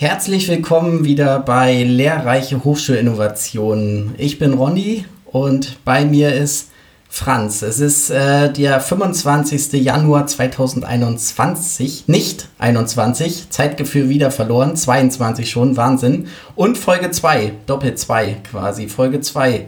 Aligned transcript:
Herzlich 0.00 0.46
willkommen 0.46 1.04
wieder 1.04 1.40
bei 1.40 1.82
Lehrreiche 1.82 2.62
Hochschulinnovationen. 2.62 4.14
Ich 4.16 4.38
bin 4.38 4.54
Ronny 4.54 5.06
und 5.24 5.84
bei 5.84 6.04
mir 6.04 6.32
ist 6.36 6.70
Franz. 7.08 7.62
Es 7.62 7.80
ist 7.80 8.08
äh, 8.10 8.52
der 8.52 8.78
25. 8.80 9.72
Januar 9.82 10.28
2021, 10.28 12.04
nicht 12.06 12.48
21, 12.60 13.50
Zeitgefühl 13.50 14.08
wieder 14.08 14.30
verloren, 14.30 14.76
22 14.76 15.50
schon, 15.50 15.76
Wahnsinn. 15.76 16.28
Und 16.54 16.78
Folge 16.78 17.10
2, 17.10 17.54
Doppel 17.66 17.96
2 17.96 18.36
quasi, 18.52 18.86
Folge 18.86 19.20
2. 19.20 19.66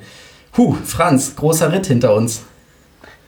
Huh, 0.57 0.77
Franz, 0.85 1.35
großer 1.35 1.73
Ritt 1.73 1.89
hinter 1.89 2.15
uns. 2.15 2.43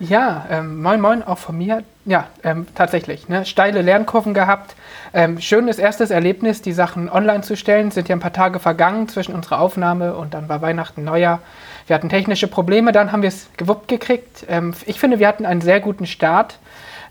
Ja, 0.03 0.47
ähm, 0.51 0.83
moin 0.83 1.01
moin, 1.01 1.23
auch 1.23 1.39
von 1.39 1.57
mir. 1.57 1.85
Ja, 2.05 2.27
ähm, 2.43 2.67
tatsächlich. 2.75 3.29
Ne? 3.29 3.45
Steile 3.45 3.83
Lernkurven 3.83 4.35
gehabt. 4.35 4.75
Ähm, 5.15 5.41
schönes 5.41 5.79
erstes 5.79 6.11
Erlebnis, 6.11 6.61
die 6.61 6.73
Sachen 6.73 7.09
online 7.09 7.43
zu 7.43 7.57
stellen. 7.57 7.93
Sind 7.93 8.09
ja 8.09 8.17
ein 8.17 8.21
paar 8.21 8.33
Tage 8.33 8.59
vergangen 8.59 9.07
zwischen 9.07 9.33
unserer 9.33 9.61
Aufnahme 9.61 10.17
und 10.17 10.35
dann 10.35 10.49
war 10.49 10.61
Weihnachten, 10.61 11.05
Neujahr. 11.05 11.39
Wir 11.87 11.95
hatten 11.95 12.09
technische 12.09 12.49
Probleme, 12.49 12.91
dann 12.91 13.13
haben 13.13 13.23
wir 13.23 13.29
es 13.29 13.49
gewuppt 13.57 13.87
gekriegt. 13.87 14.45
Ähm, 14.49 14.75
ich 14.87 14.99
finde, 14.99 15.21
wir 15.21 15.29
hatten 15.29 15.47
einen 15.47 15.61
sehr 15.61 15.79
guten 15.79 16.07
Start. 16.07 16.59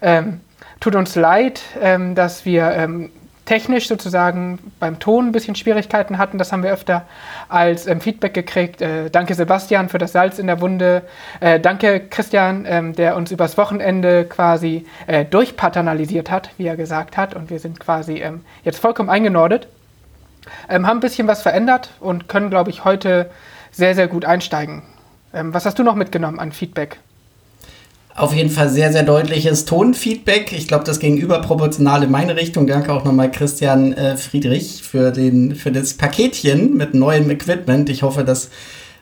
Ähm, 0.02 0.42
tut 0.82 0.96
uns 0.96 1.16
leid, 1.16 1.62
ähm, 1.82 2.14
dass 2.14 2.44
wir 2.44 2.74
technisch 3.52 3.90
sozusagen 3.90 4.60
beim 4.80 5.00
Ton 5.00 5.28
ein 5.28 5.32
bisschen 5.34 5.56
Schwierigkeiten 5.56 6.18
hatten. 6.18 6.38
Das 6.38 6.54
haben 6.54 6.64
wir 6.64 6.72
öfter 6.72 7.06
als 7.50 7.86
ähm, 7.86 8.00
Feedback 8.00 8.34
gekriegt. 8.34 8.82
Äh, 8.82 9.10
danke 9.10 9.36
Sebastian 9.36 9.90
für 9.90 9.98
das 9.98 10.14
Salz 10.14 10.40
in 10.40 10.48
der 10.48 10.62
Wunde. 10.62 11.02
Äh, 11.42 11.60
danke 11.60 12.00
Christian, 12.00 12.66
ähm, 12.66 12.96
der 12.96 13.18
uns 13.18 13.30
übers 13.30 13.58
Wochenende 13.58 14.24
quasi 14.24 14.86
äh, 15.06 15.26
durchpaternalisiert 15.26 16.32
hat, 16.32 16.52
wie 16.58 16.66
er 16.66 16.78
gesagt 16.78 17.18
hat. 17.18 17.36
Und 17.36 17.50
wir 17.50 17.60
sind 17.60 17.82
quasi 17.82 18.20
ähm, 18.20 18.46
jetzt 18.64 18.80
vollkommen 18.80 19.10
eingenordet. 19.10 19.68
Ähm, 20.70 20.88
haben 20.88 21.00
ein 21.00 21.02
bisschen 21.02 21.28
was 21.28 21.42
verändert 21.42 21.90
und 22.00 22.30
können, 22.30 22.50
glaube 22.50 22.70
ich, 22.70 22.86
heute 22.86 23.32
sehr, 23.70 23.96
sehr 23.96 24.08
gut 24.08 24.24
einsteigen. 24.24 24.84
Ähm, 25.34 25.54
was 25.54 25.66
hast 25.66 25.78
du 25.78 25.84
noch 25.84 25.96
mitgenommen 25.96 26.40
an 26.40 26.54
Feedback? 26.54 27.00
Auf 28.16 28.34
jeden 28.34 28.50
Fall 28.50 28.70
sehr, 28.70 28.92
sehr 28.92 29.04
deutliches 29.04 29.66
Tonfeedback. 29.66 30.52
Ich 30.52 30.68
glaube, 30.68 30.84
das 30.84 31.00
ging 31.00 31.18
überproportional 31.18 32.04
in 32.04 32.12
meine 32.12 32.36
Richtung. 32.36 32.68
Danke 32.68 32.94
auch 32.94 33.06
nochmal 33.06 33.32
Christian 33.32 33.94
äh, 33.94 34.18
Friedrich 34.18 34.84
für, 34.84 35.12
den, 35.12 35.56
für 35.56 35.72
das 35.72 35.94
Paketchen 35.94 36.76
mit 36.76 36.94
neuem 36.94 37.30
Equipment. 37.30 37.90
Ich 37.90 38.04
hoffe, 38.04 38.24
dass 38.26 38.50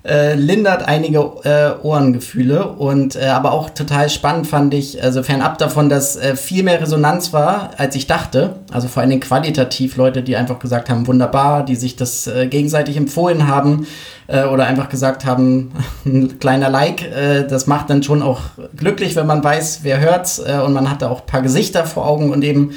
äh, 0.05 0.35
lindert 0.35 0.87
einige 0.87 1.19
äh, 1.43 1.85
Ohrengefühle 1.85 2.67
und 2.67 3.15
äh, 3.15 3.25
aber 3.25 3.51
auch 3.51 3.69
total 3.69 4.09
spannend 4.09 4.47
fand 4.47 4.73
ich, 4.73 5.03
also 5.03 5.23
fernab 5.23 5.57
davon, 5.57 5.89
dass 5.89 6.15
äh, 6.15 6.35
viel 6.35 6.63
mehr 6.63 6.81
Resonanz 6.81 7.33
war, 7.33 7.71
als 7.77 7.95
ich 7.95 8.07
dachte. 8.07 8.55
Also 8.71 8.87
vor 8.87 9.01
allen 9.01 9.09
Dingen 9.09 9.21
qualitativ 9.21 9.97
Leute, 9.97 10.23
die 10.23 10.37
einfach 10.37 10.59
gesagt 10.59 10.89
haben, 10.89 11.05
wunderbar, 11.07 11.65
die 11.65 11.75
sich 11.75 11.97
das 11.97 12.27
äh, 12.27 12.47
gegenseitig 12.47 12.95
empfohlen 12.95 13.47
haben 13.47 13.87
äh, 14.27 14.45
oder 14.45 14.65
einfach 14.65 14.87
gesagt 14.87 15.25
haben, 15.25 15.73
ein 16.05 16.39
kleiner 16.39 16.69
Like, 16.69 17.03
äh, 17.03 17.45
das 17.45 17.67
macht 17.67 17.89
dann 17.89 18.01
schon 18.01 18.21
auch 18.21 18.39
glücklich, 18.77 19.15
wenn 19.17 19.27
man 19.27 19.43
weiß, 19.43 19.79
wer 19.83 19.99
hört's 19.99 20.39
äh, 20.39 20.59
und 20.65 20.73
man 20.73 20.89
hat 20.89 21.01
da 21.01 21.09
auch 21.09 21.21
ein 21.21 21.27
paar 21.27 21.41
Gesichter 21.41 21.85
vor 21.85 22.07
Augen 22.07 22.31
und 22.31 22.43
eben 22.43 22.71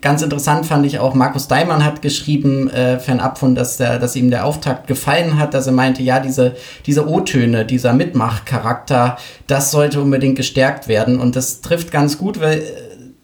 Ganz 0.00 0.22
interessant 0.22 0.66
fand 0.66 0.86
ich 0.86 0.98
auch, 0.98 1.14
Markus 1.14 1.48
Daimann 1.48 1.84
hat 1.84 2.02
geschrieben, 2.02 2.70
äh, 2.70 2.98
fernab 2.98 3.38
von, 3.38 3.54
dass, 3.54 3.76
der, 3.76 3.98
dass 3.98 4.16
ihm 4.16 4.30
der 4.30 4.44
Auftakt 4.44 4.86
gefallen 4.86 5.38
hat, 5.38 5.54
dass 5.54 5.66
er 5.66 5.72
meinte, 5.72 6.02
ja, 6.02 6.20
diese, 6.20 6.54
diese 6.86 7.08
O-Töne, 7.08 7.64
dieser 7.64 7.92
Mitmachcharakter, 7.92 9.16
das 9.46 9.70
sollte 9.70 10.00
unbedingt 10.00 10.36
gestärkt 10.36 10.88
werden. 10.88 11.18
Und 11.18 11.36
das 11.36 11.60
trifft 11.60 11.90
ganz 11.90 12.18
gut, 12.18 12.40
weil 12.40 12.58
äh, 12.58 12.62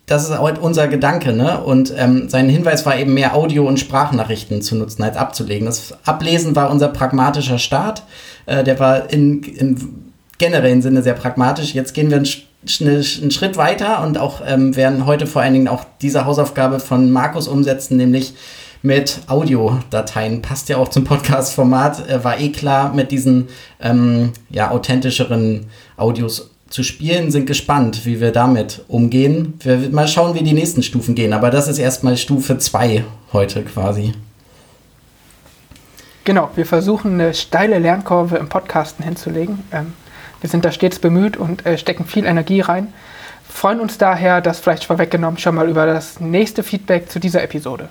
das 0.07 0.25
ist 0.25 0.33
auch 0.33 0.51
unser 0.61 0.87
Gedanke, 0.89 1.33
ne? 1.33 1.61
Und 1.61 1.93
ähm, 1.97 2.29
sein 2.29 2.49
Hinweis 2.49 2.85
war 2.85 2.99
eben 2.99 3.15
mehr 3.15 3.35
Audio- 3.35 3.67
und 3.67 3.81
Sprachnachrichten 3.81 4.61
zu 4.61 4.77
nutzen 4.77 5.03
als 5.03 5.17
abzulegen. 5.17 5.67
Das 5.67 5.95
Ablesen 6.05 6.55
war 6.55 6.71
unser 6.71 6.89
pragmatischer 6.89 7.59
Start. 7.59 8.03
Äh, 8.45 8.65
der 8.65 8.79
war 8.79 9.11
in, 9.11 9.43
in 9.43 10.13
generellen 10.37 10.83
Sinne 10.83 11.03
sehr 11.03 11.15
pragmatisch. 11.15 11.75
Jetzt 11.75 11.95
gehen 11.95 12.11
wir 12.11 12.19
ein 12.19 12.27
einen 12.81 13.31
Schritt 13.31 13.57
weiter 13.57 14.03
und 14.03 14.19
auch 14.19 14.41
ähm, 14.47 14.77
werden 14.77 15.07
heute 15.07 15.27
vor 15.27 15.43
allen 15.43 15.55
Dingen 15.55 15.69
auch 15.69 15.85
diese 16.01 16.25
Hausaufgabe 16.25 16.81
von 16.81 17.11
Markus 17.11 17.49
umsetzen, 17.49 17.97
nämlich 17.97 18.35
mit 18.85 19.21
Audiodateien. 19.29 20.43
Passt 20.43 20.69
ja 20.69 20.77
auch 20.77 20.89
zum 20.89 21.05
Podcast-Format. 21.05 22.09
Äh, 22.09 22.23
war 22.23 22.39
eh 22.39 22.51
klar, 22.51 22.93
mit 22.93 23.11
diesen 23.11 23.49
ähm, 23.81 24.33
ja, 24.51 24.71
authentischeren 24.71 25.67
Audios 25.97 26.51
zu 26.69 26.83
spielen. 26.83 27.31
Sind 27.31 27.47
gespannt, 27.47 28.05
wie 28.05 28.21
wir 28.21 28.31
damit 28.31 28.85
umgehen. 28.89 29.55
Wir 29.61 29.89
mal 29.91 30.07
schauen, 30.07 30.35
wie 30.35 30.43
die 30.43 30.53
nächsten 30.53 30.83
Stufen 30.83 31.15
gehen. 31.15 31.33
Aber 31.33 31.51
das 31.51 31.67
ist 31.67 31.79
erstmal 31.79 32.17
Stufe 32.19 32.59
2 32.59 33.05
heute 33.33 33.63
quasi. 33.63 34.13
Genau, 36.25 36.51
wir 36.55 36.67
versuchen 36.67 37.15
eine 37.15 37.33
steile 37.33 37.79
Lernkurve 37.79 38.37
im 38.37 38.49
Podcasten 38.49 39.05
hinzulegen. 39.05 39.61
Ähm, 39.73 39.93
wir 40.45 40.51
sind 40.51 40.67
da 40.67 40.73
stets 40.73 40.99
bemüht 40.99 41.39
und 41.39 41.65
äh, 41.65 41.79
stecken 41.79 42.05
viel 42.05 42.27
Energie 42.27 42.61
rein. 42.61 42.93
Freuen 43.49 43.81
uns 43.81 43.97
daher, 43.97 44.43
das 44.43 44.61
vielleicht 44.61 44.85
vorweggenommen, 44.85 45.39
schon 45.39 45.55
mal 45.55 45.71
über 45.71 45.87
das 45.87 46.21
nächste 46.21 46.63
Feedback 46.63 47.09
zu 47.09 47.19
dieser 47.19 47.43
Episode. 47.43 47.89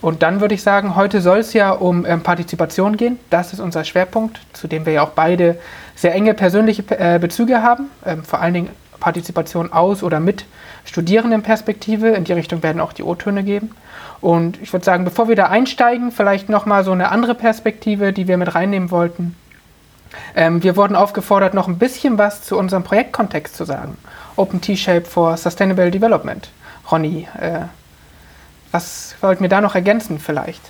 Und 0.00 0.24
dann 0.24 0.40
würde 0.40 0.56
ich 0.56 0.62
sagen, 0.64 0.96
heute 0.96 1.20
soll 1.20 1.38
es 1.38 1.52
ja 1.52 1.70
um 1.70 2.04
ähm, 2.04 2.24
Partizipation 2.24 2.96
gehen. 2.96 3.20
Das 3.30 3.52
ist 3.52 3.60
unser 3.60 3.84
Schwerpunkt, 3.84 4.40
zu 4.52 4.66
dem 4.66 4.86
wir 4.86 4.92
ja 4.92 5.02
auch 5.04 5.10
beide 5.10 5.56
sehr 5.94 6.12
enge 6.16 6.34
persönliche 6.34 6.82
äh, 6.98 7.20
Bezüge 7.20 7.62
haben. 7.62 7.90
Ähm, 8.04 8.24
vor 8.24 8.40
allen 8.40 8.54
Dingen 8.54 8.70
Partizipation 8.98 9.72
aus 9.72 10.02
oder 10.02 10.18
mit 10.18 10.46
Studierendenperspektive. 10.84 12.08
In 12.08 12.24
die 12.24 12.32
Richtung 12.32 12.64
werden 12.64 12.80
auch 12.80 12.92
die 12.92 13.04
O-Töne 13.04 13.44
geben. 13.44 13.70
Und 14.20 14.60
ich 14.60 14.72
würde 14.72 14.84
sagen, 14.84 15.04
bevor 15.04 15.28
wir 15.28 15.36
da 15.36 15.46
einsteigen, 15.46 16.10
vielleicht 16.10 16.48
nochmal 16.48 16.82
so 16.82 16.90
eine 16.90 17.12
andere 17.12 17.36
Perspektive, 17.36 18.12
die 18.12 18.26
wir 18.26 18.36
mit 18.36 18.52
reinnehmen 18.52 18.90
wollten. 18.90 19.36
Ähm, 20.34 20.62
wir 20.62 20.76
wurden 20.76 20.96
aufgefordert, 20.96 21.54
noch 21.54 21.68
ein 21.68 21.78
bisschen 21.78 22.18
was 22.18 22.42
zu 22.42 22.58
unserem 22.58 22.82
Projektkontext 22.82 23.56
zu 23.56 23.64
sagen. 23.64 23.96
Open 24.36 24.60
T-Shape 24.60 25.04
for 25.04 25.36
Sustainable 25.36 25.90
Development. 25.90 26.50
Ronny, 26.90 27.28
äh, 27.38 27.60
was 28.70 29.14
wollten 29.20 29.42
wir 29.42 29.48
da 29.48 29.60
noch 29.60 29.74
ergänzen 29.74 30.18
vielleicht? 30.18 30.62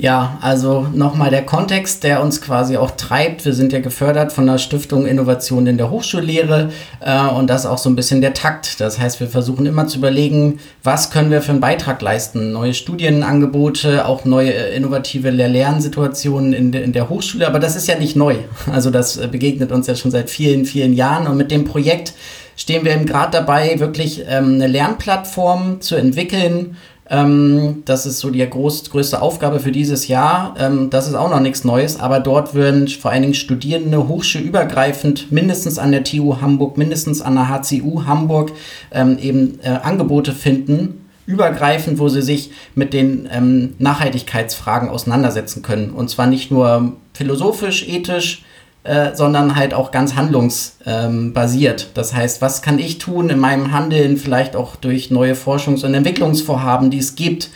Ja, 0.00 0.38
also 0.42 0.86
nochmal 0.94 1.30
der 1.30 1.44
Kontext, 1.44 2.04
der 2.04 2.22
uns 2.22 2.40
quasi 2.40 2.76
auch 2.76 2.92
treibt. 2.92 3.44
Wir 3.44 3.52
sind 3.52 3.72
ja 3.72 3.80
gefördert 3.80 4.32
von 4.32 4.46
der 4.46 4.58
Stiftung 4.58 5.06
Innovation 5.06 5.66
in 5.66 5.76
der 5.76 5.90
Hochschullehre 5.90 6.70
äh, 7.00 7.26
und 7.26 7.50
das 7.50 7.66
auch 7.66 7.78
so 7.78 7.90
ein 7.90 7.96
bisschen 7.96 8.20
der 8.20 8.32
Takt. 8.32 8.80
Das 8.80 9.00
heißt, 9.00 9.18
wir 9.18 9.26
versuchen 9.26 9.66
immer 9.66 9.88
zu 9.88 9.98
überlegen, 9.98 10.60
was 10.84 11.10
können 11.10 11.32
wir 11.32 11.42
für 11.42 11.50
einen 11.50 11.60
Beitrag 11.60 12.00
leisten. 12.00 12.52
Neue 12.52 12.74
Studienangebote, 12.74 14.06
auch 14.06 14.24
neue 14.24 14.54
äh, 14.54 14.76
innovative 14.76 15.30
Lehr-Lernsituationen 15.30 16.52
in, 16.52 16.70
de 16.70 16.84
in 16.84 16.92
der 16.92 17.08
Hochschule. 17.08 17.48
Aber 17.48 17.58
das 17.58 17.74
ist 17.74 17.88
ja 17.88 17.98
nicht 17.98 18.14
neu. 18.14 18.36
Also 18.72 18.90
das 18.90 19.16
äh, 19.16 19.26
begegnet 19.26 19.72
uns 19.72 19.88
ja 19.88 19.96
schon 19.96 20.12
seit 20.12 20.30
vielen, 20.30 20.64
vielen 20.64 20.92
Jahren 20.92 21.26
und 21.26 21.36
mit 21.36 21.50
dem 21.50 21.64
Projekt 21.64 22.12
stehen 22.54 22.84
wir 22.84 22.92
eben 22.92 23.06
gerade 23.06 23.32
dabei, 23.32 23.80
wirklich 23.80 24.24
ähm, 24.28 24.54
eine 24.54 24.66
Lernplattform 24.66 25.80
zu 25.80 25.96
entwickeln, 25.96 26.76
ähm, 27.10 27.82
das 27.86 28.04
ist 28.04 28.18
so 28.18 28.30
die 28.30 28.48
groß, 28.48 28.90
größte 28.90 29.22
Aufgabe 29.22 29.60
für 29.60 29.72
dieses 29.72 30.08
Jahr. 30.08 30.54
Ähm, 30.58 30.90
das 30.90 31.08
ist 31.08 31.14
auch 31.14 31.30
noch 31.30 31.40
nichts 31.40 31.64
Neues, 31.64 31.98
aber 31.98 32.20
dort 32.20 32.54
würden 32.54 32.86
vor 32.88 33.10
allen 33.10 33.22
Dingen 33.22 33.34
Studierende 33.34 34.08
hochschulübergreifend 34.08 35.32
mindestens 35.32 35.78
an 35.78 35.92
der 35.92 36.04
TU 36.04 36.40
Hamburg, 36.40 36.76
mindestens 36.76 37.22
an 37.22 37.34
der 37.34 37.48
HCU 37.48 38.04
Hamburg 38.04 38.52
ähm, 38.92 39.18
eben 39.18 39.58
äh, 39.62 39.68
Angebote 39.68 40.32
finden, 40.32 41.06
übergreifend, 41.24 41.98
wo 41.98 42.08
sie 42.08 42.22
sich 42.22 42.50
mit 42.74 42.92
den 42.92 43.28
ähm, 43.32 43.74
Nachhaltigkeitsfragen 43.78 44.90
auseinandersetzen 44.90 45.62
können. 45.62 45.90
Und 45.90 46.10
zwar 46.10 46.26
nicht 46.26 46.50
nur 46.50 46.92
philosophisch, 47.14 47.88
ethisch, 47.88 48.44
äh, 48.88 49.14
sondern 49.14 49.54
halt 49.54 49.74
auch 49.74 49.90
ganz 49.90 50.14
handlungsbasiert. 50.14 51.90
Das 51.94 52.14
heißt, 52.14 52.40
was 52.40 52.62
kann 52.62 52.78
ich 52.78 52.98
tun 52.98 53.28
in 53.28 53.38
meinem 53.38 53.72
Handeln, 53.72 54.16
vielleicht 54.16 54.56
auch 54.56 54.76
durch 54.76 55.10
neue 55.10 55.34
Forschungs- 55.34 55.84
und 55.84 55.92
Entwicklungsvorhaben, 55.92 56.90
die 56.90 56.98
es 56.98 57.14
gibt, 57.14 57.50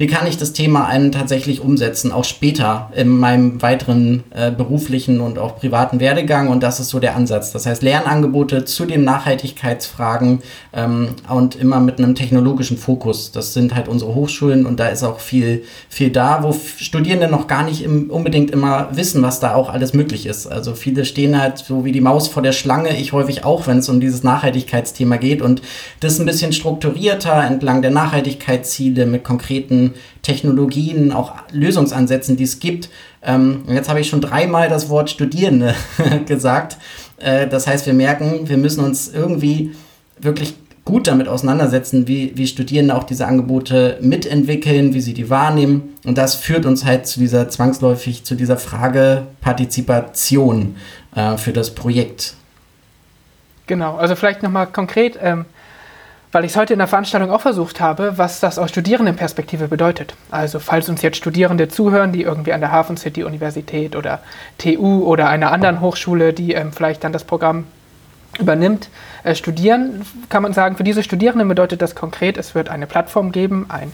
wie 0.00 0.06
kann 0.06 0.26
ich 0.26 0.38
das 0.38 0.54
Thema 0.54 0.86
einen 0.86 1.12
tatsächlich 1.12 1.60
umsetzen, 1.60 2.10
auch 2.10 2.24
später 2.24 2.90
in 2.96 3.08
meinem 3.08 3.60
weiteren 3.60 4.24
äh, 4.30 4.50
beruflichen 4.50 5.20
und 5.20 5.38
auch 5.38 5.58
privaten 5.58 6.00
Werdegang. 6.00 6.48
Und 6.48 6.62
das 6.62 6.80
ist 6.80 6.88
so 6.88 7.00
der 7.00 7.16
Ansatz. 7.16 7.52
Das 7.52 7.66
heißt, 7.66 7.82
Lernangebote 7.82 8.64
zu 8.64 8.86
den 8.86 9.04
Nachhaltigkeitsfragen 9.04 10.40
ähm, 10.72 11.08
und 11.28 11.54
immer 11.54 11.80
mit 11.80 11.98
einem 11.98 12.14
technologischen 12.14 12.78
Fokus. 12.78 13.30
Das 13.30 13.52
sind 13.52 13.74
halt 13.74 13.88
unsere 13.88 14.14
Hochschulen 14.14 14.64
und 14.64 14.80
da 14.80 14.88
ist 14.88 15.02
auch 15.02 15.20
viel, 15.20 15.64
viel 15.90 16.08
da, 16.08 16.42
wo 16.42 16.56
Studierende 16.78 17.28
noch 17.28 17.46
gar 17.46 17.64
nicht 17.64 17.84
im, 17.84 18.08
unbedingt 18.08 18.50
immer 18.52 18.88
wissen, 18.92 19.22
was 19.22 19.38
da 19.38 19.54
auch 19.54 19.68
alles 19.68 19.92
möglich 19.92 20.24
ist. 20.24 20.46
Also 20.46 20.72
viele 20.72 21.04
stehen 21.04 21.38
halt 21.38 21.58
so 21.58 21.84
wie 21.84 21.92
die 21.92 22.00
Maus 22.00 22.26
vor 22.26 22.42
der 22.42 22.52
Schlange, 22.52 22.96
ich 22.96 23.12
häufig 23.12 23.44
auch, 23.44 23.66
wenn 23.66 23.80
es 23.80 23.88
um 23.90 24.00
dieses 24.00 24.22
Nachhaltigkeitsthema 24.22 25.18
geht 25.18 25.42
und 25.42 25.60
das 26.00 26.18
ein 26.18 26.24
bisschen 26.24 26.54
strukturierter 26.54 27.44
entlang 27.44 27.82
der 27.82 27.90
Nachhaltigkeitsziele 27.90 29.04
mit 29.04 29.24
konkreten 29.24 29.89
Technologien, 30.22 31.12
auch 31.12 31.34
Lösungsansätzen, 31.52 32.36
die 32.36 32.44
es 32.44 32.60
gibt. 32.60 32.88
Ähm, 33.22 33.64
jetzt 33.68 33.88
habe 33.88 34.00
ich 34.00 34.08
schon 34.08 34.20
dreimal 34.20 34.68
das 34.68 34.88
Wort 34.88 35.10
Studierende 35.10 35.74
gesagt. 36.26 36.76
Äh, 37.18 37.46
das 37.46 37.66
heißt, 37.66 37.86
wir 37.86 37.94
merken, 37.94 38.48
wir 38.48 38.56
müssen 38.56 38.84
uns 38.84 39.08
irgendwie 39.08 39.72
wirklich 40.18 40.54
gut 40.84 41.06
damit 41.06 41.28
auseinandersetzen, 41.28 42.08
wie, 42.08 42.32
wie 42.34 42.46
Studierende 42.46 42.94
auch 42.94 43.04
diese 43.04 43.26
Angebote 43.26 43.98
mitentwickeln, 44.00 44.94
wie 44.94 45.00
sie 45.00 45.14
die 45.14 45.30
wahrnehmen. 45.30 45.94
Und 46.04 46.18
das 46.18 46.34
führt 46.34 46.66
uns 46.66 46.84
halt 46.84 47.06
zu 47.06 47.20
dieser 47.20 47.48
zwangsläufig 47.48 48.24
zu 48.24 48.34
dieser 48.34 48.56
Frage 48.56 49.26
Partizipation 49.40 50.76
äh, 51.14 51.36
für 51.36 51.52
das 51.52 51.74
Projekt. 51.74 52.34
Genau, 53.66 53.96
also 53.96 54.16
vielleicht 54.16 54.42
nochmal 54.42 54.66
konkret, 54.66 55.16
ähm, 55.22 55.44
weil 56.32 56.44
ich 56.44 56.52
es 56.52 56.56
heute 56.56 56.74
in 56.74 56.78
der 56.78 56.88
Veranstaltung 56.88 57.30
auch 57.30 57.40
versucht 57.40 57.80
habe, 57.80 58.16
was 58.16 58.40
das 58.40 58.58
aus 58.58 58.70
Studierendenperspektive 58.70 59.68
bedeutet. 59.68 60.14
Also 60.30 60.60
falls 60.60 60.88
uns 60.88 61.02
jetzt 61.02 61.16
Studierende 61.16 61.68
zuhören, 61.68 62.12
die 62.12 62.22
irgendwie 62.22 62.52
an 62.52 62.60
der 62.60 62.70
Hafen 62.70 62.96
City 62.96 63.24
Universität 63.24 63.96
oder 63.96 64.20
TU 64.58 65.04
oder 65.04 65.28
einer 65.28 65.52
anderen 65.52 65.80
Hochschule, 65.80 66.32
die 66.32 66.52
ähm, 66.52 66.72
vielleicht 66.72 67.02
dann 67.02 67.12
das 67.12 67.24
Programm 67.24 67.66
übernimmt, 68.38 68.90
äh, 69.24 69.34
studieren, 69.34 70.06
kann 70.28 70.42
man 70.42 70.52
sagen, 70.52 70.76
für 70.76 70.84
diese 70.84 71.02
Studierenden 71.02 71.48
bedeutet 71.48 71.82
das 71.82 71.94
konkret, 71.94 72.36
es 72.36 72.54
wird 72.54 72.68
eine 72.68 72.86
Plattform 72.86 73.32
geben, 73.32 73.66
ein 73.68 73.90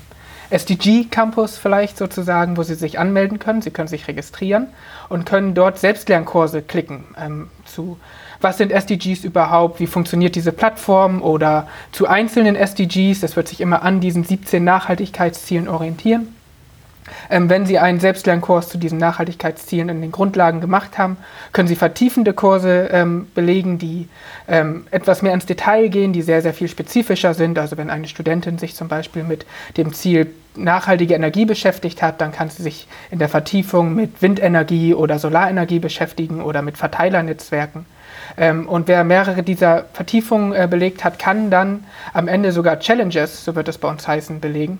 SDG-Campus 0.50 1.56
vielleicht 1.56 1.96
sozusagen, 1.98 2.56
wo 2.56 2.62
sie 2.62 2.74
sich 2.74 2.98
anmelden 2.98 3.38
können. 3.38 3.62
Sie 3.62 3.70
können 3.70 3.88
sich 3.88 4.06
registrieren 4.06 4.68
und 5.08 5.26
können 5.26 5.54
dort 5.54 5.78
Selbstlernkurse 5.78 6.62
klicken 6.62 7.04
ähm, 7.20 7.50
zu 7.64 7.98
was 8.40 8.58
sind 8.58 8.72
SDGs 8.72 9.24
überhaupt, 9.24 9.80
wie 9.80 9.86
funktioniert 9.86 10.34
diese 10.34 10.52
Plattform 10.52 11.22
oder 11.22 11.68
zu 11.92 12.06
einzelnen 12.06 12.56
SDGs. 12.56 13.20
Das 13.20 13.36
wird 13.36 13.48
sich 13.48 13.60
immer 13.60 13.82
an 13.82 14.00
diesen 14.00 14.24
17 14.24 14.62
Nachhaltigkeitszielen 14.62 15.68
orientieren. 15.68 16.28
Ähm, 17.30 17.48
wenn 17.48 17.66
Sie 17.66 17.78
einen 17.78 18.00
Selbstlernkurs 18.00 18.68
zu 18.68 18.78
diesen 18.78 18.98
Nachhaltigkeitszielen 18.98 19.88
in 19.88 20.00
den 20.00 20.12
Grundlagen 20.12 20.60
gemacht 20.60 20.98
haben, 20.98 21.16
können 21.52 21.68
Sie 21.68 21.76
vertiefende 21.76 22.32
Kurse 22.32 22.88
ähm, 22.92 23.28
belegen, 23.34 23.78
die 23.78 24.08
ähm, 24.48 24.86
etwas 24.90 25.22
mehr 25.22 25.34
ins 25.34 25.46
Detail 25.46 25.88
gehen, 25.88 26.12
die 26.12 26.22
sehr, 26.22 26.42
sehr 26.42 26.54
viel 26.54 26.68
spezifischer 26.68 27.34
sind. 27.34 27.58
Also 27.58 27.76
wenn 27.76 27.90
eine 27.90 28.08
Studentin 28.08 28.58
sich 28.58 28.74
zum 28.74 28.88
Beispiel 28.88 29.22
mit 29.22 29.46
dem 29.76 29.92
Ziel 29.92 30.28
nachhaltige 30.56 31.14
Energie 31.14 31.44
beschäftigt 31.44 32.02
hat, 32.02 32.20
dann 32.20 32.32
kann 32.32 32.48
sie 32.48 32.62
sich 32.62 32.88
in 33.10 33.18
der 33.18 33.28
Vertiefung 33.28 33.94
mit 33.94 34.22
Windenergie 34.22 34.94
oder 34.94 35.18
Solarenergie 35.18 35.78
beschäftigen 35.78 36.40
oder 36.40 36.62
mit 36.62 36.78
Verteilernetzwerken. 36.78 37.84
Ähm, 38.36 38.68
und 38.68 38.88
wer 38.88 39.04
mehrere 39.04 39.42
dieser 39.42 39.84
Vertiefungen 39.92 40.52
äh, 40.52 40.66
belegt 40.70 41.04
hat, 41.04 41.18
kann 41.18 41.50
dann 41.50 41.84
am 42.12 42.28
Ende 42.28 42.52
sogar 42.52 42.80
Challenges, 42.80 43.44
so 43.44 43.54
wird 43.54 43.68
es 43.68 43.78
bei 43.78 43.88
uns 43.88 44.06
heißen, 44.06 44.40
belegen 44.40 44.78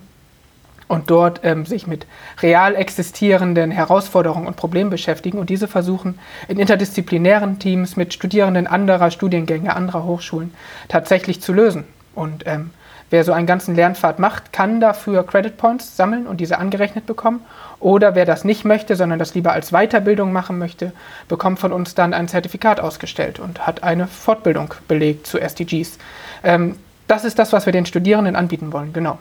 und 0.87 1.09
dort 1.09 1.41
ähm, 1.43 1.65
sich 1.65 1.87
mit 1.87 2.05
real 2.41 2.75
existierenden 2.75 3.71
Herausforderungen 3.71 4.47
und 4.47 4.55
Problemen 4.55 4.89
beschäftigen 4.89 5.37
und 5.37 5.49
diese 5.49 5.67
versuchen 5.67 6.17
in 6.47 6.59
interdisziplinären 6.59 7.59
Teams 7.59 7.97
mit 7.97 8.13
Studierenden 8.13 8.67
anderer 8.67 9.11
Studiengänge, 9.11 9.75
anderer 9.75 10.05
Hochschulen 10.05 10.53
tatsächlich 10.87 11.41
zu 11.41 11.53
lösen. 11.53 11.83
Und 12.15 12.47
ähm, 12.47 12.71
wer 13.09 13.23
so 13.23 13.33
einen 13.33 13.47
ganzen 13.47 13.75
Lernpfad 13.75 14.19
macht, 14.19 14.53
kann 14.53 14.79
dafür 14.79 15.25
Credit 15.25 15.57
Points 15.57 15.97
sammeln 15.97 16.25
und 16.25 16.39
diese 16.39 16.57
angerechnet 16.57 17.05
bekommen. 17.05 17.41
Oder 17.79 18.15
wer 18.15 18.25
das 18.25 18.43
nicht 18.43 18.65
möchte, 18.65 18.95
sondern 18.95 19.19
das 19.19 19.35
lieber 19.35 19.53
als 19.53 19.71
Weiterbildung 19.71 20.33
machen 20.33 20.57
möchte, 20.57 20.93
bekommt 21.27 21.59
von 21.59 21.71
uns 21.71 21.93
dann 21.93 22.13
ein 22.13 22.27
Zertifikat 22.27 22.79
ausgestellt 22.79 23.39
und 23.39 23.67
hat 23.67 23.83
eine 23.83 24.07
Fortbildung 24.07 24.73
belegt 24.87 25.27
zu 25.27 25.39
SDGs. 25.39 25.97
Ähm, 26.43 26.75
das 27.07 27.23
ist 27.23 27.37
das, 27.37 27.53
was 27.53 27.65
wir 27.65 27.73
den 27.73 27.85
Studierenden 27.85 28.35
anbieten 28.35 28.73
wollen, 28.73 28.93
genau. 28.93 29.19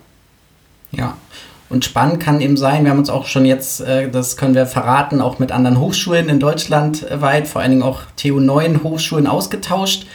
Ja, 0.91 1.17
und 1.69 1.85
spannend 1.85 2.21
kann 2.21 2.41
eben 2.41 2.57
sein, 2.57 2.85
wir 2.85 2.93
haben 2.93 2.99
uns 2.99 3.11
auch 3.11 3.27
schon 3.27 3.45
jetzt, 3.45 3.81
äh, 3.81 4.09
das 4.09 4.37
können 4.37 4.55
wir 4.55 4.67
verraten, 4.67 5.21
auch 5.21 5.39
mit 5.39 5.53
anderen 5.53 5.79
Hochschulen 5.79 6.29
in 6.29 6.41
Deutschland 6.41 7.07
weit, 7.11 7.49
vor 7.49 7.61
allen 7.61 7.73
Dingen 7.73 7.83
auch 7.83 8.03
TU9 8.19 8.83
Hochschulen 8.83 9.27
ausgetauscht 9.27 10.07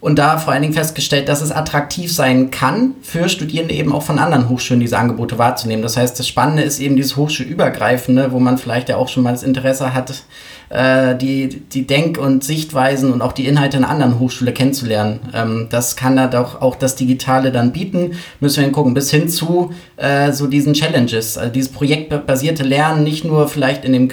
und 0.00 0.18
da 0.18 0.38
vor 0.38 0.52
allen 0.52 0.62
Dingen 0.62 0.74
festgestellt, 0.74 1.28
dass 1.28 1.42
es 1.42 1.50
attraktiv 1.50 2.12
sein 2.12 2.50
kann, 2.50 2.94
für 3.02 3.28
Studierende 3.28 3.74
eben 3.74 3.92
auch 3.92 4.02
von 4.02 4.18
anderen 4.18 4.48
Hochschulen 4.48 4.80
diese 4.80 4.98
Angebote 4.98 5.38
wahrzunehmen. 5.38 5.82
Das 5.82 5.96
heißt, 5.96 6.18
das 6.18 6.28
Spannende 6.28 6.62
ist 6.62 6.78
eben 6.78 6.96
dieses 6.96 7.16
Hochschulübergreifende, 7.16 8.30
wo 8.30 8.38
man 8.38 8.58
vielleicht 8.58 8.88
ja 8.88 8.96
auch 8.96 9.08
schon 9.08 9.24
mal 9.24 9.32
das 9.32 9.42
Interesse 9.42 9.94
hat, 9.94 10.12
äh, 10.70 11.16
die, 11.16 11.48
die 11.48 11.86
Denk- 11.86 12.18
und 12.18 12.44
Sichtweisen 12.44 13.12
und 13.12 13.22
auch 13.22 13.32
die 13.32 13.46
Inhalte 13.46 13.76
einer 13.78 13.88
anderen 13.88 14.18
Hochschule 14.18 14.52
kennenzulernen. 14.52 15.20
Ähm, 15.34 15.68
das 15.70 15.96
kann 15.96 16.16
da 16.16 16.26
doch 16.26 16.60
auch 16.60 16.76
das 16.76 16.96
Digitale 16.96 17.52
dann 17.52 17.72
bieten. 17.72 18.12
Müssen 18.40 18.58
wir 18.58 18.64
hingucken, 18.64 18.94
bis 18.94 19.10
hin 19.10 19.28
zu 19.28 19.72
äh, 19.96 20.32
so 20.32 20.46
diesen 20.46 20.74
Challenges, 20.74 21.38
also 21.38 21.52
dieses 21.52 21.72
projektbasierte 21.72 22.62
Lernen, 22.62 23.04
nicht 23.04 23.24
nur 23.24 23.48
vielleicht 23.48 23.84
in 23.84 23.92
dem 23.92 24.08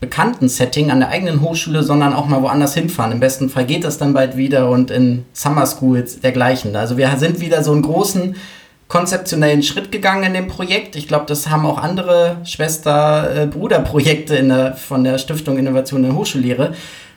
bekannten 0.00 0.48
Setting 0.48 0.90
an 0.90 1.00
der 1.00 1.08
eigenen 1.08 1.40
Hochschule, 1.40 1.82
sondern 1.82 2.12
auch 2.12 2.26
mal 2.26 2.42
woanders 2.42 2.74
hinfahren. 2.74 3.12
Im 3.12 3.20
besten 3.20 3.48
Fall 3.48 3.66
geht 3.66 3.84
das 3.84 3.98
dann 3.98 4.14
bald 4.14 4.36
wieder 4.36 4.70
und 4.70 4.90
in 4.90 5.24
Summer 5.32 5.66
Schools 5.66 6.20
dergleichen. 6.20 6.76
Also 6.76 6.96
wir 6.96 7.12
sind 7.18 7.40
wieder 7.40 7.64
so 7.64 7.72
einen 7.72 7.82
großen 7.82 8.36
konzeptionellen 8.88 9.62
Schritt 9.62 9.92
gegangen 9.92 10.24
in 10.24 10.34
dem 10.34 10.48
Projekt. 10.48 10.96
Ich 10.96 11.06
glaube, 11.06 11.26
das 11.26 11.48
haben 11.50 11.66
auch 11.66 11.78
andere 11.78 12.38
Schwester-Bruder-Projekte 12.44 14.38
äh, 14.38 14.72
von 14.74 15.04
der 15.04 15.18
Stiftung 15.18 15.58
Innovation 15.58 16.04
in 16.04 16.16
Hochschullehre. 16.16 16.72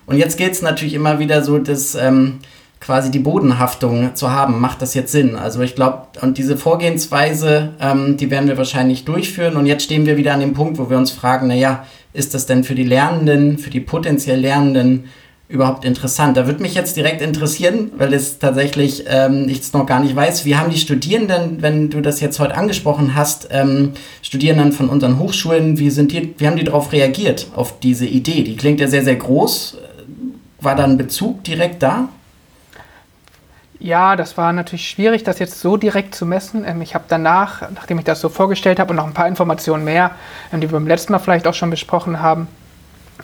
Und 0.05 0.17
jetzt 0.17 0.37
geht 0.37 0.51
es 0.51 0.61
natürlich 0.61 0.93
immer 0.93 1.19
wieder 1.19 1.43
so, 1.43 1.57
dass 1.57 1.95
ähm, 1.95 2.39
quasi 2.81 3.11
die 3.11 3.19
Bodenhaftung 3.19 4.15
zu 4.15 4.31
haben. 4.31 4.59
Macht 4.59 4.81
das 4.81 4.93
jetzt 4.93 5.13
Sinn? 5.13 5.35
Also 5.37 5.61
ich 5.61 5.75
glaube, 5.75 6.07
und 6.21 6.37
diese 6.37 6.57
Vorgehensweise, 6.57 7.69
ähm, 7.79 8.17
die 8.17 8.29
werden 8.29 8.49
wir 8.49 8.57
wahrscheinlich 8.57 9.05
durchführen. 9.05 9.55
Und 9.55 9.65
jetzt 9.65 9.83
stehen 9.83 10.05
wir 10.05 10.17
wieder 10.17 10.33
an 10.33 10.41
dem 10.41 10.53
Punkt, 10.53 10.77
wo 10.77 10.89
wir 10.89 10.97
uns 10.97 11.11
fragen, 11.11 11.47
naja, 11.47 11.85
ist 12.11 12.33
das 12.33 12.47
denn 12.47 12.65
für 12.65 12.75
die 12.75 12.83
Lernenden, 12.83 13.57
für 13.57 13.69
die 13.69 13.79
potenziell 13.79 14.39
Lernenden 14.39 15.05
überhaupt 15.51 15.85
interessant? 15.85 16.37
Da 16.37 16.47
würde 16.47 16.61
mich 16.61 16.73
jetzt 16.73 16.95
direkt 16.95 17.21
interessieren, 17.21 17.91
weil 17.97 18.13
es 18.13 18.39
tatsächlich 18.39 19.03
ähm, 19.07 19.47
ich 19.49 19.71
noch 19.73 19.85
gar 19.85 19.99
nicht 19.99 20.15
weiß. 20.15 20.45
Wie 20.45 20.55
haben 20.55 20.71
die 20.71 20.77
Studierenden, 20.77 21.61
wenn 21.61 21.89
du 21.89 22.01
das 22.01 22.19
jetzt 22.21 22.39
heute 22.39 22.55
angesprochen 22.55 23.15
hast, 23.15 23.49
ähm, 23.51 23.91
Studierenden 24.21 24.71
von 24.71 24.89
unseren 24.89 25.19
Hochschulen, 25.19 25.77
wie 25.77 25.89
sind 25.89 26.11
die, 26.11 26.33
wie 26.37 26.47
haben 26.47 26.55
die 26.55 26.63
darauf 26.63 26.91
reagiert, 26.91 27.47
auf 27.55 27.79
diese 27.79 28.05
Idee? 28.05 28.43
Die 28.43 28.55
klingt 28.55 28.79
ja 28.79 28.87
sehr, 28.87 29.03
sehr 29.03 29.17
groß. 29.17 29.77
War 30.61 30.75
da 30.75 30.83
ein 30.83 30.97
Bezug 30.97 31.43
direkt 31.43 31.83
da? 31.83 32.09
Ja, 33.79 34.15
das 34.15 34.37
war 34.37 34.53
natürlich 34.53 34.87
schwierig, 34.87 35.23
das 35.23 35.39
jetzt 35.39 35.59
so 35.59 35.75
direkt 35.75 36.13
zu 36.13 36.25
messen. 36.25 36.63
Ähm, 36.65 36.81
ich 36.81 36.93
habe 36.93 37.05
danach, 37.07 37.63
nachdem 37.73 37.97
ich 37.97 38.05
das 38.05 38.21
so 38.21 38.29
vorgestellt 38.29 38.79
habe 38.79 38.91
und 38.91 38.97
noch 38.97 39.07
ein 39.07 39.13
paar 39.13 39.27
Informationen 39.27 39.83
mehr, 39.83 40.11
ähm, 40.53 40.61
die 40.61 40.67
wir 40.69 40.73
beim 40.73 40.87
letzten 40.87 41.11
Mal 41.13 41.19
vielleicht 41.19 41.47
auch 41.47 41.55
schon 41.55 41.71
besprochen 41.71 42.21
haben, 42.21 42.47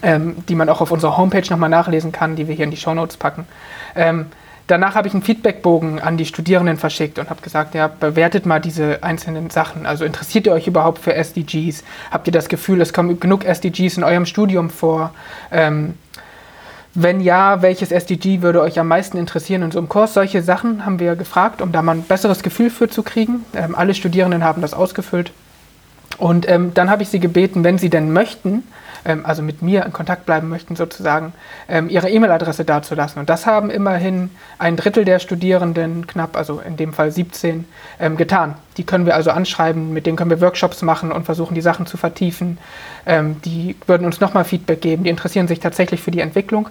ähm, 0.02 0.38
die 0.48 0.56
man 0.56 0.70
auch 0.70 0.82
auf 0.82 0.92
unserer 0.92 1.18
Homepage 1.18 1.48
nochmal 1.50 1.70
nachlesen 1.70 2.12
kann, 2.12 2.36
die 2.36 2.48
wir 2.48 2.56
hier 2.56 2.66
in 2.66 2.72
die 2.72 2.78
Shownotes 2.78 3.18
packen. 3.18 3.46
Ähm, 3.96 4.28
danach 4.68 4.96
habe 4.96 5.08
ich 5.08 5.14
einen 5.14 5.24
Feedbackbogen 5.24 6.00
an 6.00 6.18
die 6.18 6.26
Studierenden 6.26 6.78
verschickt 6.78 7.20
und 7.20 7.30
habe 7.30 7.42
gesagt, 7.42 7.74
ja, 7.76 7.88
bewertet 7.88 8.46
mal 8.46 8.60
diese 8.60 9.04
einzelnen 9.04 9.50
Sachen. 9.50 9.86
Also 9.86 10.06
interessiert 10.06 10.46
ihr 10.46 10.54
euch 10.54 10.68
überhaupt 10.68 11.00
für 11.00 11.16
SDGs? 11.16 11.84
Habt 12.12 12.28
ihr 12.28 12.34
das 12.34 12.50
Gefühl, 12.50 12.82
es 12.82 12.94
kommen 12.94 13.20
genug 13.20 13.46
SDGs 13.46 13.98
in 13.98 14.04
eurem 14.04 14.26
Studium 14.26 14.70
vor? 14.70 15.14
Ähm, 15.52 15.96
wenn 17.00 17.22
ja, 17.22 17.62
welches 17.62 17.92
SDG 17.92 18.42
würde 18.42 18.60
euch 18.60 18.80
am 18.80 18.88
meisten 18.88 19.18
interessieren 19.18 19.62
in 19.62 19.72
so 19.72 19.78
einem 19.78 19.88
Kurs? 19.88 20.16
Solche 20.16 20.42
Sachen 20.42 20.84
haben 20.84 21.00
wir 21.00 21.16
gefragt, 21.16 21.62
um 21.62 21.72
da 21.72 21.84
mal 21.84 21.96
ein 21.96 22.02
besseres 22.02 22.42
Gefühl 22.42 22.72
für 22.72 22.90
zu 22.90 23.04
kriegen. 23.04 23.46
Ähm, 23.56 23.76
alle 23.76 23.94
Studierenden 23.94 24.44
haben 24.44 24.64
das 24.64 24.74
ausgefüllt. 24.74 25.32
Und 26.18 26.50
ähm, 26.50 26.74
dann 26.74 26.90
habe 26.90 27.04
ich 27.04 27.10
sie 27.10 27.20
gebeten, 27.20 27.64
wenn 27.64 27.78
sie 27.78 27.92
denn 27.92 28.12
möchten, 28.12 28.64
ähm, 29.06 29.26
also 29.26 29.42
mit 29.42 29.62
mir 29.62 29.86
in 29.86 29.94
Kontakt 29.94 30.26
bleiben 30.26 30.50
möchten, 30.50 30.76
sozusagen, 30.76 31.34
ähm, 31.68 31.90
ihre 31.90 32.10
E-Mail-Adresse 32.10 32.66
dazulassen. 32.66 33.20
Und 33.20 33.30
das 33.30 33.46
haben 33.46 33.70
immerhin 33.70 34.30
ein 34.60 34.76
Drittel 34.76 35.06
der 35.06 35.20
Studierenden, 35.20 36.08
knapp, 36.08 36.36
also 36.36 36.60
in 36.60 36.78
dem 36.78 36.94
Fall 36.94 37.12
17, 37.12 37.66
ähm, 38.00 38.18
getan. 38.18 38.56
Die 38.78 38.84
können 38.84 39.06
wir 39.06 39.16
also 39.16 39.32
anschreiben, 39.32 39.94
mit 39.94 40.06
denen 40.06 40.18
können 40.18 40.30
wir 40.30 40.42
Workshops 40.42 40.82
machen 40.82 41.12
und 41.12 41.26
versuchen, 41.26 41.56
die 41.56 41.62
Sachen 41.62 41.86
zu 41.86 41.98
vertiefen. 41.98 42.58
Ähm, 43.06 43.42
die 43.44 43.76
würden 43.88 44.06
uns 44.06 44.20
nochmal 44.20 44.46
Feedback 44.46 44.82
geben, 44.82 45.04
die 45.04 45.10
interessieren 45.10 45.48
sich 45.48 45.60
tatsächlich 45.60 46.02
für 46.02 46.12
die 46.12 46.20
Entwicklung. 46.20 46.70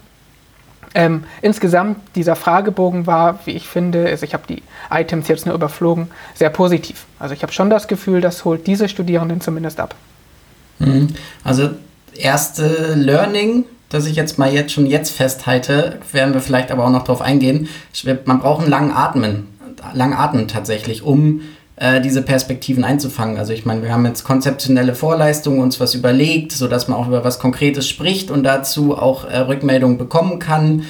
Ähm, 0.96 1.24
insgesamt, 1.42 1.98
dieser 2.14 2.36
Fragebogen 2.36 3.06
war, 3.06 3.40
wie 3.44 3.50
ich 3.50 3.68
finde, 3.68 4.06
also 4.06 4.24
ich 4.24 4.32
habe 4.32 4.44
die 4.48 4.62
Items 4.90 5.28
jetzt 5.28 5.44
nur 5.44 5.54
überflogen, 5.54 6.08
sehr 6.34 6.48
positiv. 6.48 7.04
Also 7.18 7.34
ich 7.34 7.42
habe 7.42 7.52
schon 7.52 7.68
das 7.68 7.86
Gefühl, 7.86 8.22
das 8.22 8.46
holt 8.46 8.66
diese 8.66 8.88
Studierenden 8.88 9.42
zumindest 9.42 9.78
ab. 9.78 9.94
Mhm. 10.78 11.08
Also 11.44 11.70
erste 12.16 12.94
Learning, 12.94 13.64
das 13.88 14.06
ich 14.06 14.16
jetzt 14.16 14.38
mal 14.38 14.52
jetzt 14.52 14.72
schon 14.72 14.86
jetzt 14.86 15.10
festhalte, 15.10 15.98
werden 16.12 16.34
wir 16.34 16.40
vielleicht 16.40 16.70
aber 16.70 16.84
auch 16.84 16.90
noch 16.90 17.04
darauf 17.04 17.20
eingehen. 17.20 17.68
Man 18.24 18.40
braucht 18.40 18.62
einen 18.62 18.70
langen 18.70 18.92
Atmen, 18.92 19.46
langen 19.94 20.14
Atmen 20.14 20.48
tatsächlich, 20.48 21.02
um 21.02 21.42
äh, 21.76 22.00
diese 22.00 22.22
Perspektiven 22.22 22.84
einzufangen. 22.84 23.36
Also 23.38 23.52
ich 23.52 23.66
meine, 23.66 23.82
wir 23.82 23.92
haben 23.92 24.06
jetzt 24.06 24.24
konzeptionelle 24.24 24.94
Vorleistungen, 24.94 25.60
uns 25.60 25.78
was 25.78 25.94
überlegt, 25.94 26.52
sodass 26.52 26.88
man 26.88 26.98
auch 26.98 27.06
über 27.06 27.22
was 27.22 27.38
Konkretes 27.38 27.86
spricht 27.88 28.30
und 28.30 28.44
dazu 28.44 28.96
auch 28.96 29.24
äh, 29.24 29.38
Rückmeldungen 29.38 29.98
bekommen 29.98 30.38
kann. 30.38 30.84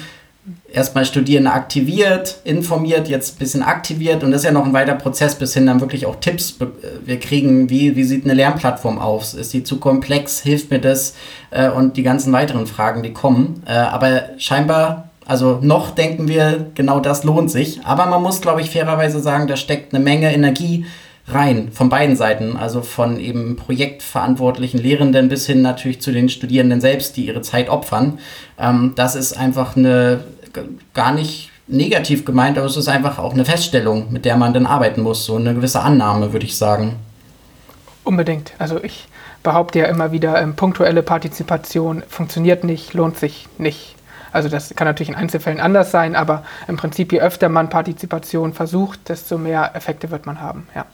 Erstmal 0.71 1.05
Studierende 1.05 1.51
aktiviert, 1.51 2.39
informiert, 2.43 3.09
jetzt 3.09 3.35
ein 3.35 3.39
bisschen 3.39 3.63
aktiviert 3.63 4.23
und 4.23 4.31
das 4.31 4.41
ist 4.41 4.45
ja 4.45 4.51
noch 4.51 4.65
ein 4.65 4.73
weiter 4.73 4.95
Prozess, 4.95 5.35
bis 5.35 5.53
hin 5.53 5.65
dann 5.65 5.81
wirklich 5.81 6.05
auch 6.05 6.17
Tipps 6.17 6.57
äh, 6.61 6.65
wir 7.05 7.19
kriegen, 7.19 7.69
wie, 7.69 7.95
wie 7.95 8.03
sieht 8.03 8.23
eine 8.23 8.33
Lernplattform 8.33 8.99
aus? 8.99 9.33
Ist 9.33 9.53
die 9.53 9.63
zu 9.63 9.77
komplex? 9.79 10.41
Hilft 10.41 10.71
mir 10.71 10.79
das? 10.79 11.15
Äh, 11.51 11.69
und 11.69 11.97
die 11.97 12.03
ganzen 12.03 12.31
weiteren 12.31 12.67
Fragen, 12.67 13.03
die 13.03 13.13
kommen. 13.13 13.63
Äh, 13.65 13.73
aber 13.73 14.29
scheinbar 14.37 15.09
Also 15.25 15.59
noch 15.61 15.91
denken 15.91 16.29
wir, 16.29 16.67
genau 16.73 17.01
das 17.01 17.25
lohnt 17.25 17.51
sich. 17.51 17.81
Aber 17.83 18.05
man 18.05 18.21
muss, 18.23 18.39
glaube 18.39 18.61
ich, 18.61 18.69
fairerweise 18.69 19.19
sagen, 19.19 19.47
da 19.47 19.57
steckt 19.57 19.93
eine 19.93 20.01
Menge 20.01 20.33
Energie 20.33 20.85
rein, 21.27 21.69
von 21.73 21.89
beiden 21.89 22.15
Seiten. 22.15 22.55
Also 22.55 22.81
von 22.81 23.19
eben 23.19 23.57
projektverantwortlichen 23.57 24.79
Lehrenden 24.79 25.27
bis 25.27 25.45
hin 25.45 25.61
natürlich 25.61 25.99
zu 25.99 26.13
den 26.13 26.29
Studierenden 26.29 26.79
selbst, 26.79 27.17
die 27.17 27.25
ihre 27.27 27.41
Zeit 27.41 27.69
opfern. 27.69 28.19
Ähm, 28.57 28.93
das 28.95 29.15
ist 29.15 29.37
einfach 29.37 29.75
eine 29.75 30.21
gar 30.93 31.11
nicht 31.13 31.51
negativ 31.67 32.25
gemeint, 32.25 32.57
aber 32.57 32.67
es 32.67 32.77
ist 32.77 32.87
einfach 32.87 33.19
auch 33.19 33.33
eine 33.33 33.45
Feststellung, 33.45 34.11
mit 34.11 34.25
der 34.25 34.37
man 34.37 34.53
dann 34.53 34.65
arbeiten 34.65 35.01
muss. 35.01 35.25
So 35.25 35.35
eine 35.35 35.53
gewisse 35.53 35.81
Annahme, 35.81 36.33
würde 36.33 36.45
ich 36.45 36.57
sagen. 36.57 36.95
Unbedingt. 38.03 38.53
Also 38.57 38.81
ich 38.81 39.07
behaupte 39.43 39.79
ja 39.79 39.85
immer 39.85 40.11
wieder, 40.11 40.41
ähm, 40.41 40.55
punktuelle 40.55 41.03
Partizipation 41.03 42.03
funktioniert 42.07 42.63
nicht, 42.63 42.93
lohnt 42.93 43.17
sich 43.17 43.47
nicht. 43.57 43.95
Also 44.31 44.49
das 44.49 44.73
kann 44.75 44.87
natürlich 44.87 45.09
in 45.09 45.15
Einzelfällen 45.15 45.59
anders 45.59 45.91
sein, 45.91 46.15
aber 46.15 46.43
im 46.67 46.77
Prinzip, 46.77 47.11
je 47.11 47.21
öfter 47.21 47.49
man 47.49 47.69
Partizipation 47.69 48.53
versucht, 48.53 49.09
desto 49.09 49.37
mehr 49.37 49.75
Effekte 49.75 50.11
wird 50.11 50.25
man 50.25 50.41
haben. 50.41 50.67
Ja. 50.75 50.85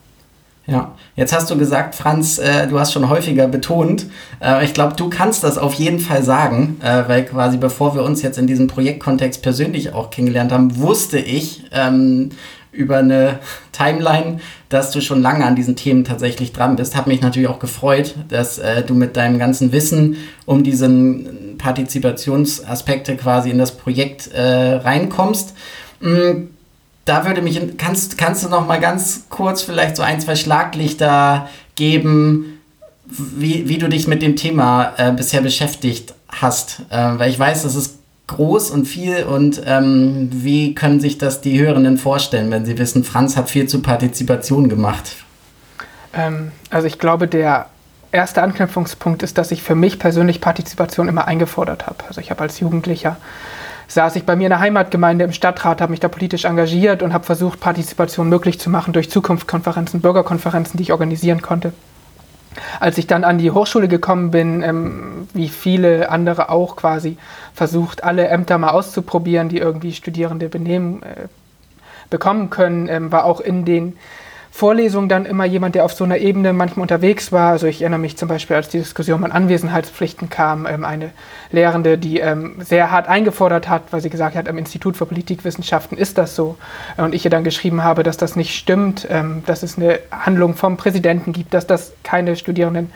Ja, 0.66 0.96
jetzt 1.18 1.34
hast 1.34 1.52
du 1.52 1.58
gesagt, 1.58 1.94
Franz, 1.94 2.38
äh, 2.38 2.68
du 2.68 2.80
hast 2.80 2.94
schon 2.94 3.10
häufiger 3.10 3.48
betont. 3.50 4.06
Äh, 4.42 4.64
ich 4.64 4.74
glaube, 4.74 4.96
du 4.96 5.10
kannst 5.10 5.44
das 5.44 5.58
auf 5.58 5.74
jeden 5.74 6.00
Fall 6.00 6.24
sagen, 6.24 6.78
äh, 6.82 7.04
weil 7.08 7.26
quasi 7.26 7.58
bevor 7.58 7.96
wir 7.96 8.04
uns 8.04 8.22
jetzt 8.22 8.38
in 8.38 8.48
diesem 8.48 8.68
Projektkontext 8.68 9.42
persönlich 9.42 9.94
auch 9.94 10.10
kennengelernt 10.10 10.54
haben, 10.54 10.78
wusste 10.78 11.20
ich 11.20 11.66
ähm, 11.74 12.30
über 12.72 13.00
eine 13.00 13.40
Timeline, 13.74 14.40
dass 14.70 14.92
du 14.92 15.02
schon 15.02 15.22
lange 15.22 15.46
an 15.46 15.58
diesen 15.58 15.76
Themen 15.76 16.06
tatsächlich 16.06 16.54
dran 16.54 16.78
bist. 16.78 16.96
Hat 16.96 17.08
mich 17.08 17.22
natürlich 17.22 17.50
auch 17.50 17.60
gefreut, 17.60 18.16
dass 18.30 18.58
äh, 18.58 18.84
du 18.84 18.94
mit 18.94 19.18
deinem 19.18 19.40
ganzen 19.40 19.74
Wissen 19.74 20.16
um 20.46 20.64
diesen 20.64 21.58
Partizipationsaspekte 21.58 23.18
quasi 23.18 23.50
in 23.50 23.58
das 23.58 23.76
Projekt 23.76 24.32
äh, 24.34 24.76
reinkommst. 24.76 25.56
Mhm 26.00 26.53
da 27.06 27.26
würde 27.26 27.42
mich, 27.42 27.78
kannst, 27.78 28.18
kannst 28.18 28.44
du 28.44 28.50
noch 28.50 28.66
mal 28.68 28.80
ganz 28.80 29.26
kurz 29.30 29.62
vielleicht 29.62 29.96
so 29.96 30.04
ein, 30.04 30.22
zwei 30.22 30.36
Schlaglichter 30.36 31.50
geben, 31.76 32.60
wie, 33.06 33.68
wie 33.68 33.78
du 33.78 33.90
dich 33.90 34.08
mit 34.08 34.22
dem 34.22 34.36
Thema 34.36 34.94
äh, 34.98 35.12
bisher 35.12 35.42
beschäftigt 35.42 36.14
hast? 36.30 36.82
Äh, 36.90 37.20
weil 37.20 37.30
ich 37.30 37.38
weiß, 37.38 37.64
das 37.64 37.76
ist 37.76 38.00
groß 38.28 38.72
und 38.72 38.86
viel 38.86 39.24
und 39.24 39.62
ähm, 39.66 40.30
wie 40.32 40.74
können 40.74 41.00
sich 41.00 41.18
das 41.18 41.42
die 41.42 41.60
Hörenden 41.60 41.98
vorstellen, 41.98 42.52
wenn 42.52 42.66
sie 42.66 42.78
wissen, 42.78 43.04
Franz 43.04 43.36
hat 43.36 43.50
viel 43.50 43.68
zu 43.68 43.82
Partizipation 43.82 44.70
gemacht? 44.70 45.18
Ähm, 46.14 46.52
also 46.70 46.88
ich 46.88 47.00
glaube, 47.00 47.28
der 47.28 47.68
erste 48.14 48.42
Anknüpfungspunkt 48.42 49.24
ist, 49.24 49.38
dass 49.38 49.52
ich 49.52 49.62
für 49.62 49.76
mich 49.76 50.00
persönlich 50.00 50.40
Partizipation 50.40 51.10
immer 51.10 51.28
eingefordert 51.28 51.86
habe. 51.88 51.98
Also 52.08 52.22
ich 52.22 52.32
habe 52.32 52.42
als 52.42 52.60
Jugendlicher 52.60 53.18
saß 53.94 54.16
ich 54.16 54.26
bei 54.26 54.36
mir 54.36 54.46
in 54.46 54.52
der 54.52 54.60
Heimatgemeinde 54.60 55.26
im 55.26 55.34
Stadtrat, 55.34 55.82
habe 55.82 55.92
mich 55.92 56.00
da 56.00 56.08
politisch 56.08 56.46
engagiert 56.46 57.04
und 57.04 57.14
habe 57.14 57.24
versucht, 57.24 57.60
Partizipation 57.60 58.30
möglich 58.30 58.60
zu 58.60 58.70
machen 58.70 58.94
durch 58.94 59.10
Zukunftskonferenzen, 59.10 60.02
Bürgerkonferenzen, 60.02 60.78
die 60.78 60.84
ich 60.84 60.92
organisieren 60.92 61.42
konnte. 61.42 61.74
Als 62.80 62.98
ich 62.98 63.08
dann 63.08 63.24
an 63.24 63.38
die 63.38 63.52
Hochschule 63.52 63.88
gekommen 63.88 64.32
bin, 64.32 64.62
ähm, 64.62 65.28
wie 65.34 65.50
viele 65.50 66.12
andere 66.12 66.50
auch 66.50 66.76
quasi, 66.76 67.18
versucht, 67.54 68.04
alle 68.04 68.28
Ämter 68.28 68.58
mal 68.58 68.70
auszuprobieren, 68.70 69.50
die 69.50 69.58
irgendwie 69.58 69.94
Studierende 69.94 70.50
benehmen, 70.50 71.02
äh, 71.04 71.28
bekommen 72.10 72.50
können, 72.50 72.88
ähm, 72.90 73.12
war 73.12 73.26
auch 73.26 73.40
in 73.40 73.66
den 73.66 73.98
Vorlesung 74.56 75.10
dann 75.10 75.26
immer 75.26 75.46
jemand, 75.46 75.74
der 75.74 75.84
auf 75.84 75.94
so 75.94 76.04
einer 76.04 76.20
Ebene 76.20 76.54
manchmal 76.54 76.84
unterwegs 76.84 77.32
war. 77.32 77.54
Also 77.54 77.66
ich 77.66 77.82
erinnere 77.82 78.00
mich 78.00 78.18
zum 78.18 78.30
Beispiel, 78.30 78.56
als 78.56 78.70
die 78.70 78.78
Diskussion 78.78 79.24
an 79.24 79.32
Anwesenheitspflichten 79.32 80.30
kam, 80.30 80.68
ähm, 80.68 80.86
eine 80.86 81.10
Lehrende, 81.52 81.98
die 81.98 82.20
ähm, 82.20 82.58
sehr 82.60 82.92
hart 82.92 83.08
eingefordert 83.08 83.68
hat, 83.68 83.82
weil 83.90 84.02
sie 84.02 84.12
gesagt 84.12 84.36
hat, 84.36 84.48
am 84.48 84.60
Institut 84.60 84.96
für 84.96 85.08
Politikwissenschaften 85.08 85.98
ist 85.98 86.20
das 86.20 86.36
so. 86.36 86.56
Und 86.98 87.16
ich 87.16 87.26
ihr 87.26 87.32
dann 87.32 87.44
geschrieben 87.44 87.84
habe, 87.84 88.04
dass 88.04 88.18
das 88.18 88.36
nicht 88.36 88.56
stimmt, 88.56 89.08
ähm, 89.10 89.42
dass 89.48 89.64
es 89.64 89.80
eine 89.80 89.98
Handlung 90.12 90.54
vom 90.54 90.78
Präsidenten 90.78 91.34
gibt, 91.34 91.56
dass 91.56 91.66
das 91.66 91.94
keine 92.04 92.36
Studierenden 92.36 92.92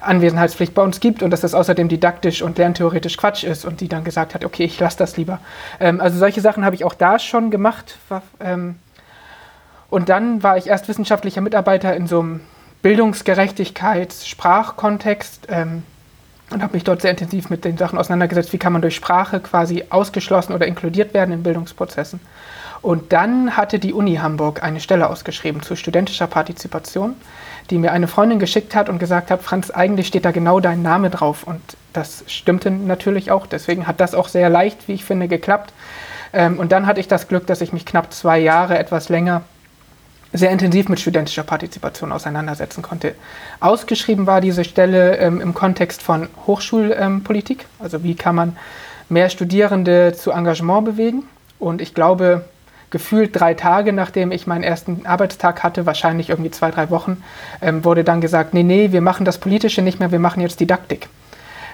Anwesenheitspflicht 0.00 0.74
bei 0.74 0.82
uns 0.82 1.00
gibt 1.00 1.24
und 1.24 1.30
dass 1.30 1.40
das 1.40 1.54
außerdem 1.54 1.88
didaktisch 1.88 2.40
und 2.40 2.56
lerntheoretisch 2.56 3.16
Quatsch 3.16 3.42
ist 3.42 3.64
und 3.64 3.80
die 3.80 3.88
dann 3.88 4.04
gesagt 4.04 4.34
hat, 4.34 4.44
okay, 4.44 4.62
ich 4.62 4.78
lasse 4.78 4.98
das 4.98 5.16
lieber. 5.16 5.40
Ähm, 5.80 6.00
also 6.00 6.20
solche 6.20 6.40
Sachen 6.40 6.64
habe 6.64 6.76
ich 6.76 6.84
auch 6.84 6.94
da 6.94 7.18
schon 7.18 7.50
gemacht. 7.50 7.98
Ähm, 8.38 8.76
und 9.90 10.08
dann 10.08 10.42
war 10.42 10.56
ich 10.56 10.68
erst 10.68 10.88
wissenschaftlicher 10.88 11.40
Mitarbeiter 11.40 11.94
in 11.94 12.06
so 12.06 12.20
einem 12.20 12.40
Bildungsgerechtigkeits-Sprachkontext 12.82 15.48
ähm, 15.50 15.82
und 16.50 16.62
habe 16.62 16.74
mich 16.74 16.84
dort 16.84 17.02
sehr 17.02 17.10
intensiv 17.10 17.50
mit 17.50 17.64
den 17.64 17.76
Sachen 17.76 17.98
auseinandergesetzt, 17.98 18.52
wie 18.52 18.58
kann 18.58 18.72
man 18.72 18.82
durch 18.82 18.94
Sprache 18.96 19.40
quasi 19.40 19.84
ausgeschlossen 19.90 20.54
oder 20.54 20.66
inkludiert 20.66 21.12
werden 21.12 21.32
in 21.32 21.42
Bildungsprozessen. 21.42 22.20
Und 22.82 23.12
dann 23.12 23.56
hatte 23.56 23.78
die 23.78 23.92
Uni 23.92 24.16
Hamburg 24.16 24.62
eine 24.62 24.80
Stelle 24.80 25.10
ausgeschrieben 25.10 25.62
zu 25.62 25.76
studentischer 25.76 26.26
Partizipation, 26.26 27.14
die 27.68 27.78
mir 27.78 27.92
eine 27.92 28.08
Freundin 28.08 28.38
geschickt 28.38 28.74
hat 28.74 28.88
und 28.88 28.98
gesagt 28.98 29.30
hat, 29.30 29.42
Franz, 29.42 29.70
eigentlich 29.70 30.06
steht 30.06 30.24
da 30.24 30.30
genau 30.30 30.60
dein 30.60 30.80
Name 30.80 31.10
drauf. 31.10 31.44
Und 31.44 31.60
das 31.92 32.24
stimmte 32.26 32.70
natürlich 32.70 33.30
auch. 33.30 33.46
Deswegen 33.46 33.86
hat 33.86 34.00
das 34.00 34.14
auch 34.14 34.28
sehr 34.28 34.48
leicht, 34.48 34.88
wie 34.88 34.94
ich 34.94 35.04
finde, 35.04 35.28
geklappt. 35.28 35.74
Ähm, 36.32 36.58
und 36.58 36.72
dann 36.72 36.86
hatte 36.86 37.00
ich 37.00 37.08
das 37.08 37.28
Glück, 37.28 37.46
dass 37.46 37.60
ich 37.60 37.74
mich 37.74 37.84
knapp 37.84 38.14
zwei 38.14 38.38
Jahre, 38.38 38.78
etwas 38.78 39.10
länger, 39.10 39.42
sehr 40.32 40.50
intensiv 40.50 40.88
mit 40.88 41.00
studentischer 41.00 41.42
Partizipation 41.42 42.12
auseinandersetzen 42.12 42.82
konnte. 42.82 43.14
Ausgeschrieben 43.58 44.26
war 44.26 44.40
diese 44.40 44.64
Stelle 44.64 45.16
ähm, 45.16 45.40
im 45.40 45.54
Kontext 45.54 46.02
von 46.02 46.28
Hochschulpolitik, 46.46 47.60
ähm, 47.60 47.84
also 47.84 48.04
wie 48.04 48.14
kann 48.14 48.34
man 48.34 48.56
mehr 49.08 49.28
Studierende 49.28 50.12
zu 50.14 50.30
Engagement 50.30 50.84
bewegen. 50.84 51.24
Und 51.58 51.80
ich 51.80 51.94
glaube, 51.94 52.44
gefühlt 52.90 53.38
drei 53.38 53.54
Tage, 53.54 53.92
nachdem 53.92 54.32
ich 54.32 54.46
meinen 54.46 54.62
ersten 54.62 55.04
Arbeitstag 55.04 55.62
hatte, 55.62 55.86
wahrscheinlich 55.86 56.30
irgendwie 56.30 56.50
zwei, 56.50 56.70
drei 56.70 56.90
Wochen, 56.90 57.22
ähm, 57.60 57.84
wurde 57.84 58.04
dann 58.04 58.20
gesagt, 58.20 58.54
nee, 58.54 58.62
nee, 58.62 58.92
wir 58.92 59.00
machen 59.00 59.24
das 59.24 59.38
Politische 59.38 59.82
nicht 59.82 59.98
mehr, 59.98 60.12
wir 60.12 60.18
machen 60.18 60.40
jetzt 60.40 60.60
Didaktik. 60.60 61.08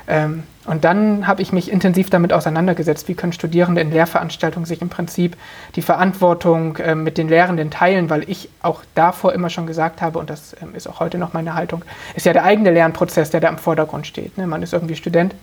Ähm, 0.08 0.44
und 0.66 0.84
dann 0.84 1.26
habe 1.26 1.42
ich 1.42 1.52
mich 1.52 1.70
intensiv 1.70 2.10
damit 2.10 2.32
auseinandergesetzt, 2.32 3.08
wie 3.08 3.14
können 3.14 3.32
Studierende 3.32 3.80
in 3.80 3.92
Lehrveranstaltungen 3.92 4.66
sich 4.66 4.82
im 4.82 4.88
Prinzip 4.88 5.36
die 5.76 5.82
Verantwortung 5.82 6.76
äh, 6.76 6.94
mit 6.94 7.18
den 7.18 7.28
Lehrenden 7.28 7.70
teilen, 7.70 8.10
weil 8.10 8.28
ich 8.28 8.48
auch 8.62 8.82
davor 8.94 9.32
immer 9.32 9.48
schon 9.48 9.66
gesagt 9.66 10.02
habe, 10.02 10.18
und 10.18 10.28
das 10.28 10.56
ähm, 10.60 10.74
ist 10.74 10.88
auch 10.88 11.00
heute 11.00 11.18
noch 11.18 11.32
meine 11.32 11.54
Haltung, 11.54 11.84
ist 12.14 12.26
ja 12.26 12.32
der 12.32 12.44
eigene 12.44 12.72
Lernprozess, 12.72 13.30
der 13.30 13.40
da 13.40 13.48
im 13.48 13.58
Vordergrund 13.58 14.06
steht. 14.06 14.36
Ne? 14.38 14.46
Man 14.46 14.62
ist 14.62 14.72
irgendwie 14.72 14.96
Student 14.96 15.34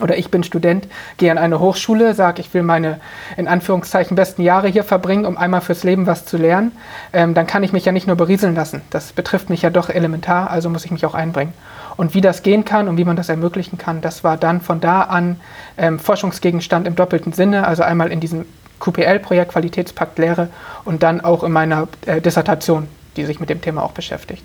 oder 0.00 0.16
ich 0.16 0.30
bin 0.30 0.44
Student, 0.44 0.86
gehe 1.16 1.30
an 1.30 1.38
eine 1.38 1.60
Hochschule, 1.60 2.14
sage, 2.14 2.40
ich 2.40 2.54
will 2.54 2.62
meine 2.62 3.00
in 3.36 3.48
Anführungszeichen 3.48 4.16
besten 4.16 4.42
Jahre 4.42 4.68
hier 4.68 4.84
verbringen, 4.84 5.26
um 5.26 5.36
einmal 5.36 5.60
fürs 5.60 5.84
Leben 5.84 6.06
was 6.06 6.24
zu 6.24 6.36
lernen, 6.36 6.72
ähm, 7.12 7.34
dann 7.34 7.46
kann 7.46 7.64
ich 7.64 7.72
mich 7.72 7.84
ja 7.84 7.92
nicht 7.92 8.06
nur 8.06 8.16
berieseln 8.16 8.54
lassen. 8.54 8.82
Das 8.90 9.12
betrifft 9.12 9.50
mich 9.50 9.62
ja 9.62 9.70
doch 9.70 9.90
elementar, 9.90 10.50
also 10.50 10.70
muss 10.70 10.84
ich 10.84 10.90
mich 10.90 11.04
auch 11.04 11.14
einbringen. 11.14 11.52
Und 11.98 12.14
wie 12.14 12.20
das 12.20 12.44
gehen 12.44 12.64
kann 12.64 12.86
und 12.86 12.96
wie 12.96 13.04
man 13.04 13.16
das 13.16 13.28
ermöglichen 13.28 13.76
kann, 13.76 14.00
das 14.00 14.22
war 14.22 14.36
dann 14.36 14.60
von 14.60 14.80
da 14.80 15.02
an 15.02 15.40
ähm, 15.76 15.98
Forschungsgegenstand 15.98 16.86
im 16.86 16.94
doppelten 16.94 17.32
Sinne, 17.32 17.66
also 17.66 17.82
einmal 17.82 18.12
in 18.12 18.20
diesem 18.20 18.46
QPL-Projekt 18.78 19.50
Qualitätspakt 19.50 20.16
Lehre 20.16 20.48
und 20.84 21.02
dann 21.02 21.20
auch 21.20 21.42
in 21.42 21.50
meiner 21.50 21.88
äh, 22.06 22.20
Dissertation, 22.20 22.86
die 23.16 23.24
sich 23.24 23.40
mit 23.40 23.50
dem 23.50 23.60
Thema 23.60 23.82
auch 23.82 23.90
beschäftigt. 23.90 24.44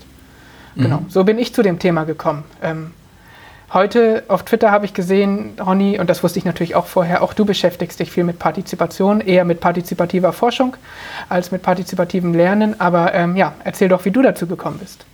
Mhm. 0.73 0.81
Genau, 0.81 1.05
so 1.09 1.23
bin 1.25 1.37
ich 1.37 1.53
zu 1.53 1.61
dem 1.61 1.77
Thema 1.77 2.05
gekommen. 2.05 2.43
Ähm, 2.63 2.89
heute 3.71 4.23
auf 4.29 4.41
Twitter 4.41 4.71
habe 4.71 4.85
ich 4.85 4.95
gesehen, 4.95 5.53
Ronny, 5.63 5.99
und 5.99 6.09
das 6.09 6.23
wusste 6.23 6.39
ich 6.39 6.45
natürlich 6.45 6.73
auch 6.73 6.87
vorher, 6.87 7.21
auch 7.21 7.35
du 7.35 7.45
beschäftigst 7.45 7.99
dich 7.99 8.09
viel 8.09 8.23
mit 8.23 8.39
Partizipation, 8.39 9.21
eher 9.21 9.45
mit 9.45 9.59
partizipativer 9.59 10.33
Forschung 10.33 10.75
als 11.29 11.51
mit 11.51 11.61
partizipativem 11.61 12.33
Lernen. 12.33 12.79
Aber 12.81 13.13
ähm, 13.13 13.35
ja, 13.35 13.53
erzähl 13.63 13.89
doch, 13.89 14.05
wie 14.05 14.11
du 14.11 14.23
dazu 14.23 14.47
gekommen 14.47 14.79
bist. 14.79 15.05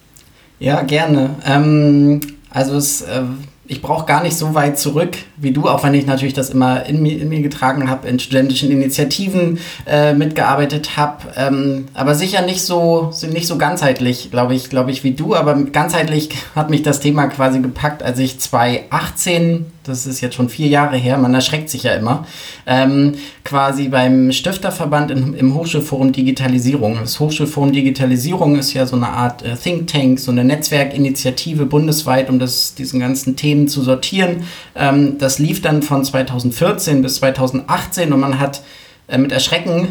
Ja, 0.59 0.81
gerne. 0.81 1.35
Ähm, 1.45 2.19
also 2.49 2.75
es, 2.75 3.01
äh, 3.01 3.21
ich 3.65 3.81
brauche 3.81 4.05
gar 4.05 4.23
nicht 4.23 4.35
so 4.35 4.55
weit 4.55 4.79
zurück 4.79 5.11
wie 5.37 5.51
du, 5.51 5.69
auch 5.69 5.83
wenn 5.83 5.93
ich 5.93 6.05
natürlich 6.05 6.33
das 6.33 6.49
immer 6.49 6.85
in 6.87 7.01
mir, 7.01 7.21
in 7.21 7.29
mir 7.29 7.41
getragen 7.41 7.89
habe, 7.89 8.07
in 8.07 8.19
studentischen 8.19 8.71
Initiativen 8.71 9.59
äh, 9.85 10.13
mitgearbeitet 10.13 10.97
habe. 10.97 11.27
Ähm, 11.37 11.87
aber 11.93 12.15
sicher 12.15 12.41
nicht 12.41 12.63
so, 12.63 13.11
nicht 13.31 13.47
so 13.47 13.57
ganzheitlich, 13.57 14.31
glaube 14.31 14.55
ich, 14.55 14.69
glaube 14.69 14.91
ich, 14.91 15.03
wie 15.03 15.13
du. 15.13 15.35
Aber 15.35 15.53
ganzheitlich 15.55 16.29
hat 16.55 16.69
mich 16.69 16.81
das 16.81 16.99
Thema 16.99 17.27
quasi 17.27 17.59
gepackt, 17.59 18.03
als 18.03 18.19
ich 18.19 18.39
2018 18.39 19.67
das 19.89 20.05
ist 20.05 20.21
jetzt 20.21 20.35
schon 20.35 20.49
vier 20.49 20.67
Jahre 20.67 20.95
her, 20.97 21.17
man 21.17 21.33
erschreckt 21.33 21.69
sich 21.69 21.83
ja 21.83 21.93
immer, 21.93 22.25
ähm, 22.65 23.15
quasi 23.43 23.89
beim 23.89 24.31
Stifterverband 24.31 25.11
in, 25.11 25.33
im 25.33 25.55
Hochschulforum 25.55 26.11
Digitalisierung. 26.11 26.97
Das 27.01 27.19
Hochschulforum 27.19 27.71
Digitalisierung 27.71 28.57
ist 28.57 28.73
ja 28.73 28.85
so 28.85 28.95
eine 28.95 29.09
Art 29.09 29.43
äh, 29.43 29.55
Think 29.55 29.87
Tank, 29.87 30.19
so 30.19 30.31
eine 30.31 30.43
Netzwerkinitiative 30.43 31.65
bundesweit, 31.65 32.29
um 32.29 32.39
das, 32.39 32.75
diesen 32.75 32.99
ganzen 32.99 33.35
Themen 33.35 33.67
zu 33.67 33.81
sortieren. 33.81 34.43
Ähm, 34.75 35.17
das 35.17 35.39
lief 35.39 35.61
dann 35.61 35.81
von 35.81 36.05
2014 36.05 37.01
bis 37.01 37.15
2018 37.15 38.13
und 38.13 38.19
man 38.19 38.39
hat 38.39 38.61
äh, 39.07 39.17
mit 39.17 39.31
Erschrecken 39.31 39.89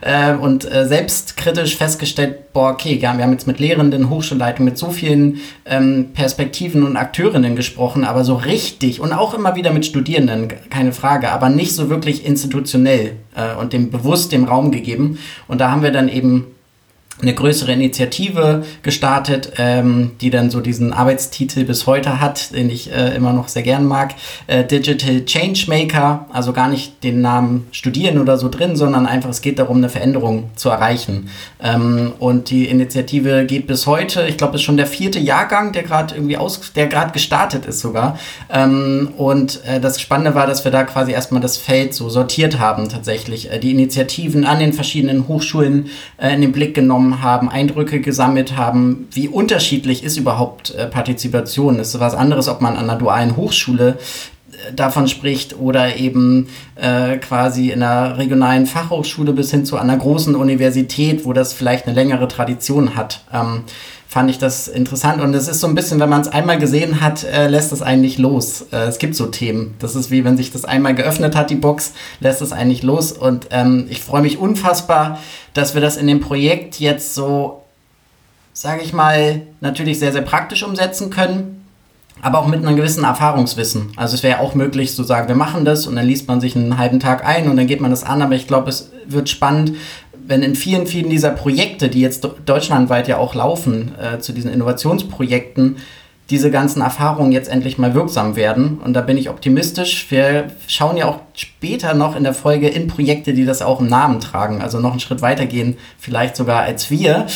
äh, 0.00 0.34
und 0.34 0.70
äh, 0.70 0.86
selbstkritisch 0.86 1.76
festgestellt, 1.76 2.52
boah, 2.52 2.70
okay, 2.70 2.96
ja, 2.96 3.16
wir 3.16 3.24
haben 3.24 3.32
jetzt 3.32 3.46
mit 3.46 3.58
Lehrenden, 3.58 4.10
Hochschulleitungen, 4.10 4.70
mit 4.70 4.78
so 4.78 4.90
vielen 4.90 5.40
ähm, 5.66 6.10
Perspektiven 6.14 6.82
und 6.82 6.96
Akteurinnen 6.96 7.56
gesprochen, 7.56 8.04
aber 8.04 8.24
so 8.24 8.34
richtig 8.34 9.00
und 9.00 9.12
auch 9.12 9.34
immer 9.34 9.56
wieder 9.56 9.72
mit 9.72 9.86
Studierenden, 9.86 10.48
keine 10.70 10.92
Frage, 10.92 11.30
aber 11.30 11.48
nicht 11.48 11.74
so 11.74 11.90
wirklich 11.90 12.24
institutionell 12.24 13.16
äh, 13.34 13.60
und 13.60 13.72
dem 13.72 13.90
bewusst 13.90 14.32
dem 14.32 14.44
Raum 14.44 14.70
gegeben. 14.70 15.18
Und 15.48 15.60
da 15.60 15.70
haben 15.70 15.82
wir 15.82 15.90
dann 15.90 16.08
eben 16.08 16.53
eine 17.22 17.34
größere 17.34 17.72
Initiative 17.72 18.64
gestartet, 18.82 19.52
ähm, 19.58 20.12
die 20.20 20.30
dann 20.30 20.50
so 20.50 20.60
diesen 20.60 20.92
Arbeitstitel 20.92 21.64
bis 21.64 21.86
heute 21.86 22.20
hat, 22.20 22.54
den 22.54 22.68
ich 22.68 22.92
äh, 22.92 23.14
immer 23.14 23.32
noch 23.32 23.48
sehr 23.48 23.62
gern 23.62 23.86
mag. 23.86 24.14
Äh, 24.46 24.64
Digital 24.64 25.24
Changemaker, 25.24 26.26
also 26.32 26.52
gar 26.52 26.68
nicht 26.68 27.04
den 27.04 27.20
Namen 27.20 27.66
studieren 27.70 28.20
oder 28.20 28.36
so 28.36 28.48
drin, 28.48 28.74
sondern 28.76 29.06
einfach 29.06 29.30
es 29.30 29.42
geht 29.42 29.58
darum, 29.58 29.76
eine 29.76 29.88
Veränderung 29.88 30.50
zu 30.56 30.70
erreichen. 30.70 31.28
Ähm, 31.62 32.12
und 32.18 32.50
die 32.50 32.66
Initiative 32.66 33.46
geht 33.46 33.68
bis 33.68 33.86
heute, 33.86 34.26
ich 34.26 34.36
glaube, 34.36 34.54
es 34.54 34.62
ist 34.62 34.64
schon 34.64 34.76
der 34.76 34.86
vierte 34.86 35.20
Jahrgang, 35.20 35.72
der 35.72 35.84
gerade 35.84 36.16
irgendwie 36.16 36.36
aus, 36.36 36.72
der 36.74 36.88
gerade 36.88 37.12
gestartet 37.12 37.64
ist 37.66 37.80
sogar. 37.80 38.18
Ähm, 38.52 39.12
und 39.16 39.60
äh, 39.64 39.78
das 39.80 40.00
Spannende 40.00 40.34
war, 40.34 40.48
dass 40.48 40.64
wir 40.64 40.72
da 40.72 40.82
quasi 40.82 41.12
erstmal 41.12 41.40
das 41.40 41.56
Feld 41.56 41.94
so 41.94 42.08
sortiert 42.08 42.58
haben, 42.58 42.88
tatsächlich. 42.88 43.52
Äh, 43.52 43.60
die 43.60 43.70
Initiativen 43.70 44.44
an 44.44 44.58
den 44.58 44.72
verschiedenen 44.72 45.28
Hochschulen 45.28 45.90
äh, 46.18 46.34
in 46.34 46.40
den 46.40 46.50
Blick 46.50 46.74
genommen 46.74 47.03
teilgenommen 47.04 47.22
haben, 47.22 47.48
Eindrücke 47.48 48.00
gesammelt 48.00 48.56
haben, 48.56 49.08
wie 49.12 49.28
unterschiedlich 49.28 50.04
ist 50.04 50.16
überhaupt 50.16 50.74
äh, 50.74 50.86
Partizipation. 50.86 51.78
Ist 51.78 51.98
was 52.00 52.14
anderes, 52.14 52.48
ob 52.48 52.60
man 52.60 52.76
an 52.76 52.88
einer 52.88 52.98
dualen 52.98 53.36
Hochschule 53.36 53.98
äh, 54.52 54.72
davon 54.74 55.08
spricht 55.08 55.58
oder 55.58 55.96
eben 55.96 56.48
äh, 56.76 57.16
quasi 57.18 57.70
in 57.70 57.82
einer 57.82 58.18
regionalen 58.18 58.66
Fachhochschule 58.66 59.32
bis 59.32 59.50
hin 59.50 59.64
zu 59.64 59.76
einer 59.76 59.96
großen 59.96 60.34
Universität, 60.34 61.24
wo 61.24 61.32
das 61.32 61.52
vielleicht 61.52 61.86
eine 61.86 61.94
längere 61.94 62.28
Tradition 62.28 62.96
hat. 62.96 63.24
Ähm, 63.32 63.64
fand 64.14 64.30
ich 64.30 64.38
das 64.38 64.68
interessant. 64.68 65.20
Und 65.20 65.34
es 65.34 65.48
ist 65.48 65.58
so 65.58 65.66
ein 65.66 65.74
bisschen, 65.74 65.98
wenn 65.98 66.08
man 66.08 66.20
es 66.20 66.28
einmal 66.28 66.56
gesehen 66.56 67.00
hat, 67.00 67.24
äh, 67.24 67.48
lässt 67.48 67.72
es 67.72 67.82
eigentlich 67.82 68.16
los. 68.16 68.64
Äh, 68.70 68.86
es 68.86 69.00
gibt 69.00 69.16
so 69.16 69.26
Themen. 69.26 69.74
Das 69.80 69.96
ist 69.96 70.12
wie 70.12 70.24
wenn 70.24 70.36
sich 70.36 70.52
das 70.52 70.64
einmal 70.64 70.94
geöffnet 70.94 71.34
hat, 71.34 71.50
die 71.50 71.56
Box, 71.56 71.94
lässt 72.20 72.40
es 72.40 72.52
eigentlich 72.52 72.84
los. 72.84 73.10
Und 73.10 73.48
ähm, 73.50 73.86
ich 73.90 74.00
freue 74.02 74.22
mich 74.22 74.38
unfassbar, 74.38 75.18
dass 75.52 75.74
wir 75.74 75.80
das 75.80 75.96
in 75.96 76.06
dem 76.06 76.20
Projekt 76.20 76.78
jetzt 76.78 77.16
so, 77.16 77.64
sage 78.52 78.82
ich 78.82 78.92
mal, 78.92 79.42
natürlich 79.60 79.98
sehr, 79.98 80.12
sehr 80.12 80.22
praktisch 80.22 80.62
umsetzen 80.62 81.10
können 81.10 81.64
aber 82.22 82.38
auch 82.38 82.46
mit 82.46 82.64
einem 82.64 82.76
gewissen 82.76 83.04
Erfahrungswissen. 83.04 83.92
Also 83.96 84.14
es 84.14 84.22
wäre 84.22 84.40
auch 84.40 84.54
möglich 84.54 84.94
zu 84.94 85.02
sagen, 85.02 85.28
wir 85.28 85.34
machen 85.34 85.66
das 85.66 85.86
und 85.86 85.96
dann 85.96 86.06
liest 86.06 86.26
man 86.26 86.40
sich 86.40 86.56
einen 86.56 86.78
halben 86.78 86.98
Tag 86.98 87.26
ein 87.26 87.48
und 87.48 87.56
dann 87.56 87.66
geht 87.66 87.82
man 87.82 87.90
das 87.90 88.02
an, 88.02 88.22
aber 88.22 88.34
ich 88.34 88.46
glaube, 88.46 88.70
es 88.70 88.92
wird 89.06 89.28
spannend, 89.28 89.72
wenn 90.26 90.42
in 90.42 90.54
vielen, 90.54 90.86
vielen 90.86 91.10
dieser 91.10 91.30
Projekte, 91.30 91.88
die 91.88 92.00
jetzt 92.00 92.28
deutschlandweit 92.46 93.08
ja 93.08 93.18
auch 93.18 93.34
laufen, 93.34 93.92
äh, 94.00 94.18
zu 94.18 94.32
diesen 94.32 94.52
Innovationsprojekten, 94.52 95.76
diese 96.30 96.50
ganzen 96.50 96.80
Erfahrungen 96.80 97.32
jetzt 97.32 97.50
endlich 97.50 97.76
mal 97.76 97.94
wirksam 97.94 98.34
werden. 98.34 98.78
Und 98.78 98.94
da 98.94 99.02
bin 99.02 99.18
ich 99.18 99.28
optimistisch. 99.28 100.10
Wir 100.10 100.50
schauen 100.66 100.96
ja 100.96 101.06
auch 101.06 101.20
später 101.34 101.92
noch 101.92 102.16
in 102.16 102.24
der 102.24 102.32
Folge 102.32 102.68
in 102.68 102.88
Projekte, 102.88 103.34
die 103.34 103.44
das 103.44 103.60
auch 103.60 103.80
im 103.80 103.88
Namen 103.88 104.20
tragen, 104.20 104.62
also 104.62 104.80
noch 104.80 104.92
einen 104.92 105.00
Schritt 105.00 105.20
weiter 105.20 105.44
gehen, 105.44 105.76
vielleicht 105.98 106.36
sogar 106.36 106.62
als 106.62 106.90
wir 106.90 107.26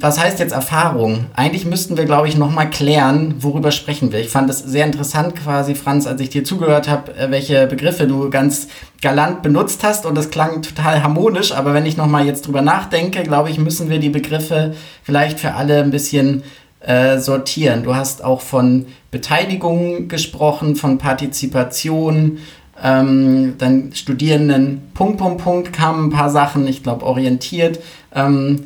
was 0.00 0.18
heißt 0.20 0.38
jetzt 0.38 0.52
Erfahrung? 0.52 1.26
Eigentlich 1.34 1.64
müssten 1.64 1.96
wir, 1.96 2.04
glaube 2.04 2.28
ich, 2.28 2.36
nochmal 2.36 2.70
klären, 2.70 3.34
worüber 3.40 3.72
sprechen 3.72 4.12
wir. 4.12 4.20
Ich 4.20 4.28
fand 4.28 4.48
es 4.48 4.60
sehr 4.60 4.86
interessant 4.86 5.34
quasi, 5.34 5.74
Franz, 5.74 6.06
als 6.06 6.20
ich 6.20 6.30
dir 6.30 6.44
zugehört 6.44 6.88
habe, 6.88 7.14
äh, 7.16 7.30
welche 7.30 7.66
Begriffe 7.66 8.06
du 8.06 8.30
ganz 8.30 8.68
galant 9.02 9.42
benutzt 9.42 9.82
hast 9.82 10.06
und 10.06 10.14
das 10.14 10.30
klang 10.30 10.62
total 10.62 11.02
harmonisch, 11.02 11.52
aber 11.52 11.74
wenn 11.74 11.86
ich 11.86 11.96
nochmal 11.96 12.26
jetzt 12.26 12.46
drüber 12.46 12.62
nachdenke, 12.62 13.22
glaube 13.22 13.50
ich, 13.50 13.58
müssen 13.58 13.90
wir 13.90 13.98
die 13.98 14.10
Begriffe 14.10 14.74
vielleicht 15.02 15.40
für 15.40 15.54
alle 15.54 15.82
ein 15.82 15.90
bisschen 15.90 16.42
äh, 16.80 17.18
sortieren. 17.18 17.82
Du 17.82 17.94
hast 17.94 18.22
auch 18.22 18.40
von 18.40 18.86
Beteiligung 19.10 20.08
gesprochen, 20.08 20.76
von 20.76 20.98
Partizipation, 20.98 22.38
ähm, 22.82 23.54
dann 23.58 23.90
Studierenden, 23.94 24.82
Punkt, 24.94 25.18
Punkt, 25.18 25.42
Punkt, 25.42 25.72
kamen 25.72 26.06
ein 26.06 26.10
paar 26.10 26.30
Sachen, 26.30 26.68
ich 26.68 26.84
glaube, 26.84 27.04
orientiert. 27.04 27.80
Ähm, 28.14 28.64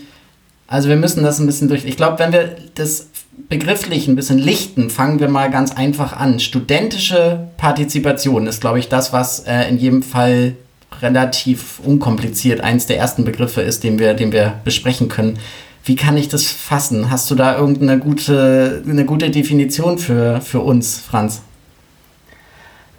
also 0.73 0.89
wir 0.89 0.97
müssen 0.97 1.23
das 1.23 1.39
ein 1.39 1.45
bisschen 1.45 1.69
durch. 1.69 1.85
Ich 1.85 1.99
glaube, 1.99 2.19
wenn 2.19 2.33
wir 2.33 2.57
das 2.77 3.11
begrifflich 3.51 4.09
ein 4.09 4.17
bisschen 4.17 4.39
lichten, 4.39 4.89
fangen 4.89 5.21
wir 5.21 5.29
mal 5.29 5.51
ganz 5.51 5.73
einfach 5.73 6.17
an. 6.17 6.41
Studentische 6.41 7.49
Partizipation 7.59 8.47
ist, 8.47 8.63
glaube 8.63 8.79
ich, 8.79 8.89
das, 8.89 9.13
was 9.13 9.41
äh, 9.41 9.69
in 9.69 9.77
jedem 9.77 10.03
Fall 10.03 10.55
relativ 11.03 11.79
unkompliziert 11.85 12.63
eins 12.63 12.87
der 12.87 12.97
ersten 12.97 13.25
Begriffe 13.25 13.61
ist, 13.61 13.85
den 13.85 13.99
wir, 13.99 14.15
den 14.15 14.33
wir 14.33 14.55
besprechen 14.65 15.11
können. 15.11 15.39
Wie 15.85 15.95
kann 15.95 16.17
ich 16.17 16.29
das 16.29 16.45
fassen? 16.45 17.11
Hast 17.11 17.31
du 17.31 17.35
da 17.35 17.55
irgendeine 17.55 17.99
gute, 17.99 18.83
eine 18.89 19.05
gute 19.05 19.31
Definition 19.31 19.99
für, 19.99 20.41
für 20.41 20.61
uns, 20.61 21.01
Franz? 21.01 21.43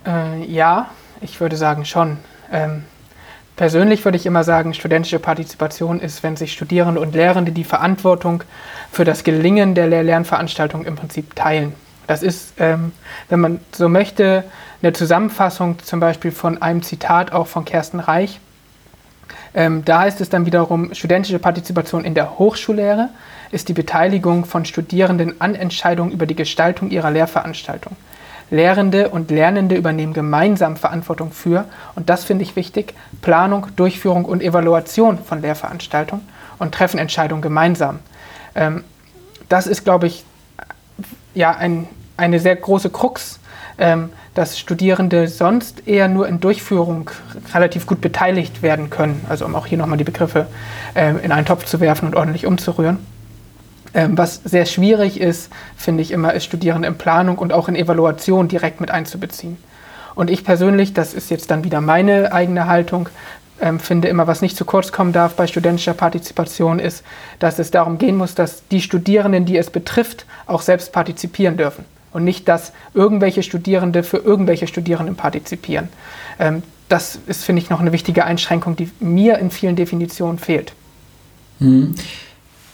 Äh, 0.05 0.45
ja, 0.45 0.91
ich 1.21 1.41
würde 1.41 1.57
sagen 1.57 1.85
schon. 1.85 2.17
Ähm, 2.51 2.83
Persönlich 3.55 4.03
würde 4.03 4.17
ich 4.17 4.25
immer 4.25 4.43
sagen, 4.43 4.73
studentische 4.73 5.19
Partizipation 5.19 5.99
ist, 5.99 6.23
wenn 6.23 6.35
sich 6.35 6.53
Studierende 6.53 6.99
und 6.99 7.13
Lehrende 7.13 7.51
die 7.51 7.63
Verantwortung 7.63 8.43
für 8.91 9.05
das 9.05 9.23
Gelingen 9.23 9.75
der 9.75 9.87
Lehr-Lernveranstaltung 9.87 10.85
im 10.85 10.95
Prinzip 10.95 11.35
teilen. 11.35 11.73
Das 12.07 12.23
ist, 12.23 12.53
ähm, 12.57 12.91
wenn 13.29 13.39
man 13.39 13.59
so 13.71 13.89
möchte, 13.89 14.43
eine 14.81 14.91
Zusammenfassung 14.91 15.77
zum 15.79 15.99
Beispiel 15.99 16.31
von 16.31 16.61
einem 16.61 16.81
Zitat 16.81 17.31
auch 17.31 17.47
von 17.47 17.63
Kersten 17.63 17.99
Reich. 17.99 18.39
Ähm, 19.53 19.85
da 19.85 19.99
heißt 19.99 20.19
es 20.19 20.29
dann 20.29 20.47
wiederum, 20.47 20.93
studentische 20.93 21.37
Partizipation 21.37 22.05
in 22.05 22.15
der 22.15 22.39
Hochschullehre 22.39 23.09
ist 23.51 23.69
die 23.69 23.73
Beteiligung 23.73 24.45
von 24.45 24.65
Studierenden 24.65 25.39
an 25.39 25.53
Entscheidungen 25.53 26.11
über 26.11 26.25
die 26.25 26.35
Gestaltung 26.35 26.89
ihrer 26.89 27.11
Lehrveranstaltung. 27.11 27.95
Lehrende 28.53 29.09
und 29.09 29.31
Lernende 29.31 29.75
übernehmen 29.75 30.13
gemeinsam 30.13 30.77
Verantwortung 30.77 31.31
für, 31.31 31.65
und 31.95 32.09
das 32.09 32.23
finde 32.23 32.43
ich 32.43 32.55
wichtig, 32.55 32.93
Planung, 33.23 33.67
Durchführung 33.75 34.25
und 34.25 34.43
Evaluation 34.43 35.17
von 35.17 35.41
Lehrveranstaltungen 35.41 36.23
und 36.59 36.71
treffen 36.71 36.99
Entscheidungen 36.99 37.41
gemeinsam. 37.41 37.99
Ähm, 38.53 38.83
das 39.49 39.65
ist, 39.65 39.83
glaube 39.83 40.05
ich, 40.05 40.23
ja, 41.33 41.55
ein, 41.55 41.87
eine 42.15 42.39
sehr 42.39 42.55
große 42.55 42.91
Krux, 42.91 43.39
ähm, 43.79 44.11
dass 44.35 44.59
Studierende 44.59 45.27
sonst 45.27 45.87
eher 45.87 46.07
nur 46.07 46.27
in 46.27 46.39
Durchführung 46.39 47.09
relativ 47.55 47.87
gut 47.87 48.01
beteiligt 48.01 48.61
werden 48.61 48.91
können. 48.91 49.25
Also 49.29 49.45
um 49.45 49.55
auch 49.55 49.65
hier 49.65 49.79
nochmal 49.79 49.97
die 49.97 50.03
Begriffe 50.03 50.45
äh, 50.93 51.15
in 51.23 51.31
einen 51.31 51.47
Topf 51.47 51.65
zu 51.65 51.79
werfen 51.79 52.05
und 52.05 52.15
ordentlich 52.15 52.45
umzurühren. 52.45 52.99
Ähm, 53.93 54.17
was 54.17 54.41
sehr 54.43 54.65
schwierig 54.65 55.19
ist, 55.19 55.51
finde 55.77 56.01
ich 56.01 56.11
immer, 56.11 56.33
ist 56.33 56.45
Studierende 56.45 56.87
in 56.87 56.97
Planung 56.97 57.37
und 57.37 57.53
auch 57.53 57.67
in 57.67 57.75
Evaluation 57.75 58.47
direkt 58.47 58.81
mit 58.81 58.89
einzubeziehen. 58.89 59.57
Und 60.15 60.29
ich 60.29 60.43
persönlich, 60.43 60.93
das 60.93 61.13
ist 61.13 61.29
jetzt 61.29 61.51
dann 61.51 61.63
wieder 61.63 61.81
meine 61.81 62.31
eigene 62.31 62.67
Haltung, 62.67 63.09
ähm, 63.61 63.79
finde 63.79 64.07
immer, 64.07 64.25
was 64.25 64.41
nicht 64.41 64.57
zu 64.57 64.65
kurz 64.65 64.91
kommen 64.91 65.13
darf 65.13 65.35
bei 65.35 65.45
studentischer 65.45 65.93
Partizipation, 65.93 66.79
ist, 66.79 67.03
dass 67.39 67.59
es 67.59 67.71
darum 67.71 67.97
gehen 67.99 68.17
muss, 68.17 68.35
dass 68.35 68.67
die 68.67 68.81
Studierenden, 68.81 69.45
die 69.45 69.57
es 69.57 69.69
betrifft, 69.69 70.25
auch 70.47 70.61
selbst 70.61 70.91
partizipieren 70.91 71.57
dürfen. 71.57 71.85
Und 72.11 72.23
nicht, 72.23 72.47
dass 72.47 72.73
irgendwelche 72.93 73.41
Studierende 73.41 74.03
für 74.03 74.17
irgendwelche 74.17 74.67
Studierenden 74.67 75.15
partizipieren. 75.15 75.89
Ähm, 76.39 76.63
das 76.89 77.17
ist, 77.27 77.43
finde 77.43 77.61
ich, 77.61 77.69
noch 77.69 77.79
eine 77.79 77.91
wichtige 77.91 78.25
Einschränkung, 78.25 78.75
die 78.75 78.91
mir 78.99 79.37
in 79.37 79.49
vielen 79.51 79.75
Definitionen 79.75 80.39
fehlt. 80.39 80.73
Mhm 81.59 81.95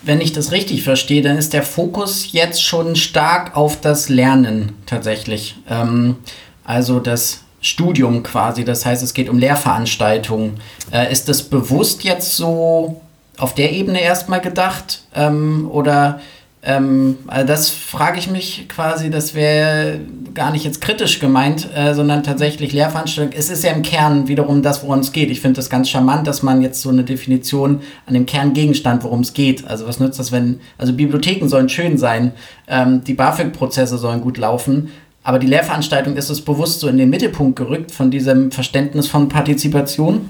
wenn 0.01 0.21
ich 0.21 0.31
das 0.31 0.51
richtig 0.51 0.83
verstehe, 0.83 1.21
dann 1.21 1.37
ist 1.37 1.53
der 1.53 1.63
Fokus 1.63 2.31
jetzt 2.31 2.63
schon 2.63 2.95
stark 2.95 3.55
auf 3.55 3.81
das 3.81 4.09
Lernen 4.09 4.73
tatsächlich. 4.85 5.55
Ähm, 5.69 6.17
also 6.63 6.99
das 6.99 7.41
Studium 7.61 8.23
quasi. 8.23 8.63
Das 8.63 8.85
heißt, 8.85 9.03
es 9.03 9.13
geht 9.13 9.29
um 9.29 9.37
Lehrveranstaltungen. 9.37 10.59
Äh, 10.91 11.11
ist 11.11 11.27
das 11.27 11.43
bewusst 11.43 12.03
jetzt 12.03 12.35
so 12.37 13.01
auf 13.37 13.53
der 13.53 13.71
Ebene 13.73 14.01
erstmal 14.01 14.41
gedacht? 14.41 15.03
Ähm, 15.13 15.69
oder 15.69 16.21
ähm, 16.61 17.19
also 17.27 17.47
das 17.47 17.69
frage 17.69 18.19
ich 18.19 18.29
mich 18.29 18.67
quasi, 18.67 19.09
das 19.09 19.33
wäre 19.33 19.99
gar 20.33 20.51
nicht 20.51 20.65
jetzt 20.65 20.81
kritisch 20.81 21.19
gemeint, 21.19 21.69
äh, 21.73 21.93
sondern 21.93 22.23
tatsächlich 22.23 22.73
Lehrveranstaltung. 22.73 23.33
Es 23.37 23.49
ist 23.49 23.63
ja 23.63 23.71
im 23.71 23.81
Kern 23.81 24.27
wiederum 24.27 24.61
das, 24.61 24.83
worum 24.83 24.99
es 24.99 25.13
geht. 25.13 25.31
Ich 25.31 25.39
finde 25.39 25.55
das 25.55 25.69
ganz 25.69 25.89
charmant, 25.89 26.27
dass 26.27 26.43
man 26.43 26.61
jetzt 26.61 26.81
so 26.81 26.89
eine 26.89 27.03
Definition 27.03 27.81
an 28.05 28.13
dem 28.13 28.25
Kerngegenstand, 28.25 29.03
worum 29.03 29.21
es 29.21 29.33
geht. 29.33 29.65
Also 29.67 29.87
was 29.87 29.99
nützt 29.99 30.19
das, 30.19 30.33
wenn, 30.33 30.59
also 30.77 30.91
Bibliotheken 30.91 31.47
sollen 31.47 31.69
schön 31.69 31.97
sein, 31.97 32.33
ähm, 32.67 33.03
die 33.05 33.13
BAföG-Prozesse 33.13 33.97
sollen 33.97 34.19
gut 34.19 34.37
laufen, 34.37 34.89
aber 35.23 35.39
die 35.39 35.47
Lehrveranstaltung 35.47 36.17
ist 36.17 36.29
es 36.29 36.41
bewusst 36.41 36.81
so 36.81 36.87
in 36.87 36.97
den 36.97 37.09
Mittelpunkt 37.09 37.55
gerückt 37.55 37.91
von 37.91 38.11
diesem 38.11 38.51
Verständnis 38.51 39.07
von 39.07 39.29
Partizipation? 39.29 40.27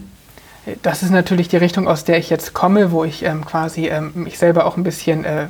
Das 0.83 1.01
ist 1.01 1.11
natürlich 1.11 1.47
die 1.47 1.57
Richtung, 1.57 1.87
aus 1.87 2.03
der 2.03 2.19
ich 2.19 2.29
jetzt 2.29 2.53
komme, 2.53 2.91
wo 2.91 3.03
ich 3.03 3.23
ähm, 3.23 3.45
quasi 3.45 3.87
ähm, 3.87 4.11
mich 4.13 4.37
selber 4.37 4.65
auch 4.65 4.77
ein 4.77 4.83
bisschen 4.83 5.25
äh, 5.25 5.47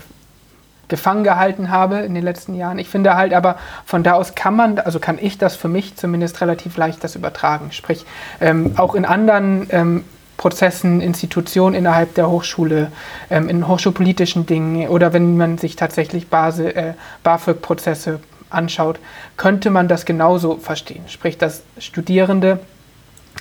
gefangen 0.90 1.24
gehalten 1.24 1.70
habe 1.70 2.00
in 2.00 2.14
den 2.14 2.24
letzten 2.24 2.56
Jahren. 2.56 2.80
Ich 2.80 2.90
finde 2.90 3.16
halt 3.16 3.34
aber, 3.34 3.58
von 3.86 4.04
da 4.04 4.14
aus 4.14 4.36
kann 4.36 4.56
man, 4.56 4.80
also 4.80 5.00
kann 5.00 5.18
ich 5.22 5.38
das 5.38 5.56
für 5.56 5.68
mich 5.70 5.96
zumindest 5.96 6.42
relativ 6.42 6.76
leicht 6.78 7.04
das 7.04 7.16
übertragen. 7.16 7.72
Sprich, 7.72 8.06
ähm, 8.42 8.74
auch 8.76 8.96
in 8.96 9.06
anderen 9.06 9.68
ähm, 9.70 10.04
Prozessen, 10.38 11.02
Institutionen 11.02 11.76
innerhalb 11.76 12.16
der 12.16 12.30
Hochschule, 12.30 12.92
ähm, 13.30 13.50
in 13.50 13.68
hochschulpolitischen 13.68 14.46
Dingen 14.46 14.88
oder 14.88 15.14
wenn 15.14 15.38
man 15.38 15.58
sich 15.58 15.76
tatsächlich 15.76 16.30
Base, 16.30 16.76
äh, 16.76 16.94
BAföG-Prozesse 17.24 18.20
anschaut, 18.50 19.00
könnte 19.38 19.70
man 19.70 19.88
das 19.88 20.06
genauso 20.06 20.58
verstehen. 20.58 21.04
Sprich, 21.08 21.38
dass 21.38 21.64
Studierende 21.78 22.60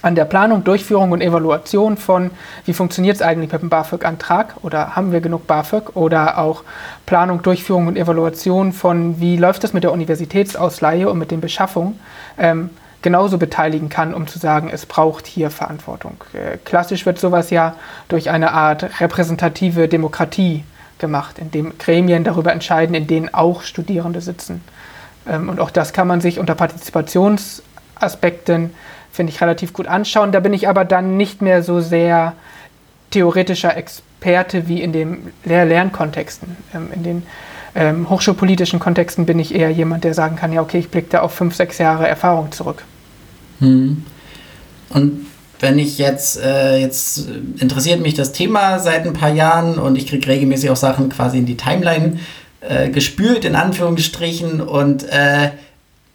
an 0.02 0.14
der 0.14 0.24
Planung, 0.24 0.64
Durchführung 0.64 1.12
und 1.12 1.20
Evaluation 1.20 1.96
von, 1.96 2.30
wie 2.64 2.72
funktioniert 2.72 3.16
es 3.16 3.22
eigentlich 3.22 3.52
mit 3.52 3.62
dem 3.62 3.68
BAföG-Antrag 3.68 4.56
oder 4.62 4.94
haben 4.94 5.12
wir 5.12 5.20
genug 5.20 5.46
BAföG 5.46 5.96
oder 5.96 6.38
auch 6.38 6.62
Planung, 7.06 7.42
Durchführung 7.42 7.88
und 7.88 7.96
Evaluation 7.96 8.72
von, 8.72 9.20
wie 9.20 9.36
läuft 9.36 9.64
das 9.64 9.72
mit 9.72 9.84
der 9.84 9.92
Universitätsausleihe 9.92 11.10
und 11.10 11.18
mit 11.18 11.30
den 11.30 11.40
Beschaffungen, 11.40 11.98
ähm, 12.38 12.70
genauso 13.02 13.38
beteiligen 13.38 13.88
kann, 13.88 14.14
um 14.14 14.26
zu 14.26 14.38
sagen, 14.38 14.70
es 14.72 14.86
braucht 14.86 15.26
hier 15.26 15.50
Verantwortung. 15.50 16.16
Äh, 16.32 16.58
klassisch 16.64 17.06
wird 17.06 17.18
sowas 17.18 17.50
ja 17.50 17.74
durch 18.08 18.30
eine 18.30 18.52
Art 18.52 19.00
repräsentative 19.00 19.88
Demokratie 19.88 20.64
gemacht, 20.98 21.38
in 21.38 21.50
dem 21.50 21.78
Gremien 21.78 22.24
darüber 22.24 22.52
entscheiden, 22.52 22.94
in 22.94 23.06
denen 23.06 23.32
auch 23.32 23.62
Studierende 23.62 24.20
sitzen. 24.20 24.62
Ähm, 25.28 25.48
und 25.48 25.60
auch 25.60 25.70
das 25.70 25.92
kann 25.92 26.06
man 26.06 26.20
sich 26.20 26.38
unter 26.38 26.54
Partizipationsaspekten 26.54 28.74
finde 29.18 29.32
ich, 29.32 29.40
relativ 29.40 29.72
gut 29.72 29.88
anschauen. 29.88 30.30
Da 30.30 30.38
bin 30.38 30.52
ich 30.52 30.68
aber 30.68 30.84
dann 30.84 31.16
nicht 31.16 31.42
mehr 31.42 31.64
so 31.64 31.80
sehr 31.80 32.34
theoretischer 33.10 33.76
Experte 33.76 34.68
wie 34.68 34.80
in 34.80 34.92
den 34.92 35.32
Lehr-Lernkontexten. 35.44 36.56
Ähm, 36.72 36.88
in 36.94 37.02
den 37.02 37.22
ähm, 37.74 38.08
hochschulpolitischen 38.08 38.78
Kontexten 38.78 39.26
bin 39.26 39.40
ich 39.40 39.52
eher 39.52 39.70
jemand, 39.70 40.04
der 40.04 40.14
sagen 40.14 40.36
kann, 40.36 40.52
ja, 40.52 40.62
okay, 40.62 40.78
ich 40.78 40.88
blicke 40.90 41.08
da 41.10 41.22
auf 41.22 41.34
fünf, 41.34 41.56
sechs 41.56 41.78
Jahre 41.78 42.06
Erfahrung 42.06 42.52
zurück. 42.52 42.84
Hm. 43.58 44.04
Und 44.90 45.26
wenn 45.58 45.80
ich 45.80 45.98
jetzt, 45.98 46.40
äh, 46.40 46.78
jetzt 46.78 47.28
interessiert 47.58 48.00
mich 48.00 48.14
das 48.14 48.30
Thema 48.30 48.78
seit 48.78 49.04
ein 49.04 49.14
paar 49.14 49.32
Jahren 49.34 49.80
und 49.80 49.96
ich 49.96 50.06
kriege 50.06 50.28
regelmäßig 50.28 50.70
auch 50.70 50.76
Sachen 50.76 51.08
quasi 51.08 51.38
in 51.38 51.46
die 51.46 51.56
Timeline 51.56 52.20
äh, 52.60 52.88
gespült, 52.88 53.44
in 53.44 53.56
Anführungsstrichen, 53.56 54.60
und 54.60 55.02
äh, 55.08 55.50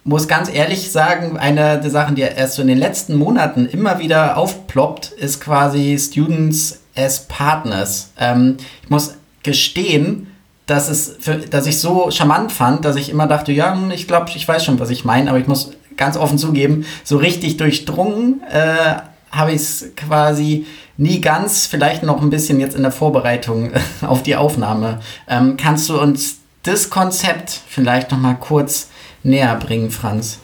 muss 0.04 0.28
ganz 0.28 0.50
ehrlich 0.52 0.92
sagen, 0.92 1.38
eine 1.38 1.80
der 1.80 1.90
Sachen, 1.90 2.14
die 2.14 2.22
erst 2.22 2.54
so 2.54 2.62
in 2.62 2.68
den 2.68 2.78
letzten 2.78 3.16
Monaten 3.16 3.66
immer 3.66 3.98
wieder 3.98 4.36
aufploppt, 4.36 5.12
ist 5.12 5.40
quasi 5.40 5.98
Students 5.98 6.80
as 6.94 7.26
Partners. 7.26 8.10
Ähm, 8.18 8.58
ich 8.82 8.90
muss 8.90 9.14
gestehen, 9.42 10.28
dass, 10.66 10.88
es 10.88 11.16
für, 11.20 11.36
dass 11.36 11.66
ich 11.66 11.80
so 11.80 12.10
charmant 12.10 12.52
fand, 12.52 12.84
dass 12.84 12.96
ich 12.96 13.10
immer 13.10 13.26
dachte, 13.26 13.52
ja, 13.52 13.72
hm, 13.72 13.90
ich 13.90 14.06
glaube, 14.06 14.30
ich 14.34 14.46
weiß 14.46 14.64
schon, 14.64 14.78
was 14.78 14.90
ich 14.90 15.04
meine, 15.04 15.30
aber 15.30 15.38
ich 15.38 15.46
muss 15.46 15.72
ganz 15.96 16.16
offen 16.16 16.38
zugeben, 16.38 16.84
so 17.02 17.16
richtig 17.16 17.56
durchdrungen 17.56 18.42
äh, 18.50 18.96
habe 19.30 19.52
ich 19.52 19.62
es 19.62 19.86
quasi 19.96 20.66
nie 20.96 21.20
ganz, 21.20 21.66
vielleicht 21.66 22.02
noch 22.02 22.22
ein 22.22 22.30
bisschen 22.30 22.60
jetzt 22.60 22.76
in 22.76 22.82
der 22.82 22.92
Vorbereitung 22.92 23.72
auf 24.02 24.22
die 24.22 24.36
Aufnahme. 24.36 25.00
Ähm, 25.28 25.56
kannst 25.56 25.88
du 25.88 26.00
uns 26.00 26.38
das 26.62 26.88
Konzept 26.88 27.60
vielleicht 27.68 28.10
noch 28.10 28.18
mal 28.18 28.34
kurz 28.34 28.88
näher 29.24 29.56
bringen, 29.56 29.90
Franz? 29.90 30.38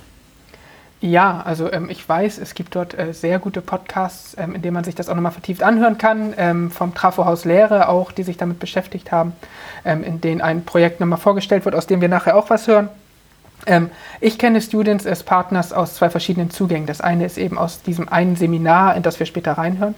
Ja, 1.03 1.41
also 1.43 1.73
ähm, 1.73 1.89
ich 1.89 2.07
weiß, 2.07 2.37
es 2.39 2.55
gibt 2.55 2.75
dort 2.75 2.99
äh, 2.99 3.15
sehr 3.15 3.39
gute 3.39 3.63
Podcasts, 3.63 4.37
ähm, 4.39 4.55
in 4.55 4.61
denen 4.61 4.75
man 4.75 4.85
sich 4.85 4.95
das 4.95 5.09
auch 5.09 5.15
nochmal 5.15 5.33
vertieft 5.33 5.63
anhören 5.63 5.97
kann, 5.97 6.35
ähm, 6.37 6.71
vom 6.71 6.93
Trafohaus 6.95 7.47
Lehre 7.47 7.89
auch, 7.89 8.13
die 8.13 8.23
sich 8.23 8.37
damit 8.37 8.59
beschäftigt 8.59 9.11
haben, 9.11 9.33
ähm, 9.87 10.05
in 10.05 10.21
denen 10.21 10.43
ein 10.43 10.65
Projekt 10.65 11.01
nochmal 11.01 11.19
vorgestellt 11.19 11.65
wird, 11.65 11.75
aus 11.75 11.87
dem 11.87 12.03
wir 12.03 12.09
nachher 12.09 12.37
auch 12.37 12.51
was 12.51 12.67
hören. 12.67 12.91
Ähm, 13.67 13.91
ich 14.21 14.39
kenne 14.39 14.61
Students 14.61 15.07
as 15.07 15.23
Partners 15.23 15.73
aus 15.73 15.95
zwei 15.95 16.11
verschiedenen 16.11 16.51
Zugängen. 16.51 16.87
Das 16.87 17.01
eine 17.01 17.25
ist 17.25 17.39
eben 17.39 17.57
aus 17.57 17.81
diesem 17.81 18.11
einen 18.11 18.37
Seminar, 18.37 18.95
in 18.95 19.03
das 19.03 19.19
wir 19.19 19.27
später 19.27 19.53
reinhören. 19.53 19.95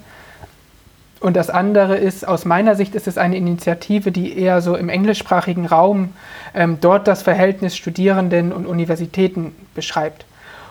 Und 1.22 1.37
das 1.37 1.50
andere 1.50 1.96
ist, 1.96 2.26
aus 2.26 2.44
meiner 2.44 2.74
Sicht 2.74 2.96
ist 2.96 3.06
es 3.06 3.16
eine 3.16 3.37
Initiative, 3.37 4.11
die 4.11 4.37
eher 4.37 4.61
so 4.61 4.74
im 4.74 4.88
englischsprachigen 4.88 5.66
Raum 5.66 6.14
ähm, 6.52 6.78
dort 6.80 7.06
das 7.06 7.22
Verhältnis 7.22 7.76
Studierenden 7.76 8.52
und 8.52 8.66
Universitäten 8.66 9.54
beschreibt. 9.76 10.26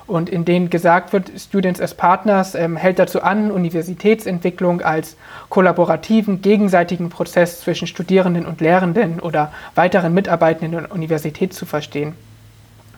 Und 0.07 0.29
in 0.29 0.43
denen 0.43 0.69
gesagt 0.69 1.13
wird, 1.13 1.31
Students 1.37 1.79
as 1.79 1.93
Partners 1.93 2.53
ähm, 2.53 2.75
hält 2.75 2.99
dazu 2.99 3.21
an, 3.23 3.49
Universitätsentwicklung 3.49 4.81
als 4.81 5.15
kollaborativen, 5.47 6.41
gegenseitigen 6.41 7.07
Prozess 7.07 7.61
zwischen 7.61 7.87
Studierenden 7.87 8.45
und 8.45 8.59
Lehrenden 8.59 9.21
oder 9.21 9.53
weiteren 9.75 10.13
Mitarbeitenden 10.13 10.71
der 10.71 10.91
Universität 10.91 11.53
zu 11.53 11.65
verstehen. 11.65 12.13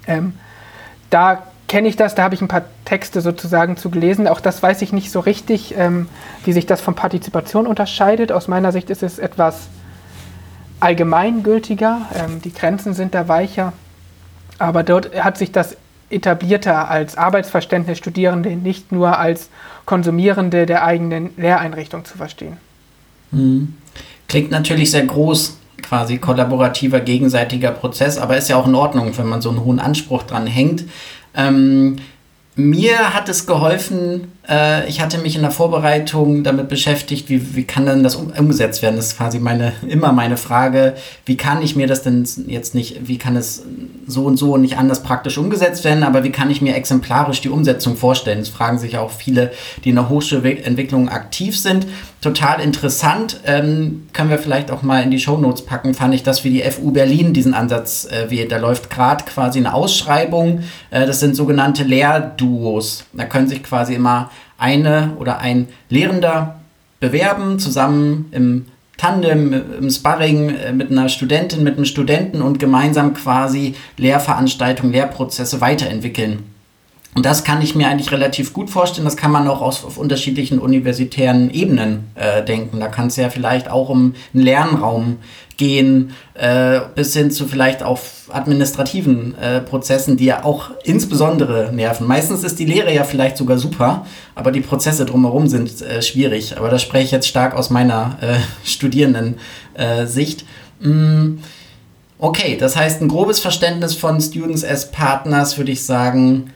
Ähm, 0.08 0.34
da 1.12 1.44
kenne 1.74 1.88
ich 1.88 1.96
das, 1.96 2.14
da 2.14 2.22
habe 2.22 2.36
ich 2.36 2.42
ein 2.42 2.48
paar 2.48 2.66
Texte 2.86 3.20
sozusagen 3.20 3.78
zu 3.78 3.90
gelesen. 3.90 4.28
Auch 4.28 4.42
das 4.42 4.62
weiß 4.62 4.84
ich 4.84 4.94
nicht 4.94 5.10
so 5.10 5.20
richtig, 5.20 5.74
ähm, 5.76 6.08
wie 6.46 6.54
sich 6.54 6.68
das 6.68 6.82
von 6.82 6.94
Partizipation 6.94 7.66
unterscheidet. 7.66 8.32
Aus 8.32 8.48
meiner 8.48 8.72
Sicht 8.72 8.92
ist 8.92 9.02
es 9.02 9.18
etwas 9.18 9.70
allgemeingültiger, 10.82 12.02
ähm, 12.14 12.44
die 12.44 12.54
Grenzen 12.54 12.94
sind 12.94 13.16
da 13.16 13.28
weicher, 13.28 13.74
aber 14.60 14.84
dort 14.84 15.16
hat 15.20 15.40
sich 15.40 15.52
das 15.52 15.76
etablierter 16.12 16.92
als 16.92 17.18
Arbeitsverständnis 17.18 17.98
Studierende 17.98 18.52
nicht 18.52 18.92
nur 18.92 19.18
als 19.18 19.50
Konsumierende 19.88 20.68
der 20.68 20.84
eigenen 20.84 21.32
Lehreinrichtung 21.38 22.06
zu 22.06 22.20
verstehen. 22.20 22.58
Hm. 23.32 23.74
Klingt 24.28 24.52
natürlich 24.52 24.92
sehr 24.92 25.08
groß, 25.08 25.58
quasi 25.82 26.20
kollaborativer, 26.20 27.00
gegenseitiger 27.00 27.72
Prozess, 27.72 28.20
aber 28.20 28.38
ist 28.38 28.50
ja 28.50 28.58
auch 28.58 28.68
in 28.68 28.76
Ordnung, 28.76 29.18
wenn 29.18 29.26
man 29.26 29.42
so 29.42 29.50
einen 29.50 29.64
hohen 29.64 29.80
Anspruch 29.80 30.22
dran 30.22 30.46
hängt. 30.46 30.84
Ähm, 31.36 31.98
mir 32.56 33.14
hat 33.14 33.30
es 33.30 33.46
geholfen, 33.46 34.32
äh, 34.50 34.88
ich 34.90 35.00
hatte 35.00 35.18
mich 35.18 35.36
in 35.36 35.42
der 35.42 35.52
Vorbereitung 35.52 36.44
damit 36.44 36.68
beschäftigt, 36.68 37.30
wie, 37.30 37.56
wie 37.56 37.64
kann 37.64 37.86
denn 37.86 38.04
das 38.04 38.16
um, 38.16 38.32
umgesetzt 38.38 38.82
werden? 38.82 38.98
Das 38.98 39.08
ist 39.08 39.18
quasi 39.18 39.40
meine, 39.40 39.74
immer 39.88 40.12
meine 40.12 40.38
Frage, 40.38 40.96
wie 41.26 41.38
kann 41.38 41.62
ich 41.62 41.76
mir 41.76 41.88
das 41.88 42.04
denn 42.04 42.28
jetzt 42.48 42.76
nicht, 42.76 43.08
wie 43.08 43.18
kann 43.18 43.38
es 43.38 43.64
so 44.06 44.26
und 44.26 44.38
so 44.38 44.58
nicht 44.58 44.78
anders 44.78 45.04
praktisch 45.04 45.38
umgesetzt 45.38 45.86
werden, 45.86 46.04
aber 46.04 46.24
wie 46.24 46.32
kann 46.32 46.50
ich 46.50 46.62
mir 46.62 46.76
exemplarisch 46.76 47.42
die 47.42 47.50
Umsetzung 47.50 47.96
vorstellen? 47.96 48.40
Das 48.40 48.50
fragen 48.50 48.80
sich 48.80 48.98
auch 48.98 49.12
viele, 49.12 49.52
die 49.84 49.90
in 49.90 49.96
der 49.96 50.10
Hochschulentwicklung 50.10 51.10
aktiv 51.10 51.58
sind. 51.58 51.88
Total 52.22 52.62
interessant, 52.62 53.42
ähm, 53.46 54.08
können 54.14 54.30
wir 54.30 54.38
vielleicht 54.38 54.72
auch 54.72 54.82
mal 54.82 55.04
in 55.04 55.12
die 55.12 55.20
Shownotes 55.20 55.66
packen, 55.66 55.94
fand 55.94 56.16
ich 56.16 56.24
das 56.24 56.44
wie 56.44 56.52
die 56.52 56.62
FU 56.62 56.92
Berlin 56.92 57.34
diesen 57.34 57.54
Ansatz 57.54 58.06
äh, 58.06 58.30
wählt. 58.30 58.52
Da 58.52 58.58
läuft 58.58 58.90
gerade 58.90 59.26
quasi 59.26 59.60
eine 59.60 59.74
Ausschreibung, 59.74 60.64
äh, 60.90 61.06
das 61.06 61.20
sind 61.20 61.36
sogenannte 61.36 61.84
Lehrduos. 61.84 63.04
Da 63.14 63.26
können 63.26 63.50
sich 63.50 63.62
quasi 63.62 63.94
immer 63.94 64.32
eine 64.64 65.12
oder 65.20 65.40
ein 65.40 65.68
Lehrender 65.90 66.62
bewerben, 67.02 67.60
zusammen 67.60 68.30
im 68.32 68.66
Tandem, 68.98 69.54
im 69.80 69.90
Sparring 69.90 70.56
äh, 70.56 70.72
mit 70.72 70.90
einer 70.90 71.10
Studentin, 71.10 71.64
mit 71.64 71.76
einem 71.76 71.86
Studenten 71.86 72.42
und 72.42 72.60
gemeinsam 72.60 73.14
quasi 73.14 73.76
Lehrveranstaltungen, 73.98 74.94
Lehrprozesse 74.94 75.60
weiterentwickeln. 75.60 76.53
Und 77.16 77.26
das 77.26 77.44
kann 77.44 77.62
ich 77.62 77.76
mir 77.76 77.88
eigentlich 77.88 78.12
relativ 78.12 78.54
gut 78.54 78.70
vorstellen. 78.70 79.06
Das 79.06 79.18
kann 79.18 79.32
man 79.32 79.48
auch 79.48 79.62
aus, 79.62 79.86
auf 79.86 79.98
unterschiedlichen 79.98 80.60
universitären 80.60 81.52
Ebenen 81.52 82.06
äh, 82.16 82.44
denken. 82.44 82.80
Da 82.80 82.88
kann 82.88 83.08
es 83.08 83.18
ja 83.18 83.30
vielleicht 83.30 83.70
auch 83.70 83.90
um 83.90 84.16
einen 84.34 84.44
Lernraum 84.44 85.18
gehen, 85.58 86.14
äh, 86.34 86.80
bis 86.96 87.14
hin 87.14 87.30
zu 87.30 87.46
vielleicht 87.46 87.84
auch 87.84 88.00
administrativen 88.30 89.38
äh, 89.38 89.62
Prozessen, 89.62 90.18
die 90.18 90.26
ja 90.26 90.44
auch 90.44 90.72
insbesondere 90.84 91.72
nerven. 91.72 92.08
Meistens 92.08 92.44
ist 92.44 92.58
die 92.58 92.66
Lehre 92.66 92.94
ja 92.94 93.04
vielleicht 93.04 93.38
sogar 93.38 93.60
super, 93.60 94.08
aber 94.34 94.52
die 94.52 94.62
Prozesse 94.62 95.06
drumherum 95.06 95.48
sind 95.48 95.82
äh, 95.82 96.02
schwierig. 96.02 96.58
Aber 96.58 96.70
da 96.70 96.80
spreche 96.80 97.06
ich 97.06 97.12
jetzt 97.12 97.28
stark 97.28 97.54
aus 97.54 97.70
meiner 97.70 98.18
äh, 98.22 98.38
Studierenden-Sicht. 98.68 100.46
Äh, 100.82 100.88
mm, 100.88 101.40
okay, 102.18 102.58
das 102.60 102.76
heißt, 102.76 103.02
ein 103.02 103.08
grobes 103.08 103.40
Verständnis 103.40 103.94
von 103.94 104.20
Students 104.20 104.66
as 104.66 104.90
Partners 104.92 105.60
würde 105.60 105.72
ich 105.72 105.86
sagen, 105.86 106.52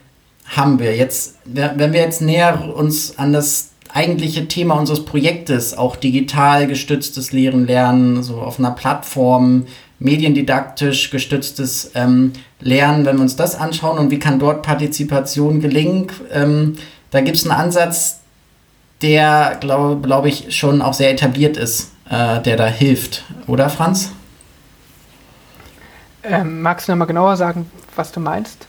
haben 0.55 0.79
wir. 0.79 0.95
Jetzt, 0.95 1.35
wenn 1.45 1.93
wir 1.93 1.99
jetzt 1.99 2.21
näher 2.21 2.73
uns 2.75 3.17
an 3.17 3.33
das 3.33 3.69
eigentliche 3.93 4.47
Thema 4.47 4.75
unseres 4.75 5.05
Projektes, 5.05 5.77
auch 5.77 5.95
digital 5.95 6.67
gestütztes 6.67 7.31
Lehren, 7.31 7.65
Lernen, 7.65 8.23
so 8.23 8.41
auf 8.41 8.59
einer 8.59 8.71
Plattform, 8.71 9.65
mediendidaktisch 9.99 11.09
gestütztes 11.09 11.91
ähm, 11.95 12.33
Lernen, 12.59 13.05
wenn 13.05 13.15
wir 13.17 13.23
uns 13.23 13.35
das 13.35 13.55
anschauen 13.55 13.97
und 13.97 14.11
wie 14.11 14.19
kann 14.19 14.39
dort 14.39 14.61
Partizipation 14.61 15.59
gelingen, 15.59 16.07
ähm, 16.31 16.77
da 17.09 17.21
gibt 17.21 17.37
es 17.37 17.49
einen 17.49 17.59
Ansatz, 17.59 18.19
der, 19.01 19.57
glaube 19.59 19.99
glaub 20.01 20.25
ich, 20.25 20.55
schon 20.55 20.81
auch 20.81 20.93
sehr 20.93 21.11
etabliert 21.11 21.57
ist, 21.57 21.91
äh, 22.09 22.41
der 22.41 22.57
da 22.57 22.67
hilft. 22.67 23.23
Oder, 23.47 23.69
Franz? 23.69 24.11
Ähm, 26.23 26.61
magst 26.61 26.87
du 26.87 26.91
noch 26.91 26.99
mal 26.99 27.05
genauer 27.05 27.37
sagen, 27.37 27.69
was 27.95 28.11
du 28.11 28.19
meinst? 28.19 28.67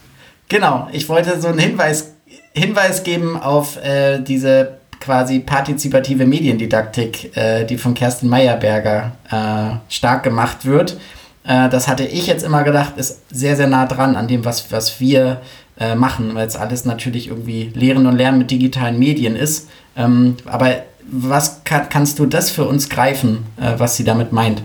Genau, 0.48 0.88
ich 0.92 1.08
wollte 1.08 1.40
so 1.40 1.48
einen 1.48 1.58
Hinweis, 1.58 2.12
Hinweis 2.54 3.02
geben 3.02 3.36
auf 3.40 3.76
äh, 3.82 4.18
diese 4.20 4.78
quasi 5.00 5.40
partizipative 5.40 6.26
Mediendidaktik, 6.26 7.36
äh, 7.36 7.64
die 7.64 7.78
von 7.78 7.94
Kerstin 7.94 8.28
Meyerberger 8.28 9.12
äh, 9.30 9.92
stark 9.92 10.22
gemacht 10.22 10.64
wird. 10.64 10.98
Äh, 11.44 11.68
das 11.68 11.86
hatte 11.86 12.04
ich 12.04 12.26
jetzt 12.26 12.44
immer 12.44 12.62
gedacht, 12.64 12.94
ist 12.96 13.22
sehr, 13.30 13.56
sehr 13.56 13.68
nah 13.68 13.86
dran 13.86 14.16
an 14.16 14.26
dem, 14.26 14.44
was, 14.44 14.72
was 14.72 15.00
wir 15.00 15.40
äh, 15.78 15.94
machen, 15.94 16.34
weil 16.34 16.46
es 16.46 16.56
alles 16.56 16.84
natürlich 16.84 17.28
irgendwie 17.28 17.70
Lehren 17.74 18.06
und 18.06 18.16
Lernen 18.16 18.38
mit 18.38 18.50
digitalen 18.50 18.98
Medien 18.98 19.36
ist. 19.36 19.68
Ähm, 19.96 20.36
aber 20.46 20.82
was 21.10 21.62
kann, 21.64 21.88
kannst 21.88 22.18
du 22.18 22.26
das 22.26 22.50
für 22.50 22.64
uns 22.64 22.88
greifen, 22.88 23.46
äh, 23.60 23.74
was 23.78 23.96
sie 23.96 24.04
damit 24.04 24.32
meint? 24.32 24.62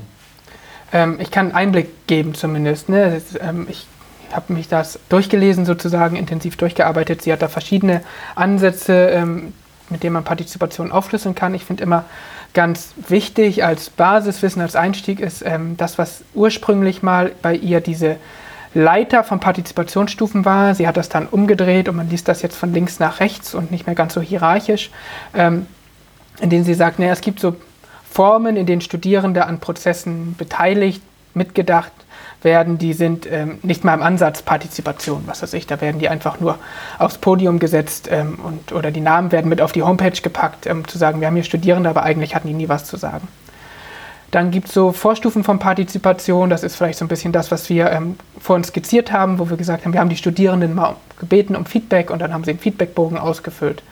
Ähm, 0.91 1.17
ich 1.19 1.31
kann 1.31 1.51
Einblick 1.51 2.07
geben 2.07 2.33
zumindest. 2.33 2.89
Ne? 2.89 3.21
Ähm, 3.39 3.67
ich 3.69 3.85
habe 4.35 4.53
mich 4.53 4.67
das 4.67 4.99
durchgelesen, 5.09 5.65
sozusagen 5.65 6.15
intensiv 6.15 6.57
durchgearbeitet. 6.57 7.21
Sie 7.21 7.31
hat 7.31 7.41
da 7.41 7.47
verschiedene 7.47 8.01
Ansätze, 8.35 9.09
ähm, 9.09 9.53
mit 9.89 10.03
denen 10.03 10.13
man 10.13 10.23
Partizipation 10.23 10.91
aufschlüsseln 10.91 11.35
kann. 11.35 11.53
Ich 11.53 11.65
finde 11.65 11.83
immer 11.83 12.05
ganz 12.53 12.93
wichtig 13.07 13.63
als 13.63 13.89
Basiswissen, 13.89 14.61
als 14.61 14.75
Einstieg 14.75 15.19
ist 15.19 15.43
ähm, 15.45 15.75
das, 15.77 15.97
was 15.97 16.23
ursprünglich 16.33 17.01
mal 17.03 17.31
bei 17.41 17.55
ihr 17.55 17.81
diese 17.81 18.17
Leiter 18.73 19.23
von 19.23 19.39
Partizipationsstufen 19.39 20.45
war. 20.45 20.73
Sie 20.75 20.87
hat 20.87 20.97
das 20.97 21.09
dann 21.09 21.27
umgedreht 21.27 21.89
und 21.89 21.95
man 21.95 22.09
liest 22.09 22.27
das 22.27 22.41
jetzt 22.41 22.55
von 22.55 22.73
links 22.73 22.99
nach 22.99 23.19
rechts 23.19 23.53
und 23.53 23.71
nicht 23.71 23.85
mehr 23.85 23.95
ganz 23.95 24.13
so 24.13 24.21
hierarchisch, 24.21 24.89
ähm, 25.33 25.67
in 26.41 26.49
denen 26.49 26.63
sie 26.63 26.73
sagt, 26.73 26.99
naja, 26.99 27.13
es 27.13 27.21
gibt 27.21 27.39
so 27.39 27.55
Formen, 28.09 28.57
in 28.57 28.65
denen 28.65 28.81
Studierende 28.81 29.45
an 29.45 29.59
Prozessen 29.59 30.35
beteiligt, 30.37 31.01
mitgedacht 31.33 31.91
werden, 32.43 32.77
die 32.77 32.93
sind 32.93 33.29
ähm, 33.31 33.59
nicht 33.63 33.83
mal 33.83 33.93
im 33.93 34.01
Ansatz 34.01 34.41
Partizipation, 34.41 35.23
was 35.25 35.41
weiß 35.41 35.53
ich, 35.53 35.67
da 35.67 35.81
werden 35.81 35.99
die 35.99 36.09
einfach 36.09 36.39
nur 36.39 36.57
aufs 36.99 37.17
Podium 37.17 37.59
gesetzt 37.59 38.09
ähm, 38.11 38.39
und, 38.43 38.71
oder 38.71 38.91
die 38.91 39.01
Namen 39.01 39.31
werden 39.31 39.49
mit 39.49 39.61
auf 39.61 39.71
die 39.71 39.83
Homepage 39.83 40.21
gepackt, 40.21 40.67
um 40.67 40.87
zu 40.87 40.97
sagen, 40.97 41.19
wir 41.19 41.27
haben 41.27 41.35
hier 41.35 41.43
Studierende, 41.43 41.89
aber 41.89 42.03
eigentlich 42.03 42.35
hatten 42.35 42.47
die 42.47 42.53
nie 42.53 42.69
was 42.69 42.85
zu 42.85 42.97
sagen. 42.97 43.27
Dann 44.31 44.49
gibt 44.49 44.67
es 44.67 44.73
so 44.73 44.91
Vorstufen 44.91 45.43
von 45.43 45.59
Partizipation, 45.59 46.49
das 46.49 46.63
ist 46.63 46.75
vielleicht 46.75 46.97
so 46.97 47.05
ein 47.05 47.07
bisschen 47.07 47.31
das, 47.31 47.51
was 47.51 47.69
wir 47.69 47.91
ähm, 47.91 48.15
vorhin 48.39 48.63
skizziert 48.63 49.11
haben, 49.11 49.37
wo 49.37 49.49
wir 49.49 49.57
gesagt 49.57 49.85
haben, 49.85 49.93
wir 49.93 49.99
haben 49.99 50.09
die 50.09 50.17
Studierenden 50.17 50.73
mal 50.73 50.95
gebeten 51.19 51.55
um 51.55 51.65
Feedback 51.65 52.09
und 52.09 52.19
dann 52.19 52.33
haben 52.33 52.43
sie 52.43 52.49
einen 52.49 52.59
Feedbackbogen 52.59 53.17
ausgefüllt. 53.17 53.83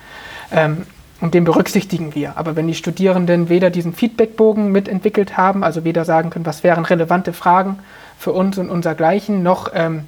Ähm, 0.51 0.85
und 1.21 1.35
den 1.35 1.43
berücksichtigen 1.43 2.15
wir. 2.15 2.35
Aber 2.35 2.55
wenn 2.55 2.67
die 2.67 2.73
Studierenden 2.73 3.47
weder 3.47 3.69
diesen 3.69 3.93
Feedbackbogen 3.93 4.71
mitentwickelt 4.71 5.37
haben, 5.37 5.63
also 5.63 5.83
weder 5.83 6.03
sagen 6.03 6.31
können, 6.31 6.47
was 6.47 6.63
wären 6.63 6.83
relevante 6.83 7.31
Fragen 7.31 7.77
für 8.21 8.33
uns 8.33 8.59
und 8.59 8.69
unsergleichen, 8.69 9.41
noch 9.41 9.71
ähm, 9.73 10.05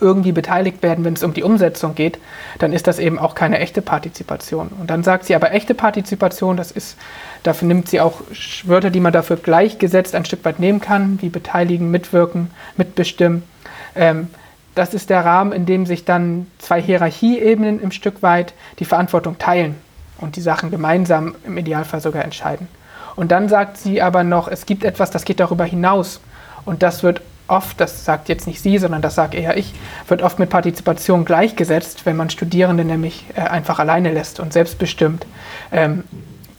irgendwie 0.00 0.32
beteiligt 0.32 0.82
werden, 0.82 1.04
wenn 1.04 1.12
es 1.12 1.22
um 1.22 1.34
die 1.34 1.42
Umsetzung 1.42 1.94
geht, 1.94 2.18
dann 2.58 2.72
ist 2.72 2.86
das 2.86 2.98
eben 2.98 3.18
auch 3.18 3.34
keine 3.34 3.58
echte 3.58 3.82
Partizipation. 3.82 4.68
Und 4.80 4.88
dann 4.88 5.02
sagt 5.02 5.26
sie 5.26 5.34
aber 5.34 5.52
echte 5.52 5.74
Partizipation, 5.74 6.56
das 6.56 6.70
ist, 6.70 6.96
dafür 7.42 7.68
nimmt 7.68 7.88
sie 7.88 8.00
auch 8.00 8.22
Wörter, 8.64 8.88
die 8.88 9.00
man 9.00 9.12
dafür 9.12 9.36
gleichgesetzt 9.36 10.14
ein 10.14 10.24
Stück 10.24 10.42
weit 10.46 10.58
nehmen 10.58 10.80
kann, 10.80 11.18
wie 11.20 11.28
beteiligen, 11.28 11.90
mitwirken, 11.90 12.50
mitbestimmen. 12.78 13.42
Ähm, 13.94 14.28
das 14.74 14.94
ist 14.94 15.10
der 15.10 15.22
Rahmen, 15.22 15.52
in 15.52 15.66
dem 15.66 15.84
sich 15.84 16.06
dann 16.06 16.46
zwei 16.58 16.80
Hierarchieebenen 16.80 17.82
im 17.82 17.90
Stück 17.90 18.22
weit 18.22 18.54
die 18.78 18.86
Verantwortung 18.86 19.36
teilen 19.36 19.74
und 20.18 20.36
die 20.36 20.40
Sachen 20.40 20.70
gemeinsam 20.70 21.34
im 21.44 21.58
Idealfall 21.58 22.00
sogar 22.00 22.24
entscheiden. 22.24 22.68
Und 23.16 23.32
dann 23.32 23.48
sagt 23.48 23.76
sie 23.76 24.00
aber 24.00 24.22
noch, 24.22 24.46
es 24.46 24.64
gibt 24.64 24.84
etwas, 24.84 25.10
das 25.10 25.24
geht 25.24 25.40
darüber 25.40 25.64
hinaus. 25.64 26.20
Und 26.64 26.82
das 26.82 27.02
wird 27.02 27.20
oft, 27.48 27.80
das 27.80 28.04
sagt 28.04 28.28
jetzt 28.28 28.46
nicht 28.46 28.60
sie, 28.60 28.78
sondern 28.78 29.02
das 29.02 29.14
sage 29.14 29.36
eher 29.36 29.56
ich, 29.56 29.72
wird 30.06 30.22
oft 30.22 30.38
mit 30.38 30.50
Partizipation 30.50 31.24
gleichgesetzt, 31.24 32.04
wenn 32.04 32.16
man 32.16 32.30
Studierende 32.30 32.84
nämlich 32.84 33.24
äh, 33.34 33.40
einfach 33.40 33.78
alleine 33.78 34.12
lässt 34.12 34.38
und 34.40 34.52
selbstbestimmt 34.52 35.26
ähm, 35.72 36.04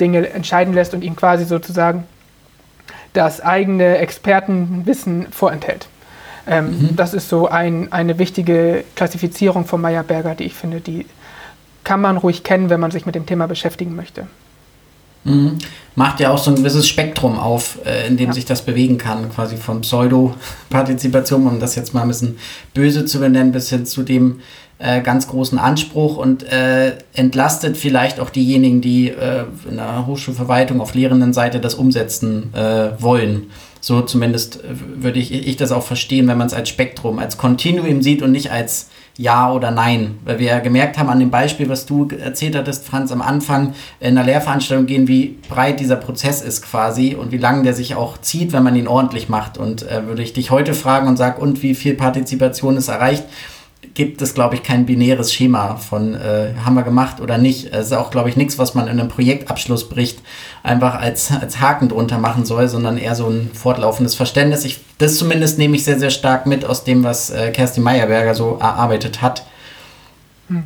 Dinge 0.01 0.29
entscheiden 0.29 0.73
lässt 0.73 0.93
und 0.93 1.03
ihnen 1.03 1.15
quasi 1.15 1.45
sozusagen 1.45 2.05
das 3.13 3.41
eigene 3.41 3.97
Expertenwissen 3.97 5.27
vorenthält. 5.31 5.88
Ähm, 6.47 6.65
mhm. 6.65 6.95
Das 6.95 7.13
ist 7.13 7.29
so 7.29 7.47
ein, 7.47 7.91
eine 7.91 8.17
wichtige 8.17 8.83
Klassifizierung 8.95 9.65
von 9.65 9.81
Meyerberger, 9.81 10.35
die 10.35 10.45
ich 10.45 10.55
finde, 10.55 10.79
die 10.79 11.05
kann 11.83 12.01
man 12.01 12.17
ruhig 12.17 12.43
kennen, 12.43 12.69
wenn 12.69 12.79
man 12.79 12.91
sich 12.91 13.05
mit 13.05 13.15
dem 13.15 13.25
Thema 13.25 13.47
beschäftigen 13.47 13.95
möchte. 13.95 14.27
Mhm. 15.23 15.58
Macht 15.95 16.19
ja 16.19 16.32
auch 16.32 16.38
so 16.38 16.51
ein 16.51 16.55
gewisses 16.55 16.88
Spektrum 16.88 17.38
auf, 17.38 17.79
äh, 17.86 18.08
in 18.08 18.17
dem 18.17 18.27
ja. 18.27 18.34
sich 18.34 18.45
das 18.45 18.62
bewegen 18.62 18.97
kann, 18.97 19.29
quasi 19.32 19.58
von 19.58 19.82
Pseudo-Partizipation, 19.82 21.45
um 21.45 21.60
das 21.60 21.75
jetzt 21.75 21.93
mal 21.93 22.03
ein 22.03 22.08
bisschen 22.08 22.38
böse 22.73 23.05
zu 23.05 23.19
benennen, 23.19 23.51
bis 23.51 23.69
hin 23.69 23.86
zu 23.86 24.03
dem 24.03 24.39
äh, 24.79 25.01
ganz 25.01 25.27
großen 25.27 25.60
Anspruch 25.60 26.15
und 26.15 26.43
äh, 26.43 26.93
entlastet 27.13 27.75
vielleicht 27.75 28.19
auch 28.21 28.29
diejenigen, 28.29 28.79
die 28.79 29.10
äh, 29.10 29.43
in 29.69 29.75
der 29.75 30.08
Hochschulverwaltung 30.08 30.79
auf 30.79 30.95
Lehrenden-Seite 30.95 31.60
das 31.60 31.75
umsetzen 31.75 32.53
äh, 32.53 32.91
wollen. 32.97 33.47
So 33.82 34.01
zumindest 34.01 34.63
äh, 34.63 34.67
würde 35.03 35.19
ich, 35.19 35.34
ich 35.34 35.58
das 35.58 35.73
auch 35.73 35.84
verstehen, 35.84 36.27
wenn 36.29 36.38
man 36.38 36.47
es 36.47 36.53
als 36.53 36.69
Spektrum, 36.69 37.19
als 37.19 37.38
Kontinuum 37.38 38.01
sieht 38.01 38.21
und 38.21 38.32
nicht 38.32 38.51
als 38.51 38.89
ja 39.19 39.51
oder 39.51 39.69
Nein. 39.69 40.17
Weil 40.23 40.39
wir 40.39 40.47
ja 40.47 40.60
gemerkt 40.60 40.97
haben 40.97 41.10
an 41.10 41.19
dem 41.19 41.29
Beispiel, 41.29 41.67
was 41.67 41.86
du 41.86 42.08
erzählt 42.08 42.55
hattest, 42.55 42.88
Franz, 42.88 43.12
am 43.12 43.21
Anfang 43.21 43.73
in 43.99 44.17
einer 44.17 44.23
Lehrveranstaltung 44.23 44.86
gehen, 44.86 45.08
wie 45.10 45.38
breit 45.49 45.82
dieser 45.82 45.97
Prozess 45.97 46.41
ist 46.41 46.63
quasi 46.63 47.15
und 47.15 47.34
wie 47.34 47.38
lange 47.38 47.63
der 47.63 47.73
sich 47.73 47.95
auch 47.95 48.17
zieht, 48.17 48.53
wenn 48.53 48.63
man 48.63 48.77
ihn 48.77 48.88
ordentlich 48.88 49.27
macht. 49.27 49.58
Und 49.58 49.84
äh, 49.84 50.08
würde 50.08 50.23
ich 50.23 50.32
dich 50.32 50.51
heute 50.51 50.73
fragen 50.73 51.08
und 51.10 51.17
sag, 51.17 51.38
und 51.38 51.62
wie 51.62 51.75
viel 51.75 51.95
Partizipation 51.95 52.77
ist 52.77 52.88
erreicht? 52.88 53.25
Gibt 53.99 54.21
es, 54.21 54.33
glaube 54.33 54.55
ich, 54.55 54.63
kein 54.63 54.85
binäres 54.85 55.33
Schema 55.33 55.75
von 55.75 56.15
äh, 56.15 56.53
haben 56.63 56.75
wir 56.75 56.83
gemacht 56.83 57.19
oder 57.19 57.38
nicht. 57.38 57.73
Es 57.73 57.88
ist 57.88 57.91
auch, 57.91 58.12
glaube 58.12 58.29
ich, 58.29 58.38
nichts, 58.38 58.57
was 58.57 58.73
man 58.73 58.88
in 58.88 58.97
einem 58.97 59.09
Projektabschlussbericht 59.09 60.19
einfach 60.63 60.95
als, 60.95 61.33
als 61.33 61.59
Haken 61.59 61.89
drunter 61.89 62.17
machen 62.17 62.45
soll, 62.45 62.69
sondern 62.69 62.97
eher 62.97 63.13
so 63.13 63.27
ein 63.27 63.51
fortlaufendes 63.53 64.15
Verständnis. 64.15 64.63
Ich, 64.63 64.79
das 64.99 65.17
zumindest 65.17 65.57
nehme 65.57 65.75
ich 65.75 65.83
sehr, 65.83 65.99
sehr 65.99 66.12
stark 66.12 66.45
mit 66.45 66.63
aus 66.63 66.85
dem, 66.85 67.03
was 67.03 67.29
äh, 67.29 67.51
Kerstin 67.51 67.83
Meyerberger 67.83 68.35
so 68.35 68.57
erarbeitet 68.62 69.21
hat. 69.21 69.45
Hm. 70.47 70.63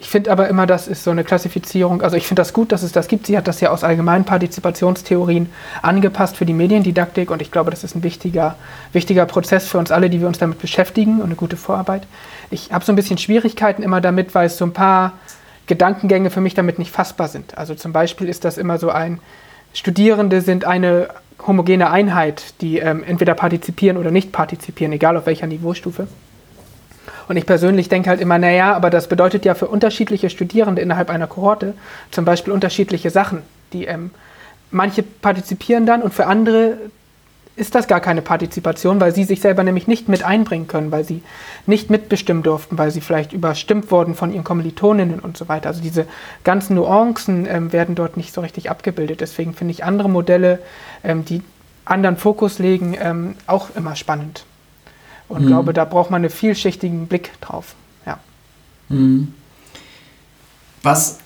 Ich 0.00 0.08
finde 0.08 0.32
aber 0.32 0.48
immer, 0.48 0.66
das 0.66 0.88
ist 0.88 1.04
so 1.04 1.10
eine 1.10 1.24
Klassifizierung. 1.24 2.00
Also 2.00 2.16
ich 2.16 2.26
finde 2.26 2.40
das 2.40 2.54
gut, 2.54 2.72
dass 2.72 2.82
es 2.82 2.90
das 2.90 3.06
gibt. 3.06 3.26
Sie 3.26 3.36
hat 3.36 3.46
das 3.46 3.60
ja 3.60 3.70
aus 3.70 3.84
allgemeinen 3.84 4.24
Partizipationstheorien 4.24 5.50
angepasst 5.82 6.38
für 6.38 6.46
die 6.46 6.54
Mediendidaktik 6.54 7.30
und 7.30 7.42
ich 7.42 7.50
glaube, 7.50 7.70
das 7.70 7.84
ist 7.84 7.94
ein 7.94 8.02
wichtiger, 8.02 8.56
wichtiger 8.94 9.26
Prozess 9.26 9.68
für 9.68 9.76
uns 9.76 9.92
alle, 9.92 10.08
die 10.08 10.20
wir 10.20 10.26
uns 10.26 10.38
damit 10.38 10.58
beschäftigen 10.58 11.18
und 11.18 11.26
eine 11.26 11.34
gute 11.34 11.58
Vorarbeit. 11.58 12.04
Ich 12.50 12.72
habe 12.72 12.82
so 12.82 12.92
ein 12.92 12.96
bisschen 12.96 13.18
Schwierigkeiten 13.18 13.82
immer 13.82 14.00
damit, 14.00 14.34
weil 14.34 14.46
es 14.46 14.56
so 14.56 14.64
ein 14.64 14.72
paar 14.72 15.12
Gedankengänge 15.66 16.30
für 16.30 16.40
mich 16.40 16.54
damit 16.54 16.78
nicht 16.78 16.90
fassbar 16.90 17.28
sind. 17.28 17.58
Also 17.58 17.74
zum 17.74 17.92
Beispiel 17.92 18.28
ist 18.30 18.46
das 18.46 18.56
immer 18.56 18.78
so 18.78 18.90
ein, 18.90 19.20
Studierende 19.74 20.40
sind 20.40 20.64
eine 20.64 21.08
homogene 21.46 21.90
Einheit, 21.90 22.54
die 22.62 22.78
ähm, 22.78 23.04
entweder 23.04 23.34
partizipieren 23.34 23.98
oder 23.98 24.10
nicht 24.10 24.32
partizipieren, 24.32 24.92
egal 24.92 25.18
auf 25.18 25.26
welcher 25.26 25.46
Niveaustufe. 25.46 26.08
Und 27.30 27.36
ich 27.36 27.46
persönlich 27.46 27.88
denke 27.88 28.10
halt 28.10 28.20
immer, 28.20 28.38
naja, 28.38 28.74
aber 28.74 28.90
das 28.90 29.06
bedeutet 29.06 29.44
ja 29.44 29.54
für 29.54 29.68
unterschiedliche 29.68 30.30
Studierende 30.30 30.82
innerhalb 30.82 31.10
einer 31.10 31.28
Kohorte 31.28 31.74
zum 32.10 32.24
Beispiel 32.24 32.52
unterschiedliche 32.52 33.10
Sachen. 33.10 33.42
Die, 33.72 33.84
ähm, 33.84 34.10
manche 34.72 35.04
partizipieren 35.04 35.86
dann 35.86 36.02
und 36.02 36.12
für 36.12 36.26
andere 36.26 36.76
ist 37.54 37.76
das 37.76 37.86
gar 37.86 38.00
keine 38.00 38.20
Partizipation, 38.20 39.00
weil 39.00 39.14
sie 39.14 39.22
sich 39.22 39.40
selber 39.40 39.62
nämlich 39.62 39.86
nicht 39.86 40.08
mit 40.08 40.24
einbringen 40.24 40.66
können, 40.66 40.90
weil 40.90 41.04
sie 41.04 41.22
nicht 41.66 41.88
mitbestimmen 41.88 42.42
durften, 42.42 42.78
weil 42.78 42.90
sie 42.90 43.00
vielleicht 43.00 43.32
überstimmt 43.32 43.92
wurden 43.92 44.16
von 44.16 44.32
ihren 44.32 44.42
Kommilitoninnen 44.42 45.20
und 45.20 45.36
so 45.36 45.48
weiter. 45.48 45.68
Also 45.68 45.80
diese 45.80 46.06
ganzen 46.42 46.74
Nuancen 46.74 47.46
ähm, 47.46 47.72
werden 47.72 47.94
dort 47.94 48.16
nicht 48.16 48.34
so 48.34 48.40
richtig 48.40 48.70
abgebildet. 48.70 49.20
Deswegen 49.20 49.54
finde 49.54 49.70
ich 49.70 49.84
andere 49.84 50.10
Modelle, 50.10 50.58
ähm, 51.04 51.24
die 51.24 51.42
anderen 51.84 52.16
Fokus 52.16 52.58
legen, 52.58 52.96
ähm, 53.00 53.36
auch 53.46 53.68
immer 53.76 53.94
spannend. 53.94 54.44
Und 55.30 55.44
mhm. 55.44 55.46
glaube, 55.46 55.72
da 55.72 55.84
braucht 55.84 56.10
man 56.10 56.22
einen 56.22 56.30
vielschichtigen 56.30 57.06
Blick 57.06 57.30
drauf. 57.40 57.74
Ja. 58.04 58.18
Mhm. 58.88 59.32
Was, 60.82 61.18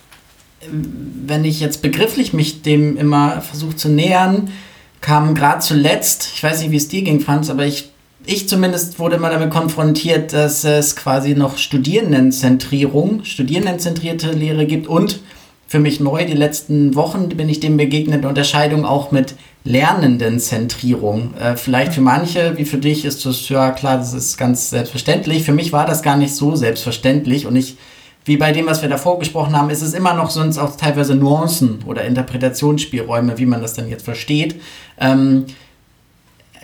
wenn 0.70 1.44
ich 1.44 1.58
jetzt 1.58 1.82
begrifflich 1.82 2.32
mich 2.32 2.62
dem 2.62 2.96
immer 2.96 3.40
versuche 3.40 3.76
zu 3.76 3.88
nähern, 3.88 4.52
kam 5.00 5.34
gerade 5.34 5.60
zuletzt, 5.60 6.30
ich 6.34 6.42
weiß 6.42 6.60
nicht, 6.60 6.70
wie 6.70 6.76
es 6.76 6.88
dir 6.88 7.02
ging, 7.02 7.20
Franz, 7.20 7.50
aber 7.50 7.66
ich, 7.66 7.90
ich 8.26 8.48
zumindest 8.48 8.98
wurde 8.98 9.16
immer 9.16 9.30
damit 9.30 9.50
konfrontiert, 9.50 10.32
dass 10.32 10.64
es 10.64 10.96
quasi 10.96 11.34
noch 11.34 11.58
Studierendenzentrierung, 11.58 13.24
studierendenzentrierte 13.24 14.32
Lehre 14.32 14.66
gibt 14.66 14.86
und 14.86 15.20
für 15.66 15.78
mich 15.78 15.98
neu, 15.98 16.24
die 16.26 16.34
letzten 16.34 16.94
Wochen 16.94 17.28
bin 17.30 17.48
ich 17.48 17.60
dem 17.60 17.76
begegnet, 17.76 18.24
Unterscheidung 18.24 18.84
auch 18.84 19.12
mit 19.12 19.34
Lernendenzentrierung. 19.64 21.35
Äh, 21.35 21.57
vielleicht 21.57 21.94
für 21.94 22.03
manche, 22.03 22.57
wie 22.59 22.66
für 22.66 22.77
dich, 22.77 23.05
ist 23.05 23.24
das, 23.24 23.48
ja 23.48 23.70
klar, 23.70 23.96
das 23.96 24.12
ist 24.12 24.37
ganz 24.37 24.70
selbstverständlich. 24.70 25.44
Für 25.44 25.53
mich 25.53 25.72
war 25.72 25.87
das 25.87 26.03
gar 26.03 26.16
nicht 26.16 26.35
so 26.35 26.55
selbstverständlich 26.55 27.46
und 27.46 27.57
ich, 27.57 27.79
wie 28.27 28.37
bei 28.37 28.53
dem, 28.53 28.66
was 28.66 28.83
wir 28.83 28.88
davor 28.88 29.18
gesprochen 29.18 29.57
haben, 29.57 29.70
ist 29.70 29.83
es 29.83 29.94
immer 29.94 30.14
noch 30.14 30.31
sonst 30.31 30.59
auch 30.59 30.77
teilweise 30.77 31.14
Nuancen 31.14 31.81
oder 31.87 32.05
Interpretationsspielräume, 32.05 33.38
wie 33.38 33.46
man 33.46 33.62
das 33.62 33.72
dann 33.72 33.88
jetzt 33.88 34.05
versteht. 34.05 34.61
Ähm, 34.98 35.46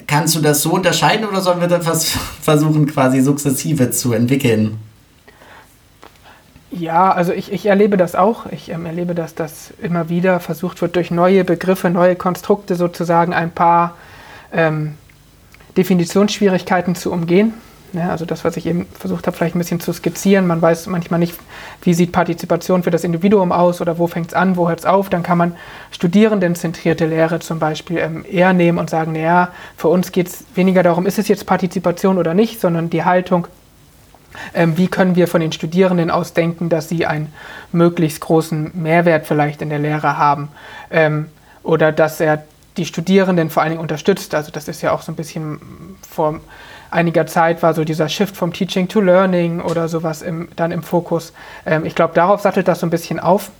kannst 0.06 0.34
du 0.34 0.40
das 0.40 0.62
so 0.62 0.72
unterscheiden 0.72 1.26
oder 1.26 1.40
sollen 1.40 1.60
wir 1.60 1.68
das 1.68 2.04
versuchen, 2.42 2.86
quasi 2.86 3.22
sukzessive 3.22 3.90
zu 3.90 4.12
entwickeln? 4.12 4.78
Ja, 6.70 7.10
also 7.10 7.32
ich, 7.32 7.52
ich 7.52 7.66
erlebe 7.66 7.96
das 7.96 8.14
auch. 8.14 8.46
Ich 8.46 8.70
ähm, 8.70 8.86
erlebe, 8.86 9.14
dass 9.14 9.34
das 9.34 9.72
immer 9.82 10.08
wieder 10.08 10.38
versucht 10.38 10.80
wird, 10.82 10.94
durch 10.96 11.10
neue 11.10 11.44
Begriffe, 11.44 11.90
neue 11.90 12.14
Konstrukte 12.14 12.76
sozusagen 12.76 13.34
ein 13.34 13.50
paar 13.50 13.96
ähm, 14.52 14.94
Definitionsschwierigkeiten 15.76 16.94
zu 16.94 17.12
umgehen. 17.12 17.54
Ja, 17.92 18.10
also 18.10 18.24
das, 18.24 18.44
was 18.44 18.56
ich 18.56 18.66
eben 18.66 18.86
versucht 18.86 19.26
habe, 19.26 19.36
vielleicht 19.36 19.56
ein 19.56 19.58
bisschen 19.58 19.80
zu 19.80 19.92
skizzieren. 19.92 20.46
Man 20.46 20.62
weiß 20.62 20.86
manchmal 20.86 21.18
nicht, 21.18 21.34
wie 21.82 21.92
sieht 21.92 22.12
Partizipation 22.12 22.84
für 22.84 22.92
das 22.92 23.02
Individuum 23.02 23.50
aus 23.50 23.80
oder 23.80 23.98
wo 23.98 24.06
fängt 24.06 24.28
es 24.28 24.34
an, 24.34 24.56
wo 24.56 24.68
hört 24.68 24.78
es 24.78 24.86
auf. 24.86 25.10
Dann 25.10 25.24
kann 25.24 25.38
man 25.38 25.56
studierendenzentrierte 25.90 27.06
Lehre 27.06 27.40
zum 27.40 27.58
Beispiel 27.58 27.98
ähm, 27.98 28.24
eher 28.30 28.52
nehmen 28.52 28.78
und 28.78 28.90
sagen, 28.90 29.12
naja, 29.12 29.48
für 29.76 29.88
uns 29.88 30.12
geht 30.12 30.28
es 30.28 30.44
weniger 30.54 30.84
darum, 30.84 31.04
ist 31.04 31.18
es 31.18 31.26
jetzt 31.26 31.46
Partizipation 31.46 32.18
oder 32.18 32.32
nicht, 32.32 32.60
sondern 32.60 32.90
die 32.90 33.04
Haltung, 33.04 33.48
wie 34.54 34.88
können 34.88 35.16
wir 35.16 35.28
von 35.28 35.40
den 35.40 35.52
Studierenden 35.52 36.10
aus 36.10 36.32
denken, 36.32 36.68
dass 36.68 36.88
sie 36.88 37.06
einen 37.06 37.32
möglichst 37.72 38.20
großen 38.20 38.70
Mehrwert 38.74 39.26
vielleicht 39.26 39.62
in 39.62 39.70
der 39.70 39.78
Lehre 39.78 40.16
haben 40.16 40.48
ähm, 40.90 41.26
oder 41.62 41.92
dass 41.92 42.20
er 42.20 42.44
die 42.76 42.86
Studierenden 42.86 43.50
vor 43.50 43.62
allen 43.62 43.70
Dingen 43.70 43.82
unterstützt. 43.82 44.34
Also 44.34 44.50
das 44.50 44.68
ist 44.68 44.82
ja 44.82 44.92
auch 44.92 45.02
so 45.02 45.12
ein 45.12 45.16
bisschen 45.16 45.60
vor 46.08 46.40
einiger 46.90 47.26
Zeit 47.26 47.62
war 47.62 47.74
so 47.74 47.84
dieser 47.84 48.08
Shift 48.08 48.36
vom 48.36 48.52
Teaching 48.52 48.88
to 48.88 49.00
Learning 49.00 49.60
oder 49.60 49.88
sowas 49.88 50.22
im, 50.22 50.48
dann 50.56 50.72
im 50.72 50.82
Fokus. 50.82 51.32
Ähm, 51.66 51.84
ich 51.84 51.94
glaube, 51.94 52.14
darauf 52.14 52.40
sattelt 52.40 52.68
das 52.68 52.80
so 52.80 52.86
ein 52.86 52.90
bisschen 52.90 53.20
auf. 53.20 53.50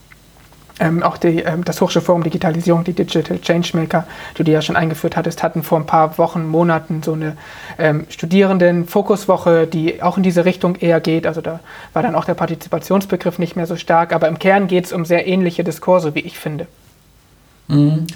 Ähm, 0.81 1.03
auch 1.03 1.19
die, 1.19 1.41
ähm, 1.41 1.63
das 1.63 1.81
Hochschulforum 1.83 2.23
Digitalisierung, 2.23 2.85
die 2.85 2.95
Digital 2.95 3.39
Changemaker, 3.39 4.07
die 4.39 4.45
du 4.45 4.51
ja 4.51 4.63
schon 4.63 4.77
eingeführt 4.77 5.15
hattest, 5.15 5.43
hatten 5.43 5.63
vor 5.63 5.79
ein 5.79 5.85
paar 5.85 6.17
Wochen, 6.17 6.47
Monaten 6.47 7.03
so 7.03 7.13
eine 7.13 7.37
ähm, 7.79 8.07
Studierenden-Fokuswoche, 8.09 9.67
die 9.67 10.03
auch 10.03 10.17
in 10.17 10.23
diese 10.23 10.47
Richtung 10.47 10.77
eher 10.77 11.01
geht. 11.01 11.27
Also 11.27 11.43
da 11.43 11.61
war 11.93 12.03
dann 12.03 12.15
auch 12.15 12.25
der 12.25 12.33
Partizipationsbegriff 12.33 13.39
nicht 13.39 13.57
mehr 13.57 13.67
so 13.67 13.77
stark, 13.77 14.15
aber 14.15 14.29
im 14.29 14.39
Kern 14.39 14.69
geht 14.69 14.87
es 14.87 14.93
um 14.93 15.05
sehr 15.05 15.27
ähnliche 15.27 15.65
Diskurse, 15.65 16.15
wie 16.15 16.21
ich 16.21 16.39
finde. 16.39 16.67
Mhm. 17.69 18.07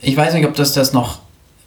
Ich 0.00 0.16
weiß 0.16 0.34
nicht, 0.34 0.46
ob 0.46 0.54
das 0.54 0.74
das 0.74 0.92
noch 0.92 1.18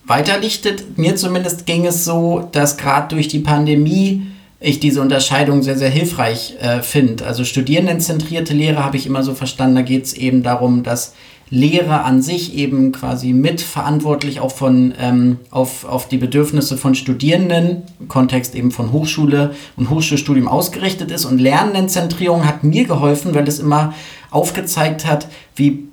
weiterlichtet. 0.05 0.97
Mir 0.97 1.17
zumindest 1.17 1.65
ging 1.65 1.85
es 1.85 2.05
so, 2.05 2.47
dass 2.53 2.77
gerade 2.77 3.09
durch 3.09 3.27
die 3.27 3.39
Pandemie 3.39 4.27
ich 4.59 4.79
diese 4.79 5.01
Unterscheidung 5.01 5.61
sehr, 5.61 5.77
sehr 5.77 5.89
hilfreich 5.89 6.55
äh, 6.59 6.81
finde. 6.81 7.25
Also 7.25 7.43
studierendenzentrierte 7.43 8.53
Lehre 8.53 8.83
habe 8.83 8.97
ich 8.97 9.05
immer 9.05 9.23
so 9.23 9.35
verstanden, 9.35 9.75
da 9.75 9.81
geht 9.81 10.05
es 10.05 10.13
eben 10.13 10.41
darum, 10.43 10.83
dass 10.83 11.13
Lehre 11.49 12.03
an 12.03 12.21
sich 12.21 12.55
eben 12.55 12.91
quasi 12.91 13.31
mitverantwortlich 13.31 14.41
auch 14.41 14.51
von, 14.51 14.93
ähm, 14.99 15.37
auf, 15.49 15.85
auf 15.85 16.09
die 16.09 16.17
Bedürfnisse 16.17 16.75
von 16.75 16.93
Studierenden, 16.93 17.83
im 17.99 18.07
Kontext 18.07 18.53
eben 18.53 18.71
von 18.71 18.91
Hochschule 18.91 19.55
und 19.77 19.89
Hochschulstudium 19.89 20.47
ausgerichtet 20.47 21.11
ist. 21.11 21.25
Und 21.25 21.39
Lernendenzentrierung 21.39 22.45
hat 22.45 22.63
mir 22.63 22.85
geholfen, 22.85 23.33
weil 23.33 23.47
es 23.47 23.59
immer 23.59 23.93
aufgezeigt 24.29 25.05
hat, 25.05 25.27
wie 25.55 25.86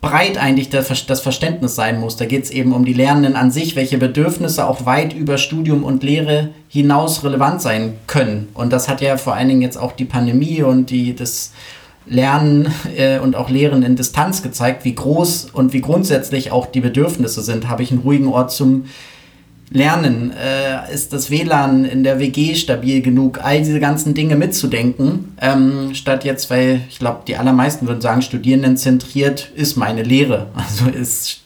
breit 0.00 0.38
eigentlich 0.38 0.70
das, 0.70 1.20
Verständnis 1.20 1.74
sein 1.74 2.00
muss. 2.00 2.16
Da 2.16 2.24
geht 2.24 2.44
es 2.44 2.50
eben 2.50 2.72
um 2.72 2.84
die 2.84 2.94
Lernenden 2.94 3.36
an 3.36 3.50
sich, 3.50 3.76
welche 3.76 3.98
Bedürfnisse 3.98 4.66
auch 4.66 4.86
weit 4.86 5.12
über 5.12 5.36
Studium 5.36 5.84
und 5.84 6.02
Lehre 6.02 6.50
hinaus 6.68 7.22
relevant 7.22 7.60
sein 7.60 7.94
können. 8.06 8.48
Und 8.54 8.72
das 8.72 8.88
hat 8.88 9.02
ja 9.02 9.18
vor 9.18 9.34
allen 9.34 9.48
Dingen 9.48 9.62
jetzt 9.62 9.76
auch 9.76 9.92
die 9.92 10.06
Pandemie 10.06 10.62
und 10.62 10.90
die, 10.90 11.14
das 11.14 11.52
Lernen 12.06 12.72
äh, 12.96 13.18
und 13.18 13.36
auch 13.36 13.50
Lehren 13.50 13.82
in 13.82 13.94
Distanz 13.94 14.42
gezeigt, 14.42 14.84
wie 14.86 14.94
groß 14.94 15.50
und 15.52 15.74
wie 15.74 15.82
grundsätzlich 15.82 16.50
auch 16.50 16.66
die 16.66 16.80
Bedürfnisse 16.80 17.42
sind. 17.42 17.68
Habe 17.68 17.82
ich 17.82 17.90
einen 17.90 18.00
ruhigen 18.00 18.28
Ort 18.28 18.52
zum 18.52 18.86
lernen? 19.70 20.32
Äh, 20.32 20.92
ist 20.92 21.12
das 21.12 21.30
WLAN 21.30 21.84
in 21.84 22.04
der 22.04 22.18
WG 22.18 22.54
stabil 22.54 23.02
genug? 23.02 23.40
All 23.42 23.58
diese 23.58 23.80
ganzen 23.80 24.14
Dinge 24.14 24.36
mitzudenken, 24.36 25.36
ähm, 25.40 25.94
statt 25.94 26.24
jetzt, 26.24 26.50
weil 26.50 26.80
ich 26.88 26.98
glaube, 26.98 27.22
die 27.26 27.36
allermeisten 27.36 27.86
würden 27.86 28.00
sagen, 28.00 28.22
Studierendenzentriert 28.22 29.50
ist 29.54 29.76
meine 29.76 30.02
Lehre. 30.02 30.48
Also 30.56 30.90
ist 30.90 31.40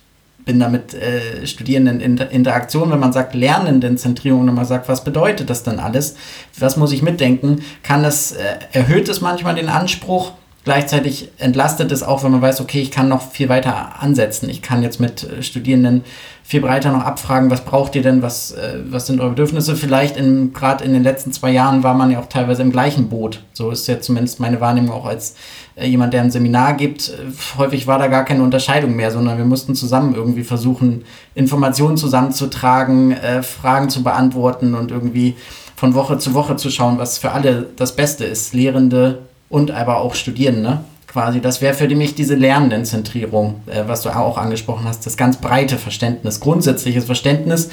bin 0.44 0.60
damit 0.60 0.94
äh, 0.94 1.46
Studierenden 1.46 2.00
in 2.00 2.18
Interaktion, 2.18 2.90
wenn 2.90 3.00
man 3.00 3.12
sagt 3.12 3.34
Lernendenzentrierung, 3.34 4.46
wenn 4.46 4.54
man 4.54 4.66
sagt, 4.66 4.88
was 4.88 5.02
bedeutet 5.02 5.48
das 5.50 5.62
dann 5.62 5.78
alles? 5.78 6.16
Was 6.58 6.76
muss 6.76 6.92
ich 6.92 7.02
mitdenken? 7.02 7.62
Kann 7.82 8.02
das, 8.02 8.32
äh, 8.32 8.56
erhöht 8.72 9.08
es 9.08 9.20
manchmal 9.20 9.54
den 9.54 9.68
Anspruch? 9.68 10.32
Gleichzeitig 10.64 11.28
entlastet 11.38 11.92
es 11.92 12.02
auch, 12.02 12.24
wenn 12.24 12.32
man 12.32 12.40
weiß, 12.40 12.62
okay, 12.62 12.80
ich 12.80 12.90
kann 12.90 13.06
noch 13.08 13.30
viel 13.30 13.50
weiter 13.50 14.00
ansetzen. 14.00 14.48
Ich 14.48 14.62
kann 14.62 14.82
jetzt 14.82 14.98
mit 14.98 15.22
äh, 15.22 15.42
Studierenden 15.42 16.04
viel 16.42 16.62
breiter 16.62 16.90
noch 16.90 17.02
abfragen, 17.02 17.50
was 17.50 17.66
braucht 17.66 17.94
ihr 17.96 18.02
denn, 18.02 18.22
was, 18.22 18.52
äh, 18.52 18.78
was 18.88 19.06
sind 19.06 19.20
eure 19.20 19.30
Bedürfnisse. 19.30 19.76
Vielleicht 19.76 20.16
gerade 20.54 20.84
in 20.84 20.94
den 20.94 21.02
letzten 21.02 21.32
zwei 21.32 21.50
Jahren 21.50 21.82
war 21.82 21.92
man 21.92 22.10
ja 22.10 22.18
auch 22.18 22.30
teilweise 22.30 22.62
im 22.62 22.72
gleichen 22.72 23.10
Boot. 23.10 23.42
So 23.52 23.70
ist 23.70 23.86
ja 23.88 24.00
zumindest 24.00 24.40
meine 24.40 24.60
Wahrnehmung 24.60 24.92
auch 24.92 25.04
als 25.04 25.36
äh, 25.76 25.86
jemand, 25.86 26.14
der 26.14 26.22
ein 26.22 26.30
Seminar 26.30 26.74
gibt. 26.74 27.10
Äh, 27.10 27.12
häufig 27.58 27.86
war 27.86 27.98
da 27.98 28.06
gar 28.06 28.24
keine 28.24 28.42
Unterscheidung 28.42 28.96
mehr, 28.96 29.10
sondern 29.10 29.36
wir 29.36 29.44
mussten 29.44 29.74
zusammen 29.74 30.14
irgendwie 30.14 30.44
versuchen, 30.44 31.04
Informationen 31.34 31.98
zusammenzutragen, 31.98 33.12
äh, 33.12 33.42
Fragen 33.42 33.90
zu 33.90 34.02
beantworten 34.02 34.74
und 34.74 34.90
irgendwie 34.90 35.36
von 35.76 35.92
Woche 35.92 36.16
zu 36.16 36.32
Woche 36.32 36.56
zu 36.56 36.70
schauen, 36.70 36.96
was 36.96 37.18
für 37.18 37.32
alle 37.32 37.66
das 37.76 37.96
Beste 37.96 38.24
ist. 38.24 38.54
Lehrende, 38.54 39.18
und 39.54 39.70
aber 39.70 39.98
auch 39.98 40.16
Studierende 40.16 40.80
quasi. 41.06 41.40
Das 41.40 41.60
wäre 41.60 41.74
für 41.74 41.86
mich 41.94 42.16
diese 42.16 42.34
Lernendenzentrierung, 42.34 43.60
äh, 43.66 43.84
was 43.86 44.02
du 44.02 44.10
auch 44.10 44.36
angesprochen 44.36 44.84
hast, 44.84 45.06
das 45.06 45.16
ganz 45.16 45.36
breite 45.36 45.78
Verständnis, 45.78 46.40
grundsätzliches 46.40 47.04
Verständnis. 47.04 47.70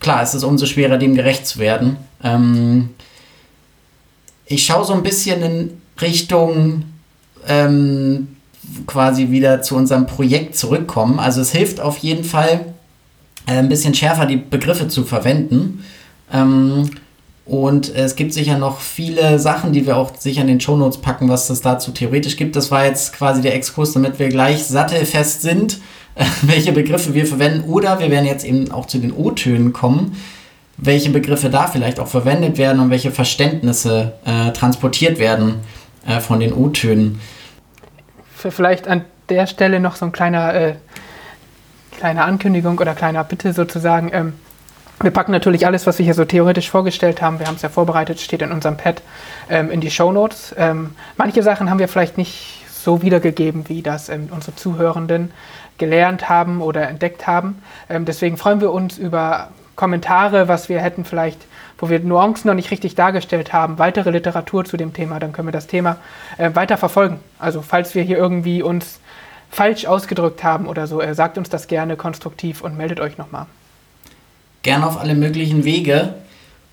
Klar, 0.00 0.22
es 0.22 0.34
ist 0.34 0.44
umso 0.44 0.66
schwerer, 0.66 0.98
dem 0.98 1.14
gerecht 1.14 1.46
zu 1.46 1.60
werden. 1.60 1.96
Ähm, 2.22 2.90
ich 4.44 4.66
schaue 4.66 4.84
so 4.84 4.92
ein 4.92 5.02
bisschen 5.02 5.42
in 5.42 5.70
Richtung 5.98 6.84
ähm, 7.46 8.36
quasi 8.86 9.30
wieder 9.30 9.62
zu 9.62 9.76
unserem 9.76 10.04
Projekt 10.04 10.58
zurückkommen. 10.58 11.18
Also 11.18 11.40
es 11.40 11.52
hilft 11.52 11.80
auf 11.80 11.96
jeden 11.96 12.24
Fall, 12.24 12.66
äh, 13.46 13.52
ein 13.52 13.70
bisschen 13.70 13.94
schärfer 13.94 14.26
die 14.26 14.36
Begriffe 14.36 14.88
zu 14.88 15.04
verwenden. 15.04 15.82
Ähm, 16.30 16.90
und 17.48 17.94
es 17.94 18.14
gibt 18.14 18.34
sicher 18.34 18.58
noch 18.58 18.78
viele 18.78 19.38
Sachen, 19.38 19.72
die 19.72 19.86
wir 19.86 19.96
auch 19.96 20.14
sicher 20.14 20.42
in 20.42 20.48
den 20.48 20.60
Shownotes 20.60 20.98
packen, 20.98 21.30
was 21.30 21.48
es 21.48 21.62
dazu 21.62 21.92
theoretisch 21.92 22.36
gibt. 22.36 22.56
Das 22.56 22.70
war 22.70 22.84
jetzt 22.84 23.14
quasi 23.14 23.40
der 23.40 23.54
Exkurs, 23.54 23.94
damit 23.94 24.18
wir 24.18 24.28
gleich 24.28 24.66
sattelfest 24.66 25.40
sind, 25.40 25.80
welche 26.42 26.72
Begriffe 26.72 27.14
wir 27.14 27.26
verwenden. 27.26 27.66
Oder 27.66 28.00
wir 28.00 28.10
werden 28.10 28.26
jetzt 28.26 28.44
eben 28.44 28.70
auch 28.70 28.84
zu 28.84 28.98
den 28.98 29.12
O-Tönen 29.12 29.72
kommen, 29.72 30.14
welche 30.76 31.08
Begriffe 31.08 31.48
da 31.48 31.68
vielleicht 31.68 32.00
auch 32.00 32.06
verwendet 32.06 32.58
werden 32.58 32.80
und 32.80 32.90
welche 32.90 33.12
Verständnisse 33.12 34.12
äh, 34.26 34.52
transportiert 34.52 35.18
werden 35.18 35.54
äh, 36.06 36.20
von 36.20 36.40
den 36.40 36.52
O-Tönen. 36.52 37.18
Vielleicht 38.36 38.86
an 38.86 39.06
der 39.30 39.46
Stelle 39.46 39.80
noch 39.80 39.96
so 39.96 40.04
ein 40.04 40.12
kleiner, 40.12 40.52
äh, 40.52 40.74
kleine 41.96 42.24
Ankündigung 42.24 42.78
oder 42.78 42.94
kleiner 42.94 43.24
Bitte 43.24 43.54
sozusagen. 43.54 44.10
Ähm 44.12 44.32
wir 45.00 45.10
packen 45.10 45.32
natürlich 45.32 45.66
alles, 45.66 45.86
was 45.86 45.98
wir 45.98 46.04
hier 46.04 46.14
so 46.14 46.24
theoretisch 46.24 46.70
vorgestellt 46.70 47.22
haben, 47.22 47.38
wir 47.38 47.46
haben 47.46 47.54
es 47.54 47.62
ja 47.62 47.68
vorbereitet, 47.68 48.20
steht 48.20 48.42
in 48.42 48.50
unserem 48.50 48.76
Pad, 48.76 49.02
ähm, 49.48 49.70
in 49.70 49.80
die 49.80 49.90
Show 49.90 50.10
Notes. 50.10 50.54
Ähm, 50.58 50.94
manche 51.16 51.42
Sachen 51.42 51.70
haben 51.70 51.78
wir 51.78 51.88
vielleicht 51.88 52.18
nicht 52.18 52.64
so 52.68 53.02
wiedergegeben, 53.02 53.68
wie 53.68 53.82
das 53.82 54.08
ähm, 54.08 54.28
unsere 54.30 54.56
Zuhörenden 54.56 55.30
gelernt 55.78 56.28
haben 56.28 56.60
oder 56.60 56.88
entdeckt 56.88 57.26
haben. 57.26 57.62
Ähm, 57.88 58.04
deswegen 58.04 58.36
freuen 58.36 58.60
wir 58.60 58.72
uns 58.72 58.98
über 58.98 59.50
Kommentare, 59.76 60.48
was 60.48 60.68
wir 60.68 60.80
hätten 60.80 61.04
vielleicht, 61.04 61.46
wo 61.78 61.88
wir 61.88 62.00
Nuancen 62.00 62.48
noch 62.48 62.56
nicht 62.56 62.72
richtig 62.72 62.96
dargestellt 62.96 63.52
haben, 63.52 63.78
weitere 63.78 64.10
Literatur 64.10 64.64
zu 64.64 64.76
dem 64.76 64.92
Thema, 64.92 65.20
dann 65.20 65.32
können 65.32 65.46
wir 65.46 65.52
das 65.52 65.68
Thema 65.68 65.98
äh, 66.38 66.50
weiter 66.54 66.76
verfolgen. 66.76 67.20
Also 67.38 67.62
falls 67.62 67.94
wir 67.94 68.02
hier 68.02 68.18
irgendwie 68.18 68.62
uns 68.62 68.98
falsch 69.50 69.86
ausgedrückt 69.86 70.42
haben 70.42 70.66
oder 70.66 70.88
so, 70.88 71.00
äh, 71.00 71.14
sagt 71.14 71.38
uns 71.38 71.48
das 71.48 71.68
gerne 71.68 71.96
konstruktiv 71.96 72.62
und 72.62 72.76
meldet 72.76 72.98
euch 72.98 73.16
nochmal 73.16 73.46
gerne 74.62 74.86
auf 74.86 75.00
alle 75.00 75.14
möglichen 75.14 75.64
Wege. 75.64 76.14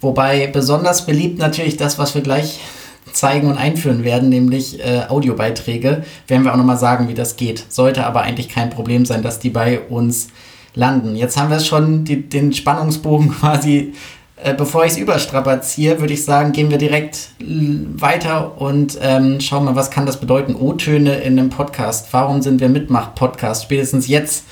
Wobei 0.01 0.47
besonders 0.47 1.05
beliebt 1.05 1.39
natürlich 1.39 1.77
das, 1.77 1.97
was 1.97 2.15
wir 2.15 2.21
gleich 2.21 2.59
zeigen 3.13 3.47
und 3.47 3.57
einführen 3.57 4.03
werden, 4.03 4.29
nämlich 4.29 4.79
äh, 4.79 5.03
Audiobeiträge. 5.07 6.03
Werden 6.27 6.43
wir 6.43 6.53
auch 6.53 6.57
nochmal 6.57 6.77
sagen, 6.77 7.07
wie 7.07 7.13
das 7.13 7.37
geht. 7.37 7.65
Sollte 7.69 8.05
aber 8.05 8.21
eigentlich 8.21 8.49
kein 8.49 8.69
Problem 8.69 9.05
sein, 9.05 9.23
dass 9.23 9.39
die 9.39 9.49
bei 9.49 9.79
uns 9.79 10.27
landen. 10.75 11.15
Jetzt 11.15 11.37
haben 11.37 11.49
wir 11.49 11.59
schon 11.59 12.03
die, 12.03 12.27
den 12.27 12.53
Spannungsbogen 12.53 13.31
quasi, 13.39 13.93
äh, 14.35 14.53
bevor 14.53 14.85
ich 14.85 14.93
es 14.93 14.97
überstrapaziere, 14.97 15.99
würde 15.99 16.13
ich 16.13 16.25
sagen, 16.25 16.51
gehen 16.51 16.69
wir 16.69 16.77
direkt 16.77 17.29
weiter 17.39 18.59
und 18.61 18.97
ähm, 19.01 19.39
schauen 19.39 19.65
mal, 19.65 19.75
was 19.75 19.91
kann 19.91 20.05
das 20.05 20.19
bedeuten. 20.19 20.55
O-Töne 20.55 21.15
in 21.15 21.39
einem 21.39 21.49
Podcast. 21.49 22.07
Warum 22.11 22.41
sind 22.41 22.59
wir 22.59 22.69
Mitmach-Podcast? 22.69 23.63
Spätestens 23.63 24.07
jetzt 24.07 24.43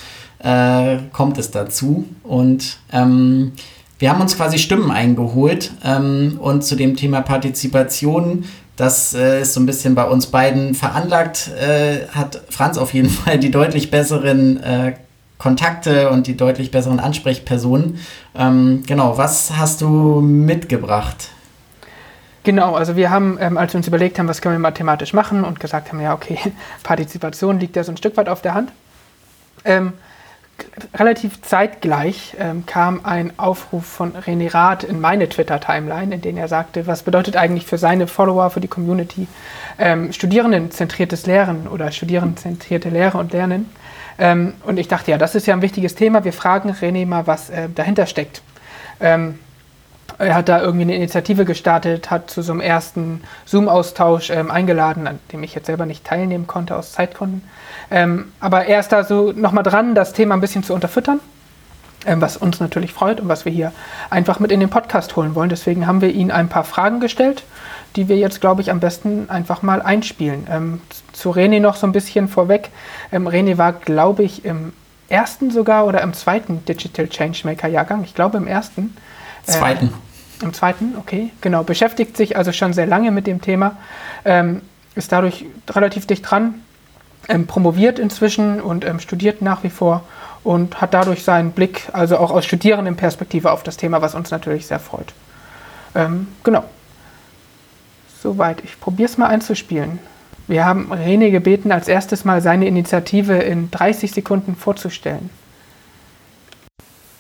äh, 0.43 0.97
kommt 1.11 1.37
es 1.37 1.51
dazu. 1.51 2.05
Und 2.23 2.77
ähm, 2.91 3.53
wir 3.99 4.09
haben 4.09 4.21
uns 4.21 4.35
quasi 4.35 4.59
Stimmen 4.59 4.91
eingeholt 4.91 5.71
ähm, 5.83 6.37
und 6.39 6.63
zu 6.63 6.75
dem 6.75 6.95
Thema 6.95 7.21
Partizipation, 7.21 8.45
das 8.75 9.13
äh, 9.13 9.41
ist 9.41 9.53
so 9.53 9.59
ein 9.59 9.65
bisschen 9.65 9.95
bei 9.95 10.03
uns 10.03 10.27
beiden 10.27 10.73
veranlagt, 10.73 11.49
äh, 11.59 12.07
hat 12.11 12.41
Franz 12.49 12.77
auf 12.77 12.93
jeden 12.93 13.09
Fall 13.09 13.39
die 13.39 13.51
deutlich 13.51 13.91
besseren 13.91 14.61
äh, 14.61 14.93
Kontakte 15.37 16.09
und 16.09 16.27
die 16.27 16.37
deutlich 16.37 16.71
besseren 16.71 16.99
Ansprechpersonen. 16.99 17.99
Ähm, 18.35 18.83
genau, 18.87 19.17
was 19.17 19.55
hast 19.55 19.81
du 19.81 20.21
mitgebracht? 20.21 21.29
Genau, 22.43 22.75
also 22.75 22.97
wir 22.97 23.09
haben, 23.09 23.37
ähm, 23.39 23.57
als 23.57 23.73
wir 23.73 23.77
uns 23.77 23.87
überlegt 23.87 24.19
haben, 24.19 24.27
was 24.27 24.41
können 24.41 24.55
wir 24.55 24.59
mathematisch 24.59 25.13
machen 25.13 25.45
und 25.45 25.59
gesagt 25.59 25.89
haben, 25.89 26.01
ja, 26.01 26.13
okay, 26.13 26.37
Partizipation 26.83 27.59
liegt 27.59 27.75
ja 27.75 27.83
so 27.83 27.91
ein 27.91 27.97
Stück 27.97 28.17
weit 28.17 28.27
auf 28.27 28.41
der 28.41 28.53
Hand, 28.53 28.71
ähm, 29.63 29.93
relativ 30.93 31.41
zeitgleich 31.41 32.35
ähm, 32.39 32.65
kam 32.65 33.01
ein 33.03 33.37
Aufruf 33.37 33.85
von 33.85 34.13
René 34.13 34.53
Rath 34.53 34.83
in 34.83 34.99
meine 34.99 35.27
Twitter-Timeline, 35.29 36.15
in 36.15 36.21
dem 36.21 36.37
er 36.37 36.47
sagte, 36.47 36.87
was 36.87 37.03
bedeutet 37.03 37.35
eigentlich 37.35 37.65
für 37.65 37.77
seine 37.77 38.07
Follower, 38.07 38.49
für 38.49 38.59
die 38.59 38.67
Community 38.67 39.27
ähm, 39.79 40.13
studierendenzentriertes 40.13 41.25
Lehren 41.25 41.67
oder 41.67 41.91
studierendenzentrierte 41.91 42.89
Lehre 42.89 43.17
und 43.17 43.33
Lernen. 43.33 43.69
Ähm, 44.19 44.53
und 44.65 44.77
ich 44.77 44.87
dachte, 44.87 45.11
ja, 45.11 45.17
das 45.17 45.35
ist 45.35 45.47
ja 45.47 45.55
ein 45.55 45.61
wichtiges 45.61 45.95
Thema. 45.95 46.23
Wir 46.23 46.33
fragen 46.33 46.71
René 46.71 47.05
mal, 47.05 47.27
was 47.27 47.49
äh, 47.49 47.69
dahinter 47.73 48.05
steckt. 48.05 48.41
Ähm, 48.99 49.39
er 50.19 50.35
hat 50.35 50.49
da 50.49 50.61
irgendwie 50.61 50.83
eine 50.83 50.95
Initiative 50.95 51.45
gestartet, 51.45 52.11
hat 52.11 52.29
zu 52.29 52.41
so 52.41 52.51
einem 52.51 52.61
ersten 52.61 53.23
Zoom-Austausch 53.45 54.29
ähm, 54.29 54.51
eingeladen, 54.51 55.07
an 55.07 55.19
dem 55.31 55.43
ich 55.43 55.55
jetzt 55.55 55.65
selber 55.65 55.85
nicht 55.85 56.05
teilnehmen 56.05 56.45
konnte 56.45 56.75
aus 56.75 56.91
Zeitgründen. 56.91 57.41
Ähm, 57.93 58.31
aber 58.39 58.65
er 58.65 58.79
ist 58.79 58.91
da 58.91 59.03
so 59.03 59.31
nochmal 59.33 59.63
dran, 59.63 59.93
das 59.93 60.13
Thema 60.13 60.33
ein 60.33 60.41
bisschen 60.41 60.63
zu 60.63 60.73
unterfüttern, 60.73 61.19
ähm, 62.07 62.21
was 62.21 62.37
uns 62.37 62.59
natürlich 62.59 62.91
freut 62.91 63.19
und 63.21 63.27
was 63.27 63.45
wir 63.45 63.51
hier 63.51 63.71
einfach 64.09 64.39
mit 64.39 64.51
in 64.51 64.59
den 64.59 64.71
Podcast 64.71 65.15
holen 65.15 65.35
wollen. 65.35 65.49
Deswegen 65.49 65.85
haben 65.85 66.01
wir 66.01 66.09
ihm 66.09 66.31
ein 66.31 66.49
paar 66.49 66.63
Fragen 66.63 66.99
gestellt, 66.99 67.43
die 67.95 68.09
wir 68.09 68.17
jetzt, 68.17 68.41
glaube 68.41 68.63
ich, 68.63 68.71
am 68.71 68.79
besten 68.79 69.29
einfach 69.29 69.61
mal 69.61 69.79
einspielen. 69.79 70.47
Ähm, 70.49 70.81
zu 71.11 71.29
René 71.29 71.59
noch 71.59 71.75
so 71.75 71.85
ein 71.85 71.91
bisschen 71.91 72.27
vorweg. 72.27 72.71
Ähm, 73.11 73.27
René 73.27 73.59
war, 73.59 73.73
glaube 73.73 74.23
ich, 74.23 74.43
im 74.43 74.73
ersten 75.07 75.51
sogar 75.51 75.85
oder 75.85 76.01
im 76.01 76.13
zweiten 76.13 76.65
Digital 76.65 77.07
Changemaker 77.07 77.67
Jahrgang. 77.67 78.03
Ich 78.03 78.15
glaube 78.15 78.37
im 78.37 78.47
ersten. 78.47 78.97
Zweiten. 79.43 79.93
Äh, 80.41 80.45
Im 80.45 80.53
zweiten, 80.53 80.95
okay, 80.97 81.29
genau. 81.41 81.61
Beschäftigt 81.61 82.17
sich 82.17 82.37
also 82.37 82.51
schon 82.51 82.73
sehr 82.73 82.87
lange 82.87 83.11
mit 83.11 83.27
dem 83.27 83.39
Thema, 83.39 83.77
ähm, 84.25 84.61
ist 84.95 85.11
dadurch 85.11 85.45
relativ 85.69 86.07
dicht 86.07 86.29
dran, 86.29 86.55
ähm, 87.29 87.47
promoviert 87.47 87.99
inzwischen 87.99 88.61
und 88.61 88.85
ähm, 88.85 88.99
studiert 88.99 89.41
nach 89.41 89.63
wie 89.63 89.69
vor 89.69 90.03
und 90.43 90.81
hat 90.81 90.93
dadurch 90.93 91.23
seinen 91.23 91.51
Blick, 91.51 91.87
also 91.93 92.17
auch 92.17 92.31
aus 92.31 92.45
Studierendenperspektive 92.45 93.51
auf 93.51 93.63
das 93.63 93.77
Thema, 93.77 94.01
was 94.01 94.15
uns 94.15 94.31
natürlich 94.31 94.67
sehr 94.67 94.79
freut. 94.79 95.13
Ähm, 95.95 96.27
genau. 96.43 96.63
Soweit. 98.21 98.63
Ich 98.63 98.79
probiere 98.79 99.09
es 99.09 99.17
mal 99.17 99.27
einzuspielen. 99.27 99.99
Wir 100.47 100.65
haben 100.65 100.91
René 100.91 101.31
gebeten, 101.31 101.71
als 101.71 101.87
erstes 101.87 102.25
mal 102.25 102.41
seine 102.41 102.67
Initiative 102.67 103.33
in 103.33 103.71
30 103.71 104.11
Sekunden 104.11 104.55
vorzustellen. 104.55 105.29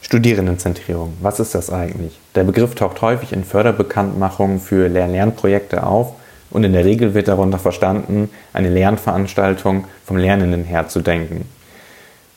Studierendenzentrierung, 0.01 1.13
was 1.21 1.39
ist 1.39 1.55
das 1.55 1.69
eigentlich? 1.69 2.19
Der 2.35 2.43
Begriff 2.43 2.75
taucht 2.75 3.01
häufig 3.01 3.31
in 3.31 3.45
Förderbekanntmachungen 3.45 4.59
für 4.59 4.87
Lern-Lernprojekte 4.89 5.85
auf 5.85 6.15
und 6.53 6.63
in 6.63 6.71
der 6.71 6.85
Regel 6.85 7.13
wird 7.13 7.27
darunter 7.27 7.59
verstanden, 7.59 8.29
eine 8.53 8.69
Lernveranstaltung 8.69 9.85
vom 10.05 10.17
Lernenden 10.17 10.63
her 10.63 10.87
zu 10.87 11.01
denken. 11.01 11.45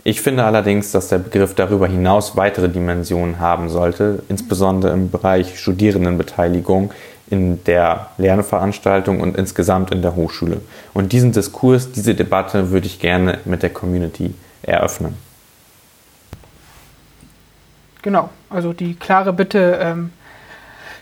Ich 0.05 0.21
finde 0.21 0.45
allerdings, 0.45 0.91
dass 0.93 1.09
der 1.09 1.19
Begriff 1.19 1.55
darüber 1.55 1.87
hinaus 1.87 2.37
weitere 2.37 2.69
Dimensionen 2.69 3.41
haben 3.41 3.69
sollte, 3.69 4.23
insbesondere 4.29 4.93
im 4.93 5.11
Bereich 5.11 5.59
Studierendenbeteiligung 5.59 6.93
in 7.29 7.63
der 7.65 8.11
Lernveranstaltung 8.17 9.21
und 9.21 9.37
insgesamt 9.37 9.91
in 9.91 10.01
der 10.01 10.15
Hochschule. 10.15 10.61
Und 10.95 11.13
diesen 11.13 11.33
Diskurs, 11.33 11.93
diese 11.93 12.15
Debatte 12.15 12.71
würde 12.71 12.87
ich 12.87 13.01
gerne 13.01 13.41
mit 13.45 13.63
der 13.63 13.71
Community 13.71 14.33
eröffnen. 14.63 15.17
Genau, 18.03 18.31
also 18.49 18.73
die 18.73 18.95
klare 18.95 19.33
Bitte, 19.33 19.79
ähm, 19.83 20.13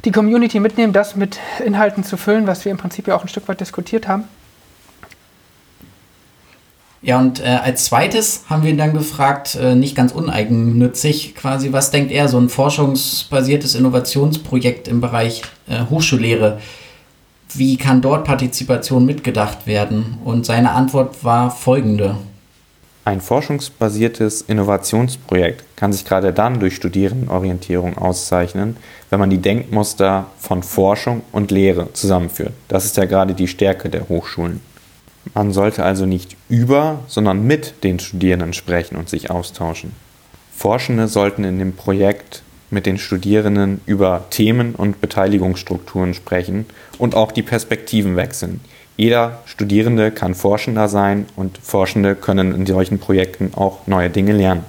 die 0.04 0.12
Community 0.12 0.60
mitnehmen, 0.60 0.92
das 0.92 1.16
mit 1.16 1.38
Inhalten 1.64 2.04
zu 2.04 2.16
füllen, 2.16 2.46
was 2.46 2.64
wir 2.64 2.72
im 2.72 2.78
Prinzip 2.78 3.06
ja 3.06 3.16
auch 3.16 3.22
ein 3.22 3.28
Stück 3.28 3.48
weit 3.48 3.60
diskutiert 3.60 4.06
haben. 4.06 4.24
Ja, 7.04 7.18
und 7.18 7.40
äh, 7.40 7.58
als 7.62 7.84
zweites 7.84 8.44
haben 8.48 8.62
wir 8.62 8.70
ihn 8.70 8.78
dann 8.78 8.94
gefragt, 8.94 9.56
äh, 9.56 9.74
nicht 9.74 9.94
ganz 9.94 10.12
uneigennützig 10.12 11.34
quasi, 11.34 11.70
was 11.70 11.90
denkt 11.90 12.10
er, 12.10 12.28
so 12.28 12.38
ein 12.38 12.48
forschungsbasiertes 12.48 13.74
Innovationsprojekt 13.74 14.88
im 14.88 15.02
Bereich 15.02 15.42
äh, 15.68 15.84
Hochschullehre, 15.90 16.60
wie 17.52 17.76
kann 17.76 18.00
dort 18.00 18.24
Partizipation 18.24 19.04
mitgedacht 19.04 19.66
werden? 19.66 20.18
Und 20.24 20.46
seine 20.46 20.72
Antwort 20.72 21.22
war 21.22 21.50
folgende. 21.50 22.16
Ein 23.06 23.20
forschungsbasiertes 23.20 24.42
Innovationsprojekt 24.42 25.64
kann 25.76 25.92
sich 25.92 26.06
gerade 26.06 26.32
dann 26.32 26.58
durch 26.58 26.74
Studierendenorientierung 26.74 27.98
auszeichnen, 27.98 28.78
wenn 29.10 29.20
man 29.20 29.28
die 29.28 29.42
Denkmuster 29.42 30.28
von 30.38 30.62
Forschung 30.62 31.20
und 31.30 31.50
Lehre 31.50 31.92
zusammenführt. 31.92 32.54
Das 32.68 32.86
ist 32.86 32.96
ja 32.96 33.04
gerade 33.04 33.34
die 33.34 33.46
Stärke 33.46 33.90
der 33.90 34.08
Hochschulen. 34.08 34.62
Man 35.34 35.52
sollte 35.52 35.84
also 35.84 36.06
nicht 36.06 36.36
über, 36.48 37.00
sondern 37.06 37.46
mit 37.46 37.84
den 37.84 37.98
Studierenden 37.98 38.54
sprechen 38.54 38.96
und 38.96 39.10
sich 39.10 39.30
austauschen. 39.30 39.92
Forschende 40.56 41.06
sollten 41.06 41.44
in 41.44 41.58
dem 41.58 41.74
Projekt 41.74 42.42
mit 42.70 42.86
den 42.86 42.96
Studierenden 42.96 43.82
über 43.84 44.24
Themen 44.30 44.74
und 44.74 45.02
Beteiligungsstrukturen 45.02 46.14
sprechen 46.14 46.64
und 46.96 47.14
auch 47.14 47.32
die 47.32 47.42
Perspektiven 47.42 48.16
wechseln. 48.16 48.60
Jeder 48.96 49.40
Studierende 49.46 50.10
kann 50.10 50.34
Forschender 50.34 50.88
sein 50.88 51.26
und 51.36 51.58
Forschende 51.58 52.14
können 52.14 52.54
in 52.54 52.64
solchen 52.66 52.98
Projekten 52.98 53.52
auch 53.56 53.86
neue 53.86 54.08
Dinge 54.08 54.32
lernen. 54.32 54.64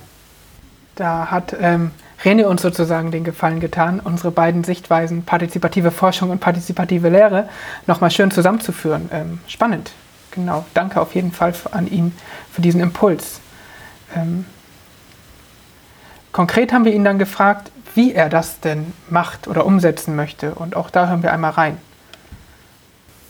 Da 0.96 1.30
hat 1.30 1.56
ähm, 1.60 1.92
René 2.24 2.46
uns 2.46 2.62
sozusagen 2.62 3.12
den 3.12 3.24
Gefallen 3.24 3.60
getan, 3.60 4.00
unsere 4.04 4.32
beiden 4.32 4.64
Sichtweisen, 4.64 5.24
partizipative 5.24 5.92
Forschung 5.92 6.32
und 6.32 6.40
partizipative 6.40 7.10
Lehre, 7.10 7.50
nochmal 7.86 8.10
schön 8.10 8.32
zusammenzuführen. 8.32 9.10
Ähm, 9.12 9.40
spannend. 9.48 9.92
Genau. 10.32 10.66
Danke 10.74 11.00
auf 11.00 11.14
jeden 11.14 11.32
Fall 11.32 11.54
an 11.72 11.88
ihn 11.88 12.14
für 12.52 12.62
diesen 12.62 12.82
Impuls. 12.82 13.40
Ähm, 14.16 14.46
konkret 16.32 16.74
haben 16.74 16.84
wir 16.84 16.94
ihn 16.94 17.06
dann 17.06 17.20
gefragt, 17.20 17.72
wie 17.94 18.14
er 18.14 18.30
das 18.30 18.60
denn 18.60 18.92
macht 19.10 19.48
oder 19.48 19.66
umsetzen 19.66 20.16
möchte. 20.16 20.56
Und 20.56 20.76
auch 20.76 20.90
da 20.90 21.08
hören 21.08 21.24
wir 21.24 21.32
einmal 21.32 21.52
rein. 21.52 21.78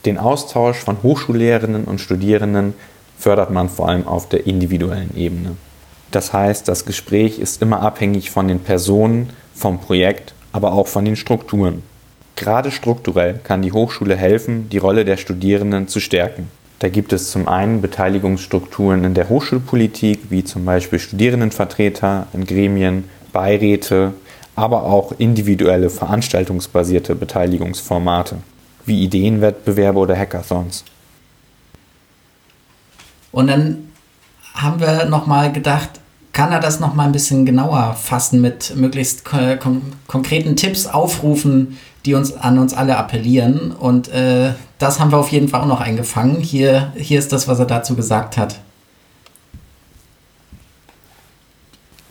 Den 0.06 0.20
Austausch 0.20 0.78
von 0.78 1.02
Hochschullehrerinnen 1.02 1.86
und 1.86 2.00
Studierenden 2.00 2.76
fördert 3.18 3.50
man 3.50 3.70
vor 3.70 3.90
allem 3.90 4.08
auf 4.08 4.30
der 4.30 4.46
individuellen 4.46 5.18
Ebene. 5.18 5.58
Das 6.12 6.32
heißt, 6.32 6.68
das 6.68 6.86
Gespräch 6.86 7.40
ist 7.40 7.62
immer 7.64 7.82
abhängig 7.82 8.30
von 8.30 8.48
den 8.48 8.60
Personen, 8.60 9.32
vom 9.56 9.80
Projekt, 9.80 10.36
aber 10.52 10.74
auch 10.74 10.88
von 10.88 11.06
den 11.06 11.16
Strukturen. 11.16 11.82
Gerade 12.36 12.70
strukturell 12.70 13.40
kann 13.44 13.64
die 13.64 13.72
Hochschule 13.72 14.16
helfen, 14.16 14.70
die 14.70 14.78
Rolle 14.78 15.06
der 15.06 15.18
Studierenden 15.18 15.88
zu 15.88 16.00
stärken. 16.00 16.50
Da 16.80 16.90
gibt 16.90 17.12
es 17.12 17.32
zum 17.32 17.48
einen 17.48 17.82
Beteiligungsstrukturen 17.82 19.06
in 19.06 19.14
der 19.16 19.30
Hochschulpolitik, 19.30 20.30
wie 20.30 20.44
zum 20.44 20.66
Beispiel 20.66 21.00
Studierendenvertreter 21.00 22.28
in 22.34 22.46
Gremien, 22.46 23.06
Beiräte, 23.32 24.14
aber 24.56 24.84
auch 24.84 25.14
individuelle 25.18 25.90
veranstaltungsbasierte 25.90 27.16
Beteiligungsformate 27.16 28.38
wie 28.86 29.04
Ideenwettbewerbe 29.04 30.00
oder 30.00 30.18
Hackathons. 30.18 30.84
Und 33.32 33.48
dann 33.48 33.90
haben 34.54 34.80
wir 34.80 35.06
nochmal 35.06 35.52
gedacht, 35.52 36.00
kann 36.32 36.52
er 36.52 36.60
das 36.60 36.80
nochmal 36.80 37.06
ein 37.06 37.12
bisschen 37.12 37.46
genauer 37.46 37.94
fassen 37.94 38.42
mit 38.42 38.76
möglichst 38.76 39.24
kon 39.26 39.82
konkreten 40.08 40.56
Tipps 40.56 40.86
aufrufen, 40.86 41.78
die 42.06 42.14
uns 42.14 42.36
an 42.36 42.60
uns 42.60 42.74
alle 42.74 42.98
appellieren. 42.98 43.72
Und 43.72 44.10
äh, 44.10 44.54
das 44.78 45.00
haben 45.00 45.12
wir 45.12 45.18
auf 45.18 45.30
jeden 45.30 45.48
Fall 45.48 45.62
auch 45.62 45.68
noch 45.68 45.82
eingefangen. 45.82 46.42
Hier, 46.42 46.92
hier 46.96 47.20
ist 47.20 47.32
das, 47.32 47.48
was 47.48 47.60
er 47.60 47.66
dazu 47.66 47.96
gesagt 47.96 48.38
hat. 48.38 48.60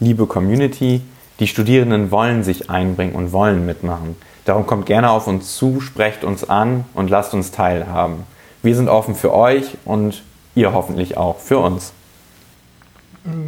Liebe 0.00 0.26
Community, 0.26 1.02
die 1.38 1.46
Studierenden 1.46 2.10
wollen 2.10 2.44
sich 2.44 2.70
einbringen 2.70 3.14
und 3.14 3.32
wollen 3.32 3.66
mitmachen. 3.66 4.16
Darum 4.44 4.66
kommt 4.66 4.86
gerne 4.86 5.10
auf 5.10 5.26
uns 5.26 5.56
zu, 5.56 5.80
sprecht 5.80 6.24
uns 6.24 6.48
an 6.48 6.84
und 6.94 7.08
lasst 7.08 7.32
uns 7.34 7.50
teilhaben. 7.50 8.24
Wir 8.62 8.76
sind 8.76 8.88
offen 8.88 9.14
für 9.14 9.32
euch 9.32 9.76
und 9.84 10.22
ihr 10.54 10.72
hoffentlich 10.72 11.16
auch 11.16 11.38
für 11.38 11.58
uns. 11.58 11.92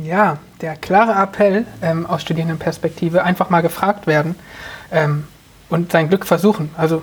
Ja, 0.04 0.38
der 0.62 0.74
klare 0.76 1.12
Appell 1.22 1.66
ähm, 1.82 2.06
aus 2.06 2.22
Studierendenperspektive, 2.22 3.22
einfach 3.22 3.50
mal 3.50 3.60
gefragt 3.60 4.06
werden 4.06 4.34
ähm, 4.90 5.24
und 5.68 5.92
sein 5.92 6.08
Glück 6.08 6.24
versuchen. 6.24 6.70
Also 6.78 7.02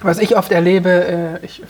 was 0.00 0.18
ich 0.18 0.36
oft 0.36 0.52
erlebe, 0.52 1.40
äh, 1.40 1.44
ich, 1.44 1.62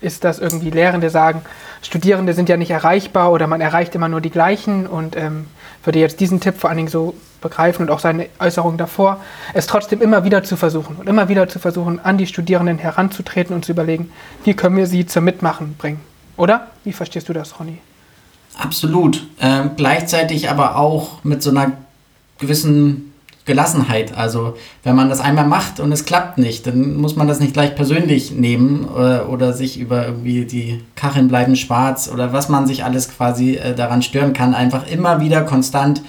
ist, 0.00 0.24
dass 0.24 0.38
irgendwie 0.38 0.70
Lehrende 0.70 1.10
sagen, 1.10 1.42
Studierende 1.82 2.34
sind 2.34 2.48
ja 2.48 2.56
nicht 2.56 2.70
erreichbar 2.70 3.32
oder 3.32 3.46
man 3.46 3.60
erreicht 3.60 3.94
immer 3.94 4.08
nur 4.08 4.20
die 4.20 4.30
gleichen 4.30 4.86
und 4.86 5.16
ähm, 5.16 5.46
würde 5.84 5.98
jetzt 5.98 6.20
diesen 6.20 6.40
Tipp 6.40 6.58
vor 6.58 6.70
allen 6.70 6.76
Dingen 6.78 6.88
so 6.88 7.14
begreifen 7.40 7.82
und 7.82 7.90
auch 7.90 8.00
seine 8.00 8.28
Äußerungen 8.38 8.78
davor, 8.78 9.20
es 9.54 9.66
trotzdem 9.66 10.02
immer 10.02 10.24
wieder 10.24 10.42
zu 10.42 10.56
versuchen 10.56 10.96
und 10.96 11.08
immer 11.08 11.28
wieder 11.28 11.48
zu 11.48 11.58
versuchen, 11.58 12.00
an 12.00 12.18
die 12.18 12.26
Studierenden 12.26 12.78
heranzutreten 12.78 13.54
und 13.54 13.64
zu 13.64 13.72
überlegen, 13.72 14.10
wie 14.44 14.54
können 14.54 14.76
wir 14.76 14.86
sie 14.86 15.06
zum 15.06 15.24
Mitmachen 15.24 15.74
bringen. 15.76 16.00
Oder? 16.36 16.68
Wie 16.84 16.92
verstehst 16.92 17.28
du 17.28 17.32
das, 17.32 17.58
Ronny? 17.58 17.78
Absolut. 18.58 19.26
Ähm, 19.40 19.72
gleichzeitig 19.76 20.50
aber 20.50 20.76
auch 20.76 21.22
mit 21.24 21.42
so 21.42 21.50
einer 21.50 21.72
gewissen 22.38 23.05
Gelassenheit. 23.46 24.16
Also 24.16 24.56
wenn 24.82 24.96
man 24.96 25.08
das 25.08 25.20
einmal 25.20 25.46
macht 25.46 25.80
und 25.80 25.92
es 25.92 26.04
klappt 26.04 26.36
nicht, 26.36 26.66
dann 26.66 26.96
muss 26.96 27.16
man 27.16 27.28
das 27.28 27.40
nicht 27.40 27.54
gleich 27.54 27.74
persönlich 27.74 28.32
nehmen 28.32 28.86
äh, 28.94 29.20
oder 29.20 29.52
sich 29.52 29.78
über 29.78 30.04
irgendwie 30.04 30.44
die 30.44 30.82
Kacheln 30.96 31.28
bleiben 31.28 31.56
schwarz 31.56 32.10
oder 32.12 32.32
was 32.32 32.48
man 32.48 32.66
sich 32.66 32.84
alles 32.84 33.08
quasi 33.08 33.54
äh, 33.54 33.74
daran 33.74 34.02
stören 34.02 34.32
kann. 34.32 34.54
Einfach 34.54 34.86
immer 34.88 35.20
wieder 35.20 35.42
konstant 35.42 36.02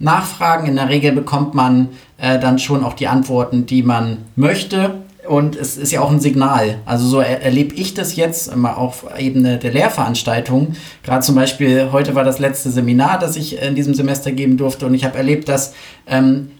nachfragen. 0.00 0.66
In 0.66 0.76
der 0.76 0.88
Regel 0.88 1.12
bekommt 1.12 1.54
man 1.54 1.90
äh, 2.18 2.38
dann 2.38 2.58
schon 2.58 2.84
auch 2.84 2.94
die 2.94 3.06
Antworten, 3.06 3.66
die 3.66 3.84
man 3.84 4.18
möchte. 4.34 4.94
Und 5.28 5.56
es 5.56 5.76
ist 5.76 5.92
ja 5.92 6.00
auch 6.00 6.10
ein 6.10 6.20
Signal. 6.20 6.78
Also 6.86 7.06
so 7.06 7.20
er 7.20 7.42
erlebe 7.42 7.74
ich 7.74 7.94
das 7.94 8.16
jetzt 8.16 8.52
immer 8.52 8.78
auf 8.78 9.04
Ebene 9.18 9.58
der 9.58 9.72
Lehrveranstaltung. 9.72 10.74
Gerade 11.02 11.20
zum 11.24 11.34
Beispiel, 11.34 11.90
heute 11.92 12.14
war 12.14 12.24
das 12.24 12.38
letzte 12.38 12.70
Seminar, 12.70 13.18
das 13.18 13.36
ich 13.36 13.60
in 13.60 13.74
diesem 13.74 13.94
Semester 13.94 14.32
geben 14.32 14.56
durfte. 14.56 14.86
Und 14.86 14.94
ich 14.94 15.04
habe 15.04 15.18
erlebt, 15.18 15.48
dass 15.48 15.74
ähm, 16.06 16.50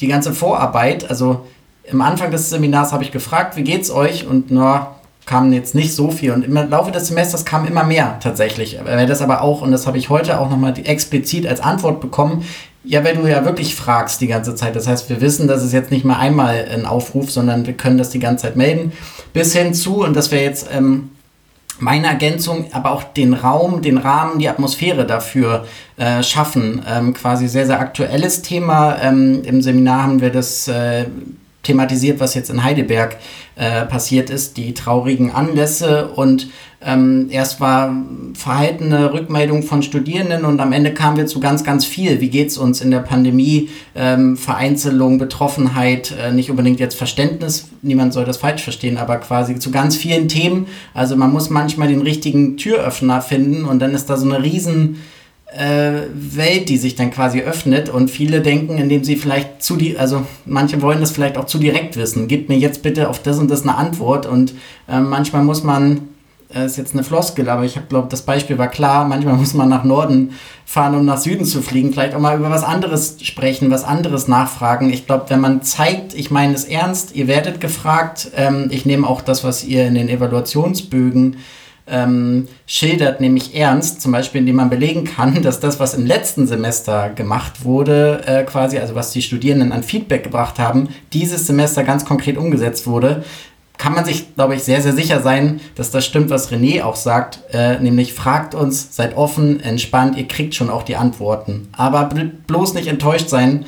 die 0.00 0.08
ganze 0.08 0.32
Vorarbeit, 0.32 1.08
also 1.08 1.46
im 1.84 2.00
Anfang 2.00 2.30
des 2.30 2.50
Seminars 2.50 2.92
habe 2.92 3.02
ich 3.02 3.12
gefragt, 3.12 3.56
wie 3.56 3.62
geht's 3.62 3.90
euch? 3.90 4.26
Und 4.26 4.50
na, 4.50 4.96
kam 5.28 5.52
jetzt 5.52 5.74
nicht 5.74 5.94
so 5.94 6.10
viel. 6.10 6.32
Und 6.32 6.44
im 6.44 6.54
Laufe 6.54 6.90
des 6.90 7.08
Semesters 7.08 7.44
kam 7.44 7.66
immer 7.66 7.84
mehr 7.84 8.18
tatsächlich. 8.20 8.78
Das 8.84 9.20
aber 9.20 9.42
auch, 9.42 9.62
und 9.62 9.70
das 9.70 9.86
habe 9.86 9.98
ich 9.98 10.08
heute 10.08 10.40
auch 10.40 10.48
nochmal 10.48 10.74
explizit 10.84 11.46
als 11.46 11.60
Antwort 11.60 12.00
bekommen, 12.00 12.44
ja, 12.84 13.04
weil 13.04 13.16
du 13.16 13.26
ja 13.26 13.44
wirklich 13.44 13.74
fragst 13.74 14.20
die 14.20 14.28
ganze 14.28 14.54
Zeit. 14.54 14.76
Das 14.76 14.86
heißt, 14.86 15.08
wir 15.10 15.20
wissen, 15.20 15.48
dass 15.48 15.62
es 15.62 15.72
jetzt 15.72 15.90
nicht 15.90 16.04
mal 16.04 16.18
einmal 16.18 16.66
ein 16.72 16.86
Aufruf, 16.86 17.30
sondern 17.30 17.66
wir 17.66 17.74
können 17.74 17.98
das 17.98 18.10
die 18.10 18.18
ganze 18.18 18.46
Zeit 18.46 18.56
melden. 18.56 18.92
Bis 19.32 19.54
hin 19.54 19.74
zu, 19.74 20.02
und 20.04 20.14
das 20.16 20.30
wäre 20.30 20.44
jetzt 20.44 20.68
ähm, 20.72 21.10
meine 21.80 22.06
Ergänzung, 22.06 22.66
aber 22.72 22.92
auch 22.92 23.02
den 23.04 23.34
Raum, 23.34 23.82
den 23.82 23.98
Rahmen, 23.98 24.38
die 24.38 24.48
Atmosphäre 24.48 25.06
dafür 25.06 25.66
äh, 25.96 26.22
schaffen. 26.22 26.82
Ähm, 26.88 27.14
quasi 27.14 27.48
sehr, 27.48 27.66
sehr 27.66 27.80
aktuelles 27.80 28.42
Thema. 28.42 28.96
Ähm, 29.00 29.42
Im 29.44 29.62
Seminar 29.62 30.04
haben 30.04 30.20
wir 30.20 30.30
das 30.30 30.68
äh, 30.68 31.06
thematisiert, 31.68 32.18
was 32.18 32.34
jetzt 32.34 32.48
in 32.48 32.64
Heidelberg 32.64 33.18
äh, 33.56 33.84
passiert 33.84 34.30
ist, 34.30 34.56
die 34.56 34.72
traurigen 34.72 35.30
Anlässe 35.30 36.08
und 36.08 36.48
ähm, 36.80 37.26
erst 37.30 37.60
war 37.60 37.92
verhaltene 38.34 39.12
Rückmeldung 39.12 39.64
von 39.64 39.82
Studierenden 39.82 40.44
und 40.44 40.60
am 40.60 40.72
Ende 40.72 40.94
kamen 40.94 41.16
wir 41.16 41.26
zu 41.26 41.40
ganz, 41.40 41.64
ganz 41.64 41.84
viel. 41.84 42.20
Wie 42.20 42.30
geht 42.30 42.48
es 42.48 42.56
uns 42.56 42.80
in 42.80 42.90
der 42.90 43.00
Pandemie? 43.00 43.68
Ähm, 43.96 44.36
Vereinzelung, 44.36 45.18
Betroffenheit, 45.18 46.14
äh, 46.18 46.32
nicht 46.32 46.50
unbedingt 46.50 46.78
jetzt 46.80 46.96
Verständnis, 46.96 47.68
niemand 47.82 48.12
soll 48.12 48.24
das 48.24 48.36
falsch 48.38 48.62
verstehen, 48.62 48.96
aber 48.96 49.16
quasi 49.16 49.58
zu 49.58 49.70
ganz 49.70 49.96
vielen 49.96 50.28
Themen. 50.28 50.68
Also 50.94 51.16
man 51.16 51.32
muss 51.32 51.50
manchmal 51.50 51.88
den 51.88 52.00
richtigen 52.00 52.56
Türöffner 52.56 53.20
finden 53.20 53.64
und 53.64 53.80
dann 53.80 53.92
ist 53.92 54.08
da 54.08 54.16
so 54.16 54.24
eine 54.24 54.42
riesen 54.42 54.98
Welt, 55.54 56.68
die 56.68 56.76
sich 56.76 56.94
dann 56.94 57.10
quasi 57.10 57.40
öffnet 57.40 57.88
und 57.88 58.10
viele 58.10 58.42
denken, 58.42 58.76
indem 58.78 59.02
sie 59.02 59.16
vielleicht 59.16 59.62
zu 59.62 59.76
die, 59.76 59.98
also 59.98 60.26
manche 60.44 60.82
wollen 60.82 61.00
das 61.00 61.10
vielleicht 61.10 61.38
auch 61.38 61.46
zu 61.46 61.58
direkt 61.58 61.96
wissen. 61.96 62.28
Gib 62.28 62.48
mir 62.48 62.58
jetzt 62.58 62.82
bitte 62.82 63.08
auf 63.08 63.22
das 63.22 63.38
und 63.38 63.50
das 63.50 63.62
eine 63.62 63.76
Antwort 63.76 64.26
und 64.26 64.52
äh, 64.88 65.00
manchmal 65.00 65.42
muss 65.44 65.62
man 65.62 66.08
äh, 66.54 66.66
ist 66.66 66.78
jetzt 66.78 66.94
eine 66.94 67.04
Floskel, 67.04 67.48
aber 67.48 67.64
ich 67.64 67.78
glaube, 67.88 68.08
das 68.10 68.22
Beispiel 68.22 68.58
war 68.58 68.68
klar. 68.68 69.06
Manchmal 69.06 69.34
muss 69.34 69.54
man 69.54 69.68
nach 69.68 69.84
Norden 69.84 70.32
fahren, 70.64 70.94
um 70.94 71.04
nach 71.04 71.18
Süden 71.18 71.44
zu 71.44 71.62
fliegen. 71.62 71.92
Vielleicht 71.92 72.14
auch 72.14 72.20
mal 72.20 72.38
über 72.38 72.50
was 72.50 72.62
anderes 72.62 73.16
sprechen, 73.22 73.70
was 73.70 73.84
anderes 73.84 74.28
nachfragen. 74.28 74.90
Ich 74.90 75.06
glaube, 75.06 75.26
wenn 75.28 75.40
man 75.40 75.62
zeigt, 75.62 76.14
ich 76.14 76.30
meine 76.30 76.54
es 76.54 76.64
ernst, 76.64 77.14
ihr 77.14 77.26
werdet 77.26 77.60
gefragt. 77.60 78.30
Ähm, 78.34 78.68
ich 78.70 78.86
nehme 78.86 79.06
auch 79.06 79.20
das, 79.20 79.44
was 79.44 79.64
ihr 79.64 79.86
in 79.86 79.94
den 79.94 80.08
Evaluationsbögen 80.08 81.36
ähm, 81.90 82.48
schildert, 82.66 83.20
nämlich 83.20 83.54
ernst, 83.54 84.00
zum 84.00 84.12
Beispiel 84.12 84.40
indem 84.40 84.56
man 84.56 84.70
belegen 84.70 85.04
kann, 85.04 85.42
dass 85.42 85.60
das, 85.60 85.80
was 85.80 85.94
im 85.94 86.06
letzten 86.06 86.46
Semester 86.46 87.10
gemacht 87.10 87.64
wurde, 87.64 88.22
äh, 88.26 88.44
quasi, 88.44 88.78
also 88.78 88.94
was 88.94 89.12
die 89.12 89.22
Studierenden 89.22 89.72
an 89.72 89.82
Feedback 89.82 90.24
gebracht 90.24 90.58
haben, 90.58 90.88
dieses 91.12 91.46
Semester 91.46 91.84
ganz 91.84 92.04
konkret 92.04 92.36
umgesetzt 92.36 92.86
wurde 92.86 93.24
kann 93.78 93.94
man 93.94 94.04
sich, 94.04 94.34
glaube 94.34 94.56
ich, 94.56 94.64
sehr, 94.64 94.82
sehr 94.82 94.92
sicher 94.92 95.22
sein, 95.22 95.60
dass 95.76 95.92
das 95.92 96.04
stimmt, 96.04 96.30
was 96.30 96.50
René 96.50 96.82
auch 96.82 96.96
sagt, 96.96 97.38
äh, 97.52 97.78
nämlich 97.78 98.12
fragt 98.12 98.54
uns, 98.54 98.94
seid 98.94 99.16
offen, 99.16 99.60
entspannt, 99.60 100.18
ihr 100.18 100.26
kriegt 100.26 100.54
schon 100.54 100.68
auch 100.68 100.82
die 100.82 100.96
Antworten. 100.96 101.68
Aber 101.72 102.10
bloß 102.48 102.74
nicht 102.74 102.88
enttäuscht 102.88 103.28
sein, 103.28 103.64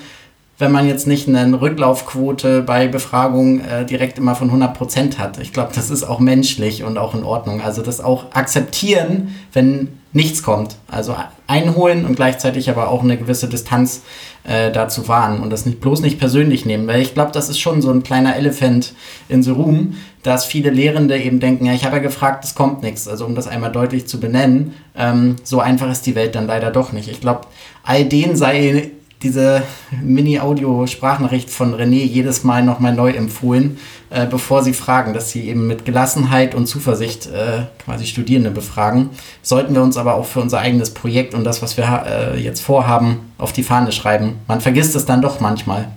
wenn 0.61 0.70
man 0.70 0.86
jetzt 0.86 1.06
nicht 1.06 1.26
eine 1.26 1.61
Rücklaufquote 1.61 2.62
bei 2.62 2.86
Befragungen 2.86 3.64
äh, 3.64 3.86
direkt 3.86 4.18
immer 4.18 4.34
von 4.34 4.50
100% 4.50 5.16
hat. 5.16 5.38
Ich 5.38 5.52
glaube, 5.52 5.72
das 5.74 5.90
ist 5.90 6.04
auch 6.04 6.20
menschlich 6.20 6.84
und 6.84 6.98
auch 6.98 7.14
in 7.14 7.24
Ordnung. 7.24 7.62
Also 7.62 7.80
das 7.82 8.00
auch 8.00 8.32
akzeptieren, 8.34 9.34
wenn 9.54 9.88
nichts 10.12 10.42
kommt. 10.42 10.76
Also 10.86 11.16
einholen 11.46 12.04
und 12.04 12.16
gleichzeitig 12.16 12.68
aber 12.68 12.88
auch 12.88 13.02
eine 13.02 13.16
gewisse 13.16 13.48
Distanz 13.48 14.02
äh, 14.44 14.70
dazu 14.70 15.08
wahren 15.08 15.40
und 15.40 15.50
das 15.50 15.64
nicht 15.64 15.80
bloß 15.80 16.02
nicht 16.02 16.18
persönlich 16.18 16.66
nehmen, 16.66 16.86
weil 16.86 17.00
ich 17.00 17.14
glaube, 17.14 17.32
das 17.32 17.48
ist 17.48 17.58
schon 17.58 17.80
so 17.80 17.90
ein 17.90 18.02
kleiner 18.02 18.36
Elephant 18.36 18.94
in 19.28 19.42
the 19.42 19.50
room, 19.50 19.94
dass 20.22 20.44
viele 20.44 20.70
Lehrende 20.70 21.18
eben 21.18 21.40
denken, 21.40 21.64
ja, 21.64 21.72
ich 21.72 21.84
habe 21.84 21.96
ja 21.96 22.02
gefragt, 22.02 22.44
es 22.44 22.54
kommt 22.54 22.82
nichts. 22.82 23.08
Also 23.08 23.24
um 23.24 23.34
das 23.34 23.48
einmal 23.48 23.72
deutlich 23.72 24.06
zu 24.06 24.20
benennen, 24.20 24.74
ähm, 24.94 25.36
so 25.42 25.61
einfach 25.61 25.90
ist 25.90 26.04
die 26.06 26.14
Welt 26.14 26.34
dann 26.34 26.46
leider 26.46 26.70
doch 26.70 26.92
nicht. 26.92 27.08
Ich 27.08 27.20
glaube, 27.20 27.42
all 27.82 28.04
denen 28.04 28.36
sei 28.36 28.90
diese 29.22 29.62
Mini-Audio-Sprachnachricht 30.02 31.50
von 31.50 31.74
René 31.74 32.04
jedes 32.04 32.42
Mal 32.42 32.62
nochmal 32.62 32.94
neu 32.94 33.10
empfohlen, 33.10 33.78
äh, 34.08 34.26
bevor 34.26 34.62
sie 34.62 34.72
fragen, 34.72 35.12
dass 35.12 35.30
sie 35.30 35.48
eben 35.48 35.66
mit 35.66 35.84
Gelassenheit 35.84 36.54
und 36.54 36.66
Zuversicht 36.66 37.26
äh, 37.26 37.64
quasi 37.84 38.06
Studierende 38.06 38.50
befragen. 38.50 39.10
Sollten 39.42 39.74
wir 39.74 39.82
uns 39.82 39.98
aber 39.98 40.14
auch 40.14 40.24
für 40.24 40.40
unser 40.40 40.60
eigenes 40.60 40.94
Projekt 40.94 41.34
und 41.34 41.44
das, 41.44 41.60
was 41.60 41.76
wir 41.76 42.04
äh, 42.06 42.40
jetzt 42.40 42.60
vorhaben, 42.60 43.18
auf 43.36 43.52
die 43.52 43.62
Fahne 43.62 43.92
schreiben. 43.92 44.36
Man 44.48 44.60
vergisst 44.60 44.96
es 44.96 45.04
dann 45.04 45.20
doch 45.20 45.40
manchmal. 45.40 45.88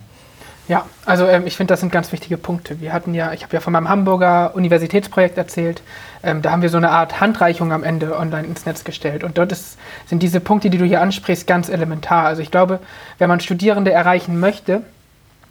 Ja, 0.74 0.88
also 1.05 1.28
ähm, 1.28 1.45
ich 1.45 1.55
finde, 1.55 1.71
das 1.71 1.82
sind 1.82 1.91
ganz 1.91 2.11
wichtige 2.11 2.36
Punkte. 2.36 2.82
Wir 2.82 2.93
hatten 2.93 3.13
ja, 3.13 3.32
ich 3.32 3.43
habe 3.43 3.53
ja 3.53 3.59
von 3.59 3.74
meinem 3.74 3.89
Hamburger 3.89 4.55
Universitätsprojekt 4.55 5.38
erzählt. 5.38 5.84
Ähm, 6.24 6.41
da 6.41 6.49
haben 6.49 6.63
wir 6.63 6.69
so 6.69 6.78
eine 6.78 6.89
Art 6.89 7.21
Handreichung 7.21 7.71
am 7.71 7.84
Ende 7.84 8.17
online 8.17 8.47
ins 8.47 8.65
Netz 8.65 8.84
gestellt. 8.84 9.24
Und 9.24 9.38
dort 9.38 9.51
ist, 9.51 9.78
sind 10.07 10.24
diese 10.24 10.39
Punkte, 10.39 10.71
die 10.71 10.80
du 10.80 10.86
hier 10.86 10.99
ansprichst, 10.99 11.45
ganz 11.45 11.69
elementar. 11.69 12.26
Also 12.26 12.41
ich 12.41 12.49
glaube, 12.49 12.80
wenn 13.19 13.30
man 13.30 13.39
Studierende 13.39 13.91
erreichen 13.91 14.39
möchte, 14.39 14.82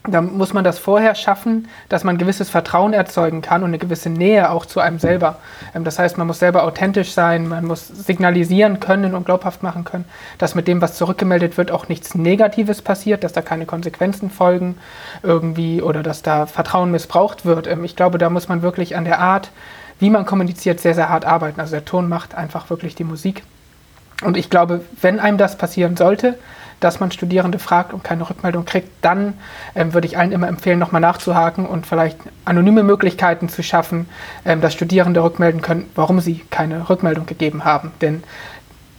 dann 0.04 0.36
muss 0.36 0.52
man 0.52 0.64
das 0.64 0.80
vorher 0.80 1.14
schaffen, 1.14 1.68
dass 1.88 2.02
man 2.02 2.18
gewisses 2.18 2.50
Vertrauen 2.50 2.92
erzeugen 2.92 3.40
kann 3.40 3.62
und 3.62 3.68
eine 3.68 3.78
gewisse 3.78 4.10
Nähe 4.10 4.50
auch 4.50 4.66
zu 4.66 4.80
einem 4.80 4.98
selber. 4.98 5.38
Ähm, 5.74 5.84
das 5.84 5.98
heißt, 5.98 6.18
man 6.18 6.26
muss 6.26 6.40
selber 6.40 6.64
authentisch 6.64 7.12
sein, 7.12 7.46
man 7.46 7.64
muss 7.64 7.86
signalisieren 7.86 8.80
können 8.80 9.14
und 9.14 9.24
glaubhaft 9.24 9.62
machen 9.62 9.84
können, 9.84 10.04
dass 10.38 10.56
mit 10.56 10.66
dem, 10.66 10.80
was 10.80 10.96
zurückgemeldet 10.96 11.56
wird, 11.56 11.70
auch 11.70 11.88
nichts 11.88 12.16
Negatives 12.16 12.82
passiert, 12.82 13.22
dass 13.22 13.32
da 13.32 13.42
keine 13.42 13.64
Konsequenzen 13.64 14.30
folgen 14.30 14.76
irgendwie 15.22 15.80
oder 15.80 16.02
dass 16.02 16.22
da 16.22 16.46
Vertrauen 16.46 16.90
missbraucht 16.90 17.44
wird. 17.44 17.68
Ähm, 17.68 17.84
ich 17.84 17.94
glaube, 17.94 18.18
da 18.18 18.28
muss 18.28 18.48
man 18.48 18.62
wirklich 18.62 18.96
an 18.96 19.04
der 19.04 19.20
Art, 19.20 19.50
wie 20.00 20.10
man 20.10 20.26
kommuniziert, 20.26 20.80
sehr, 20.80 20.94
sehr 20.96 21.10
hart 21.10 21.24
arbeiten. 21.24 21.60
Also 21.60 21.72
der 21.72 21.84
Ton 21.84 22.08
macht 22.08 22.34
einfach 22.34 22.70
wirklich 22.70 22.96
die 22.96 23.04
Musik. 23.04 23.44
Und 24.24 24.36
ich 24.36 24.50
glaube, 24.50 24.80
wenn 25.00 25.20
einem 25.20 25.38
das 25.38 25.56
passieren 25.56 25.96
sollte, 25.96 26.38
dass 26.84 27.00
man 27.00 27.10
Studierende 27.10 27.58
fragt 27.58 27.92
und 27.92 28.04
keine 28.04 28.28
Rückmeldung 28.28 28.64
kriegt, 28.64 28.88
dann 29.02 29.34
ähm, 29.74 29.94
würde 29.94 30.06
ich 30.06 30.18
allen 30.18 30.32
immer 30.32 30.48
empfehlen, 30.48 30.78
nochmal 30.78 31.00
nachzuhaken 31.00 31.66
und 31.66 31.86
vielleicht 31.86 32.18
anonyme 32.44 32.82
Möglichkeiten 32.82 33.48
zu 33.48 33.62
schaffen, 33.62 34.08
ähm, 34.44 34.60
dass 34.60 34.72
Studierende 34.72 35.22
rückmelden 35.22 35.62
können, 35.62 35.90
warum 35.94 36.20
sie 36.20 36.42
keine 36.50 36.88
Rückmeldung 36.88 37.26
gegeben 37.26 37.64
haben. 37.64 37.92
Denn 38.00 38.22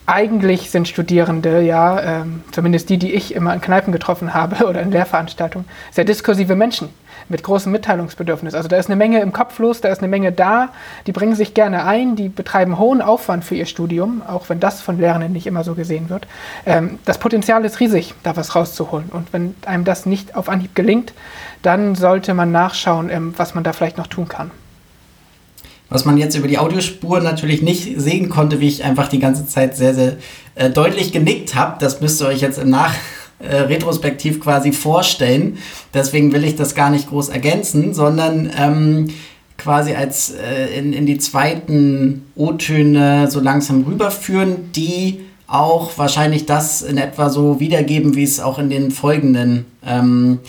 eigentlich 0.06 0.70
sind 0.70 0.88
Studierende 0.88 1.62
ja, 1.62 2.02
ähm, 2.02 2.44
zumindest 2.52 2.90
die, 2.90 2.98
die 2.98 3.14
ich 3.14 3.34
immer 3.34 3.54
in 3.54 3.62
Kneipen 3.62 3.94
getroffen 3.94 4.34
habe 4.34 4.66
oder 4.68 4.82
in 4.82 4.92
Lehrveranstaltungen, 4.92 5.68
sehr 5.92 6.06
diskursive 6.06 6.56
Menschen 6.56 6.90
mit 7.30 7.44
großem 7.44 7.72
Mitteilungsbedürfnis. 7.72 8.54
Also 8.54 8.68
da 8.68 8.78
ist 8.78 8.88
eine 8.88 8.96
Menge 8.96 9.22
im 9.22 9.34
Kopf 9.34 9.60
los, 9.60 9.82
da 9.82 9.90
ist 9.90 10.00
eine 10.00 10.08
Menge 10.08 10.32
da, 10.32 10.70
die 11.08 11.12
bringen 11.12 11.36
sich 11.36 11.54
gerne 11.54 11.86
ein, 11.86 12.16
die 12.16 12.30
betreiben 12.30 12.80
hohen 12.80 13.02
Aufwand 13.02 13.44
für 13.44 13.56
ihr 13.56 13.66
Studium, 13.66 14.22
auch 14.28 14.50
wenn 14.50 14.60
das 14.60 14.82
von 14.82 15.00
Lehrenden 15.00 15.34
nicht 15.34 15.48
immer 15.48 15.64
so 15.64 15.76
gesehen 15.76 16.10
wird. 16.10 16.28
Ähm, 16.66 17.00
das 17.06 17.18
Potenzial 17.18 17.64
ist 17.66 17.80
riesig, 17.80 18.14
da 18.24 18.36
was 18.36 18.56
rauszuholen. 18.56 19.10
Und 19.12 19.34
wenn 19.34 19.56
einem 19.66 19.84
das 19.84 20.06
nicht 20.06 20.36
auf 20.36 20.50
Anhieb 20.50 20.76
gelingt, 20.76 21.14
dann 21.62 21.96
sollte 21.96 22.34
man 22.34 22.52
nachschauen, 22.52 23.10
ähm, 23.10 23.34
was 23.38 23.56
man 23.56 23.64
da 23.64 23.74
vielleicht 23.74 23.98
noch 23.98 24.08
tun 24.08 24.28
kann. 24.28 24.52
Was 25.90 26.06
man 26.06 26.18
jetzt 26.18 26.36
über 26.36 26.48
die 26.48 26.58
Audiospur 26.58 27.20
natürlich 27.20 27.62
nicht 27.62 28.02
sehen 28.02 28.30
konnte, 28.30 28.60
wie 28.60 28.68
ich 28.68 28.84
einfach 28.84 29.10
die 29.10 29.20
ganze 29.20 29.46
Zeit 29.46 29.78
sehr, 29.78 29.94
sehr 29.94 30.18
äh, 30.56 30.70
deutlich 30.70 31.12
genickt 31.12 31.54
habe, 31.54 31.78
das 31.80 32.02
müsst 32.02 32.22
ihr 32.22 32.28
euch 32.28 32.42
jetzt 32.42 32.58
im 32.58 32.70
Nach 32.70 32.94
äh, 33.40 33.56
retrospektiv 33.56 34.40
quasi 34.40 34.72
vorstellen. 34.72 35.58
Deswegen 35.94 36.32
will 36.32 36.44
ich 36.44 36.56
das 36.56 36.76
gar 36.76 36.90
nicht 36.90 37.10
groß 37.10 37.30
ergänzen, 37.30 37.94
sondern 37.94 38.50
ähm, 38.58 39.10
quasi 39.58 39.94
als 39.94 40.32
äh, 40.32 40.78
in, 40.78 40.94
in 40.94 41.06
die 41.06 41.18
zweiten 41.18 42.26
O-Töne 42.36 43.30
so 43.30 43.40
langsam 43.40 43.84
rüberführen, 43.84 44.72
die 44.76 45.22
auch 45.48 45.98
wahrscheinlich 45.98 46.46
das 46.46 46.82
in 46.82 46.98
etwa 46.98 47.30
so 47.30 47.60
wiedergeben, 47.60 48.16
wie 48.16 48.24
es 48.24 48.40
auch 48.40 48.60
in 48.60 48.70
den 48.70 48.92
folgenden 48.92 49.66
ähm, 49.86 50.40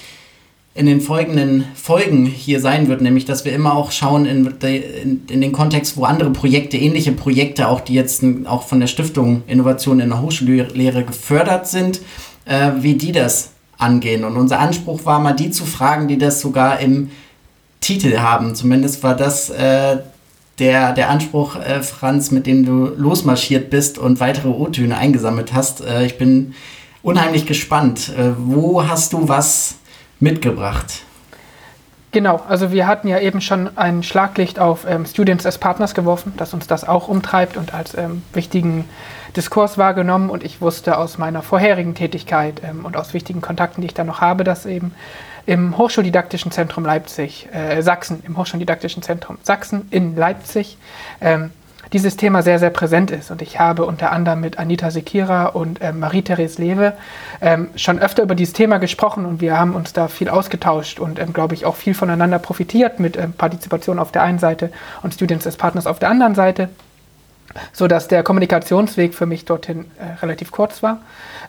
in 0.77 0.87
den 0.87 1.01
folgenden 1.01 1.65
Folgen 1.75 2.27
hier 2.27 2.59
sein 2.59 2.89
wird, 2.89 3.01
nämlich 3.01 3.25
dass 3.25 3.45
wir 3.45 3.53
immer 3.53 3.77
auch 3.77 3.93
schauen 3.93 4.27
in, 4.27 4.47
in, 4.47 5.23
in, 5.31 5.41
den 5.41 5.53
Kontext, 5.53 5.97
wo 5.97 6.05
andere 6.05 6.31
Projekte, 6.31 6.77
ähnliche 6.77 7.13
Projekte, 7.13 7.69
auch 7.69 7.81
die 7.81 7.95
jetzt 7.95 8.25
auch 8.47 8.65
von 8.65 8.81
der 8.81 8.89
Stiftung 8.89 9.45
Innovation 9.47 10.01
in 10.01 10.09
der 10.09 10.21
Hochschullehre 10.21 11.05
gefördert 11.05 11.69
sind, 11.69 12.01
äh, 12.45 12.73
wie 12.79 12.95
die 12.95 13.13
das 13.13 13.51
angehen. 13.79 14.25
Und 14.25 14.37
unser 14.37 14.61
Anspruch 14.61 15.05
war 15.05 15.19
mal, 15.19 15.33
die 15.33 15.51
zu 15.51 15.65
fragen, 15.65 16.09
die 16.09 16.19
das 16.19 16.41
sogar 16.41 16.81
im 16.81 17.11
Titel 17.81 18.19
haben. 18.19 18.55
Zumindest 18.55 19.03
war 19.03 19.15
das 19.15 19.51
äh, 19.51 19.99
der, 20.59 20.93
der 20.93 21.11
Anspruch, 21.11 21.57
äh, 21.57 21.83
Franz, 21.83 22.31
mit 22.31 22.47
dem 22.47 22.65
du 22.65 22.87
losmarschiert 22.97 23.71
bist 23.71 23.99
und 23.99 24.21
weitere 24.21 24.49
O-Töne 24.49 24.97
eingesammelt 24.97 25.53
hast. 25.53 25.85
Äh, 25.85 26.07
ich 26.07 26.17
bin 26.17 26.55
unheimlich 27.03 27.47
gespannt. 27.47 28.11
Äh, 28.17 28.31
wo 28.39 28.87
hast 28.87 29.13
du 29.13 29.29
was 29.29 29.77
mitgebracht? 30.21 31.03
Genau, 32.13 32.41
also 32.49 32.71
wir 32.71 32.87
hatten 32.87 33.09
ja 33.09 33.19
eben 33.19 33.41
schon 33.41 33.77
ein 33.77 34.05
Schlaglicht 34.05 34.61
auf 34.61 34.87
ähm, 34.89 35.05
Students 35.05 35.45
as 35.47 35.59
Partners 35.59 35.95
geworfen, 35.95 36.33
dass 36.37 36.55
uns 36.55 36.69
das 36.69 36.87
auch 36.87 37.09
umtreibt 37.09 37.57
und 37.57 37.75
als 37.75 37.99
ähm, 37.99 38.23
wichtigen 38.33 38.85
Diskurs 39.37 39.79
wahrgenommen. 39.79 40.31
Und 40.31 40.45
ich 40.45 40.61
wusste 40.61 40.99
aus 40.99 41.19
meiner 41.19 41.43
vorherigen 41.43 41.95
Tätigkeit 41.95 42.63
ähm, 42.65 42.85
und 42.85 42.97
aus 42.97 43.15
wichtigen 43.15 43.41
Kontakten, 43.41 43.81
die 43.81 43.87
ich 43.87 43.95
da 43.95 44.05
noch 44.05 44.21
habe, 44.21 44.45
dass 44.45 44.67
eben 44.67 44.95
im 45.47 45.77
Hochschuldidaktischen 45.77 46.51
Zentrum 46.51 46.85
Leipzig, 46.85 47.49
äh, 47.53 47.83
Sachsen, 47.83 48.23
im 48.27 48.37
Hochschuldidaktischen 48.37 49.03
Zentrum 49.03 49.39
Sachsen 49.43 49.87
in 49.91 50.17
Leipzig, 50.17 50.79
ähm, 51.21 51.51
dieses 51.93 52.17
Thema 52.17 52.43
sehr, 52.43 52.59
sehr 52.59 52.71
präsent 52.71 53.11
ist. 53.11 53.31
Und 53.31 53.43
ich 53.43 53.61
habe 53.61 53.85
unter 53.85 54.11
anderem 54.11 54.41
mit 54.41 54.59
Anita 54.59 54.91
Sekira 54.91 55.47
und 55.47 55.81
äh, 55.81 55.93
Marie-Therese 55.93 56.61
Lewe 56.61 56.95
ähm, 57.41 57.69
schon 57.77 57.99
öfter 57.99 58.23
über 58.23 58.35
dieses 58.35 58.55
Thema 58.55 58.79
gesprochen 58.79 59.27
und 59.27 59.41
wir 59.41 59.59
haben 59.59 59.75
uns 59.75 59.93
da 59.93 60.09
viel 60.09 60.29
ausgetauscht 60.29 60.99
und, 60.99 61.19
ähm, 61.19 61.33
glaube 61.33 61.55
ich, 61.55 61.67
auch 61.67 61.77
viel 61.77 61.95
voneinander 61.95 62.39
profitiert 62.39 63.01
mit 63.01 63.17
ähm, 63.17 63.33
Partizipation 63.33 63.99
auf 63.99 64.13
der 64.13 64.23
einen 64.23 64.39
Seite 64.39 64.71
und 65.03 65.15
Students 65.15 65.47
as 65.47 65.57
Partners 65.57 65.87
auf 65.87 65.99
der 65.99 66.11
anderen 66.11 66.35
Seite 66.35 66.69
so 67.73 67.87
dass 67.87 68.09
der 68.09 68.23
Kommunikationsweg 68.23 69.15
für 69.15 69.27
mich 69.27 69.45
dorthin 69.45 69.87
äh, 69.99 70.21
relativ 70.21 70.51
kurz 70.51 70.83
war. 70.83 71.01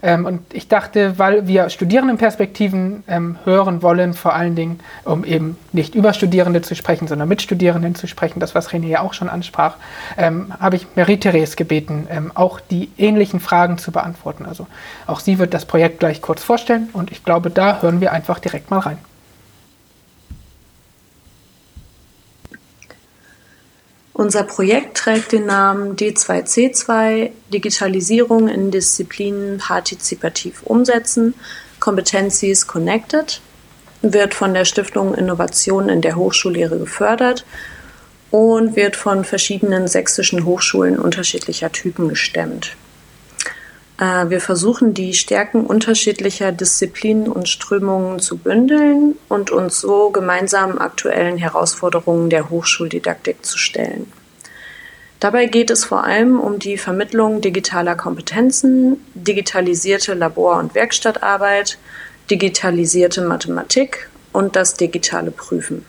Ähm, 0.02 0.26
und 0.26 0.42
ich 0.54 0.68
dachte, 0.68 1.18
weil 1.18 1.48
wir 1.48 1.70
Studierendenperspektiven 1.70 3.04
ähm, 3.08 3.38
hören 3.44 3.82
wollen, 3.82 4.14
vor 4.14 4.34
allen 4.34 4.56
Dingen, 4.56 4.80
um 5.04 5.24
eben 5.24 5.58
nicht 5.72 5.96
über 5.96 6.14
Studierende 6.14 6.62
zu 6.62 6.76
sprechen, 6.76 7.08
sondern 7.08 7.28
mit 7.28 7.42
Studierenden 7.42 7.96
zu 7.96 8.08
sprechen, 8.08 8.40
das, 8.40 8.56
was 8.56 8.70
René 8.70 8.88
ja 8.88 9.02
auch 9.02 9.14
schon 9.14 9.30
ansprach, 9.30 9.76
ähm, 10.18 10.54
habe 10.60 10.76
ich 10.76 10.88
Marie-Therese 10.96 11.56
gebeten, 11.56 12.08
ähm, 12.10 12.32
auch 12.36 12.60
die 12.60 12.92
ähnlichen 12.98 13.40
Fragen 13.40 13.78
zu 13.78 13.92
beantworten. 13.92 14.46
Also 14.46 14.68
auch 15.08 15.20
sie 15.20 15.40
wird 15.40 15.54
das 15.54 15.66
Projekt 15.66 16.00
gleich 16.00 16.22
kurz 16.22 16.44
vorstellen 16.44 16.90
und 16.94 17.12
ich 17.12 17.24
glaube, 17.24 17.50
da 17.50 17.82
hören 17.82 18.02
wir 18.02 18.12
einfach 18.12 18.40
direkt 18.40 18.70
mal 18.70 18.80
rein. 18.80 18.98
Unser 24.18 24.44
Projekt 24.44 24.96
trägt 24.96 25.34
den 25.34 25.46
Namen 25.46 25.98
D2C2 25.98 27.32
Digitalisierung 27.52 28.48
in 28.48 28.72
Disziplinen 28.72 29.58
partizipativ 29.58 30.64
umsetzen, 30.64 31.34
Competencies 31.82 32.66
Connected, 32.66 33.42
wird 34.02 34.34
von 34.34 34.54
der 34.54 34.64
Stiftung 34.64 35.16
Innovation 35.16 35.90
in 35.90 36.00
der 36.00 36.16
Hochschullehre 36.16 36.80
gefördert 36.80 37.46
und 38.32 38.78
wird 38.78 38.96
von 38.96 39.26
verschiedenen 39.26 39.90
sächsischen 39.90 40.46
Hochschulen 40.46 40.98
unterschiedlicher 40.98 41.74
Typen 41.74 42.08
gestemmt. 42.08 42.78
Äh, 43.98 44.30
wir 44.30 44.42
versuchen, 44.42 44.94
die 44.94 45.14
Stärken 45.14 45.66
unterschiedlicher 45.66 46.52
Disziplinen 46.52 47.28
und 47.28 47.48
Strömungen 47.48 48.20
zu 48.20 48.38
bündeln 48.38 49.16
und 49.30 49.52
uns 49.52 49.80
so 49.80 50.10
gemeinsam 50.10 50.78
aktuellen 50.78 51.38
Herausforderungen 51.38 52.30
der 52.30 52.50
Hochschuldidaktik 52.50 53.46
zu 53.46 53.58
stellen. 53.58 54.12
Dabei 55.20 55.46
geht 55.46 55.70
es 55.70 55.86
vor 55.86 56.04
allem 56.04 56.40
um 56.40 56.60
die 56.60 56.78
Vermittlung 56.78 57.42
digitaler 57.42 57.96
Kompetenzen, 57.96 58.98
digitalisierte 59.14 60.14
Labor- 60.14 60.60
und 60.60 60.76
Werkstattarbeit, 60.76 61.78
digitalisierte 62.30 63.22
Mathematik 63.22 64.10
und 64.34 64.56
das 64.56 64.74
digitale 64.74 65.32
Prüfen. 65.32 65.86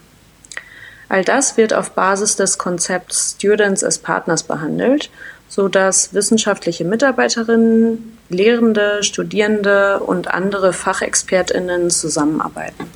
All 1.08 1.24
das 1.24 1.56
wird 1.56 1.72
auf 1.72 1.92
Basis 1.92 2.36
des 2.36 2.58
Konzepts 2.58 3.36
Students 3.36 3.84
as 3.84 3.98
Partners 3.98 4.42
behandelt 4.42 5.10
sodass 5.48 6.14
wissenschaftliche 6.14 6.84
Mitarbeiterinnen, 6.84 8.16
Lehrende, 8.28 9.02
Studierende 9.02 10.00
und 10.00 10.28
andere 10.28 10.72
Fachexpertinnen 10.72 11.90
zusammenarbeiten. 11.90 12.86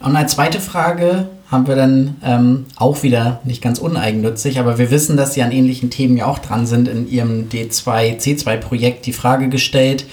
Und 0.00 0.16
als 0.16 0.32
zweite 0.32 0.60
Frage 0.60 1.28
haben 1.50 1.66
wir 1.66 1.76
dann 1.76 2.16
ähm, 2.22 2.66
auch 2.76 3.02
wieder 3.02 3.40
nicht 3.44 3.62
ganz 3.62 3.78
uneigennützig, 3.78 4.58
aber 4.60 4.78
wir 4.78 4.90
wissen, 4.90 5.16
dass 5.16 5.34
Sie 5.34 5.42
an 5.42 5.52
ähnlichen 5.52 5.90
Themen 5.90 6.16
ja 6.16 6.26
auch 6.26 6.38
dran 6.38 6.66
sind 6.66 6.88
in 6.88 7.10
Ihrem 7.10 7.48
D2C2-Projekt 7.48 9.06
die 9.06 9.12
Frage 9.12 9.48
gestellt, 9.48 10.06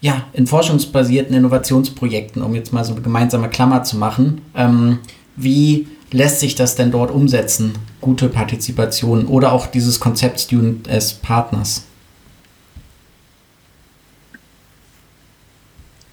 ja, 0.00 0.24
in 0.32 0.46
forschungsbasierten 0.46 1.34
Innovationsprojekten, 1.34 2.42
um 2.42 2.54
jetzt 2.54 2.72
mal 2.72 2.84
so 2.84 2.92
eine 2.92 3.02
gemeinsame 3.02 3.48
Klammer 3.48 3.82
zu 3.84 3.96
machen, 3.96 4.42
ähm, 4.54 4.98
wie 5.36 5.86
lässt 6.12 6.40
sich 6.40 6.54
das 6.54 6.76
denn 6.76 6.92
dort 6.92 7.10
umsetzen? 7.10 7.74
Gute 8.00 8.28
Partizipation 8.28 9.26
oder 9.26 9.52
auch 9.52 9.66
dieses 9.66 10.00
Konzept 10.00 10.40
Student 10.40 10.88
as 10.88 11.14
Partners? 11.14 11.84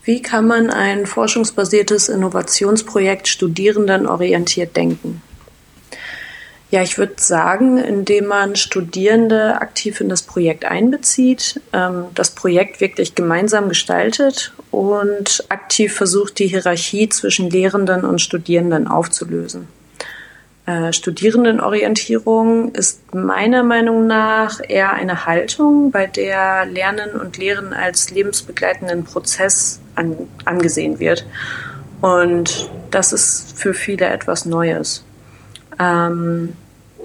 Wie 0.03 0.21
kann 0.21 0.47
man 0.47 0.71
ein 0.71 1.05
forschungsbasiertes 1.05 2.09
Innovationsprojekt 2.09 3.27
studierendenorientiert 3.27 4.75
denken? 4.75 5.21
Ja, 6.71 6.83
ich 6.83 6.97
würde 6.97 7.15
sagen, 7.17 7.77
indem 7.77 8.27
man 8.27 8.55
Studierende 8.55 9.59
aktiv 9.59 10.01
in 10.01 10.09
das 10.09 10.21
Projekt 10.21 10.65
einbezieht, 10.65 11.61
ähm, 11.73 12.05
das 12.13 12.31
Projekt 12.31 12.79
wirklich 12.79 13.15
gemeinsam 13.15 13.69
gestaltet 13.69 14.53
und 14.69 15.45
aktiv 15.49 15.93
versucht, 15.93 16.37
die 16.37 16.47
Hierarchie 16.47 17.09
zwischen 17.09 17.49
Lehrenden 17.49 18.03
und 18.05 18.19
Studierenden 18.19 18.87
aufzulösen. 18.87 19.67
Äh, 20.69 20.93
Studierendenorientierung 20.93 22.73
ist 22.73 23.15
meiner 23.15 23.63
Meinung 23.63 24.05
nach 24.05 24.59
eher 24.67 24.93
eine 24.93 25.25
Haltung, 25.25 25.89
bei 25.89 26.05
der 26.05 26.67
Lernen 26.67 27.19
und 27.19 27.37
Lehren 27.37 27.73
als 27.73 28.11
lebensbegleitenden 28.11 29.03
Prozess 29.03 29.79
an, 29.95 30.15
angesehen 30.45 30.99
wird. 30.99 31.25
Und 32.01 32.69
das 32.91 33.13
ist 33.13 33.57
für 33.57 33.73
viele 33.73 34.05
etwas 34.05 34.45
Neues. 34.45 35.03
Ähm, 35.79 36.53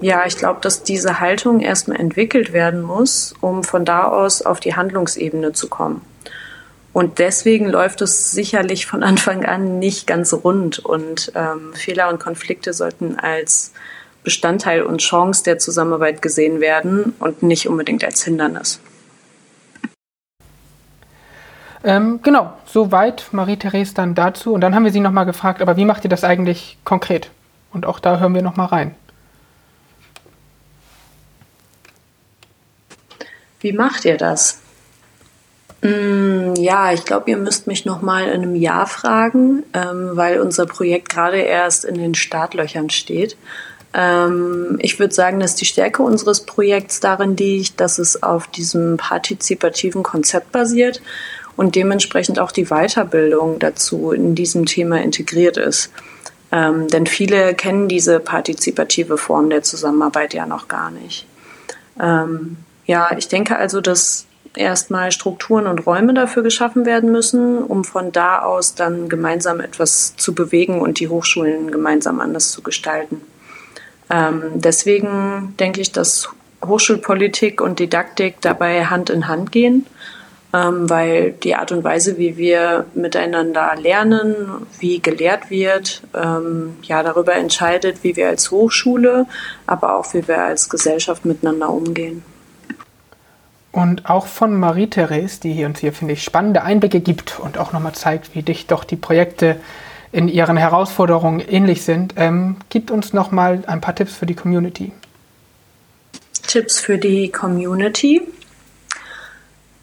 ja, 0.03 0.27
ich 0.27 0.37
glaube, 0.37 0.61
dass 0.61 0.83
diese 0.83 1.21
Haltung 1.21 1.61
erstmal 1.61 1.99
entwickelt 1.99 2.53
werden 2.53 2.83
muss, 2.83 3.35
um 3.41 3.65
von 3.65 3.87
da 3.87 4.05
aus 4.05 4.43
auf 4.43 4.61
die 4.61 4.75
Handlungsebene 4.75 5.53
zu 5.55 5.71
kommen. 5.71 6.03
Und 6.95 7.19
deswegen 7.19 7.67
läuft 7.67 8.01
es 8.03 8.31
sicherlich 8.31 8.87
von 8.87 9.03
Anfang 9.03 9.45
an 9.45 9.79
nicht 9.79 10.07
ganz 10.07 10.33
rund 10.33 10.79
und 10.79 11.33
ähm, 11.35 11.75
Fehler 11.75 12.09
und 12.09 12.19
Konflikte 12.19 12.73
sollten 12.73 13.19
als 13.19 13.75
Bestandteil 14.23 14.83
und 14.83 15.03
Chance 15.03 15.45
der 15.45 15.59
Zusammenarbeit 15.59 16.23
gesehen 16.23 16.61
werden 16.61 17.15
und 17.19 17.43
nicht 17.43 17.69
unbedingt 17.69 18.05
als 18.05 18.25
Hindernis. 18.25 18.81
Ähm, 21.83 22.21
genau, 22.23 22.55
soweit 22.65 23.29
Marie-Therese 23.33 23.93
dann 23.93 24.15
dazu. 24.15 24.55
Und 24.55 24.63
dann 24.63 24.75
haben 24.75 24.85
wir 24.85 24.93
sie 24.93 25.01
nochmal 25.01 25.27
gefragt, 25.27 25.61
aber 25.61 25.77
wie 25.77 25.85
macht 25.85 26.05
ihr 26.05 26.09
das 26.11 26.25
eigentlich 26.25 26.79
konkret? 26.85 27.31
Und 27.73 27.85
auch 27.85 27.99
da 27.99 28.21
hören 28.21 28.35
wir 28.35 28.41
nochmal 28.41 28.69
rein. 28.69 28.95
Wie 33.61 33.73
macht 33.73 34.07
ihr 34.07 34.17
das? 34.17 34.64
Mm, 35.85 36.55
ja, 36.57 36.93
ich 36.95 37.05
glaube, 37.05 37.31
ihr 37.31 37.37
müsst 37.37 37.67
mich 37.67 37.85
noch 37.85 38.01
mal 38.01 38.25
in 38.25 38.43
einem 38.43 38.55
Jahr 38.55 38.87
fragen, 38.87 39.65
ähm, 39.75 40.13
weil 40.15 40.41
unser 40.41 40.65
Projekt 40.65 41.11
gerade 41.11 41.37
erst 41.37 41.85
in 41.85 41.97
den 41.97 42.15
Startlöchern 42.15 42.89
steht. 42.89 43.37
Ähm, 43.93 44.79
ich 44.81 44.99
würde 44.99 45.13
sagen, 45.13 45.41
dass 45.41 45.57
die 45.57 45.67
Stärke 45.67 46.03
unseres 46.03 46.41
Projekts 46.41 47.01
darin 47.01 47.37
liegt, 47.37 47.81
dass 47.81 47.99
es 47.99 48.23
auf 48.23 48.47
diesem 48.47 48.97
partizipativen 48.97 50.03
Konzept 50.03 50.53
basiert 50.53 51.03
und 51.55 51.75
dementsprechend 51.75 52.39
auch 52.39 52.51
die 52.51 52.67
Weiterbildung 52.71 53.59
dazu 53.59 54.13
in 54.13 54.35
diesem 54.35 54.65
Thema 54.65 55.03
integriert 55.03 55.59
ist. 55.59 55.91
Ähm, 56.51 56.89
denn 56.89 57.07
viele 57.07 57.53
kennen 57.53 57.89
diese 57.89 58.21
partizipative 58.21 59.19
Form 59.19 59.51
der 59.51 59.63
Zusammenarbeit 59.63 60.33
ja 60.33 60.47
noch 60.47 60.67
gar 60.67 60.91
nicht. 60.91 61.27
Ähm, 62.01 62.57
ja, 62.87 63.11
ich 63.19 63.29
denke 63.29 63.59
also, 63.59 63.83
dass 63.83 64.27
erstmal 64.57 65.13
Strukturen 65.13 65.67
und 65.67 65.87
Räume 65.87 66.15
dafür 66.15 66.43
geschaffen 66.43 66.87
werden 66.87 67.11
müssen, 67.11 67.59
um 67.59 67.85
von 67.85 68.13
da 68.13 68.41
aus 68.41 68.75
dann 68.75 69.09
gemeinsam 69.09 69.61
etwas 69.61 70.17
zu 70.17 70.35
bewegen 70.35 70.81
und 70.81 71.01
die 71.01 71.09
Hochschulen 71.09 71.71
gemeinsam 71.71 72.21
anders 72.21 72.53
zu 72.53 72.63
gestalten. 72.63 73.21
Ähm, 74.11 74.43
deswegen 74.55 75.55
denke 75.59 75.81
ich, 75.81 75.93
dass 75.93 76.29
Hochschulpolitik 76.65 77.61
und 77.61 77.79
Didaktik 77.79 78.41
dabei 78.41 78.87
Hand 78.87 79.11
in 79.11 79.29
Hand 79.29 79.53
gehen, 79.53 79.87
ähm, 80.53 80.89
weil 80.89 81.33
die 81.33 81.57
Art 81.57 81.73
und 81.73 81.85
Weise, 81.85 82.17
wie 82.17 82.37
wir 82.37 82.87
miteinander 82.95 83.75
lernen, 83.77 84.67
wie 84.79 85.01
gelehrt 85.01 85.51
wird, 85.51 86.03
ähm, 86.15 86.77
ja 86.83 87.03
darüber 87.03 87.35
entscheidet, 87.35 88.03
wie 88.03 88.17
wir 88.17 88.29
als 88.29 88.51
Hochschule, 88.51 89.27
aber 89.67 89.97
auch 89.97 90.15
wie 90.15 90.27
wir 90.27 90.43
als 90.43 90.69
Gesellschaft 90.69 91.25
miteinander 91.25 91.71
umgehen. 91.71 92.23
Und 93.75 94.09
auch 94.09 94.27
von 94.27 94.59
Marie-Therese, 94.59 95.41
die 95.41 95.65
uns 95.65 95.81
hier, 95.81 95.93
finde 95.93 96.15
ich, 96.15 96.23
spannende 96.23 96.63
Einblicke 96.63 97.01
gibt 97.01 97.41
und 97.41 97.59
auch 97.59 97.73
nochmal 97.73 97.93
zeigt, 97.93 98.35
wie 98.35 98.43
dicht 98.43 98.71
doch 98.71 98.85
die 98.85 98.97
Projekte 98.97 99.57
in 100.13 100.29
ihren 100.29 100.57
Herausforderungen 100.57 101.41
ähnlich 101.41 101.83
sind, 101.83 102.15
ähm, 102.17 102.57
gibt 102.69 102.93
uns 102.93 103.13
nochmal 103.13 103.65
ein 103.67 103.81
paar 103.81 103.97
Tipps 103.97 104.15
für 104.15 104.27
die 104.27 104.35
Community. 104.35 104.93
Tipps 106.47 106.79
für 106.79 106.99
die 106.99 107.33
Community. 107.33 108.23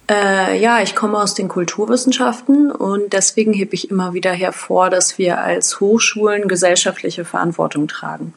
Äh, 0.10 0.58
ja, 0.58 0.82
ich 0.82 0.96
komme 0.96 1.18
aus 1.18 1.34
den 1.34 1.50
Kulturwissenschaften 1.50 2.72
und 2.72 3.12
deswegen 3.12 3.52
hebe 3.52 3.76
ich 3.76 3.92
immer 3.92 4.14
wieder 4.14 4.32
hervor, 4.32 4.90
dass 4.90 5.18
wir 5.18 5.42
als 5.42 5.82
Hochschulen 5.82 6.48
gesellschaftliche 6.48 7.26
Verantwortung 7.26 7.90
tragen. 7.90 8.34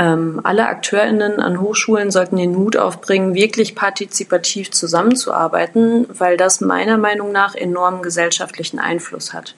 Ähm, 0.00 0.40
alle 0.44 0.66
AkteurInnen 0.66 1.40
an 1.40 1.60
Hochschulen 1.60 2.10
sollten 2.10 2.36
den 2.36 2.54
Mut 2.54 2.78
aufbringen, 2.78 3.34
wirklich 3.34 3.74
partizipativ 3.74 4.70
zusammenzuarbeiten, 4.70 6.06
weil 6.18 6.38
das 6.38 6.62
meiner 6.62 6.96
Meinung 6.96 7.32
nach 7.32 7.54
enormen 7.54 8.00
gesellschaftlichen 8.00 8.78
Einfluss 8.78 9.34
hat. 9.34 9.54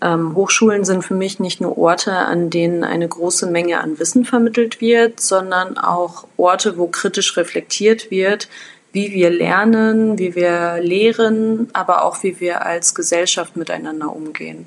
Ähm, 0.00 0.34
Hochschulen 0.34 0.84
sind 0.84 1.04
für 1.04 1.14
mich 1.14 1.38
nicht 1.38 1.60
nur 1.60 1.78
Orte, 1.78 2.12
an 2.12 2.50
denen 2.50 2.82
eine 2.82 3.06
große 3.06 3.46
Menge 3.46 3.78
an 3.78 4.00
Wissen 4.00 4.24
vermittelt 4.24 4.80
wird, 4.80 5.20
sondern 5.20 5.78
auch 5.78 6.26
Orte, 6.36 6.76
wo 6.76 6.88
kritisch 6.88 7.36
reflektiert 7.36 8.10
wird, 8.10 8.48
wie 8.90 9.12
wir 9.12 9.30
lernen, 9.30 10.18
wie 10.18 10.34
wir 10.34 10.78
lehren, 10.80 11.68
aber 11.72 12.04
auch 12.04 12.24
wie 12.24 12.40
wir 12.40 12.66
als 12.66 12.96
Gesellschaft 12.96 13.56
miteinander 13.56 14.12
umgehen. 14.12 14.66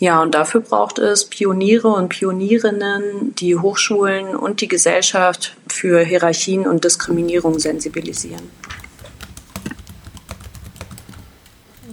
Ja, 0.00 0.22
und 0.22 0.34
dafür 0.34 0.60
braucht 0.60 0.98
es 0.98 1.24
Pioniere 1.24 1.88
und 1.88 2.08
Pionierinnen, 2.08 3.34
die 3.34 3.56
Hochschulen 3.56 4.36
und 4.36 4.60
die 4.60 4.68
Gesellschaft 4.68 5.56
für 5.66 6.04
Hierarchien 6.04 6.66
und 6.66 6.84
Diskriminierung 6.84 7.58
sensibilisieren. 7.58 8.48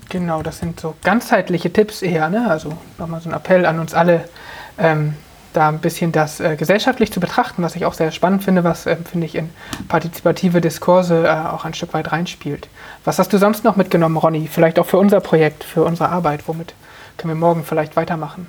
Genau, 0.10 0.44
das 0.44 0.60
sind 0.60 0.80
so 0.80 0.94
ganzheitliche 1.04 1.74
Tipps 1.74 2.04
eher. 2.04 2.30
Ne? 2.30 2.48
Also 2.48 2.78
nochmal 3.00 3.22
so 3.22 3.30
ein 3.30 3.36
Appell 3.36 3.66
an 3.66 3.80
uns 3.80 3.96
alle, 3.96 4.30
ähm, 4.78 5.16
da 5.54 5.70
ein 5.70 5.80
bisschen 5.80 6.12
das 6.12 6.40
äh, 6.40 6.56
gesellschaftlich 6.58 7.12
zu 7.12 7.20
betrachten, 7.20 7.64
was 7.64 7.76
ich 7.76 7.86
auch 7.86 7.94
sehr 7.94 8.12
spannend 8.12 8.44
finde, 8.44 8.64
was, 8.64 8.86
äh, 8.86 8.98
finde 8.98 9.26
ich, 9.26 9.36
in 9.36 9.50
partizipative 9.88 10.62
Diskurse 10.62 11.26
äh, 11.26 11.50
auch 11.50 11.66
ein 11.66 11.74
Stück 11.74 11.94
weit 11.94 12.12
reinspielt. 12.12 12.68
Was 13.04 13.18
hast 13.20 13.34
du 13.34 13.40
sonst 13.40 13.64
noch 13.64 13.78
mitgenommen, 13.78 14.18
Ronny? 14.18 14.48
Vielleicht 14.52 14.78
auch 14.78 14.86
für 14.86 14.98
unser 14.98 15.22
Projekt, 15.22 15.64
für 15.64 15.84
unsere 15.84 16.10
Arbeit? 16.10 16.48
Womit 16.48 16.76
können 17.18 17.34
wir 17.34 17.40
morgen 17.40 17.64
vielleicht 17.64 17.96
weitermachen? 17.96 18.48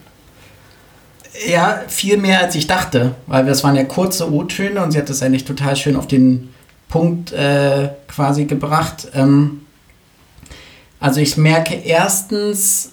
Ja, 1.46 1.82
viel 1.88 2.16
mehr 2.16 2.40
als 2.40 2.54
ich 2.54 2.66
dachte, 2.66 3.14
weil 3.26 3.46
es 3.48 3.62
waren 3.62 3.76
ja 3.76 3.84
kurze 3.84 4.32
O-Töne 4.32 4.82
und 4.82 4.92
sie 4.92 4.98
hat 4.98 5.10
das 5.10 5.22
eigentlich 5.22 5.44
total 5.44 5.76
schön 5.76 5.96
auf 5.96 6.06
den 6.06 6.54
Punkt 6.88 7.32
äh, 7.32 7.90
quasi 8.08 8.46
gebracht. 8.46 9.08
Ähm, 9.14 9.62
also 10.98 11.20
ich 11.20 11.36
merke 11.36 11.74
erstens, 11.74 12.92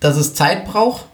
dass 0.00 0.16
es 0.16 0.34
Zeit 0.34 0.64
braucht 0.64 1.06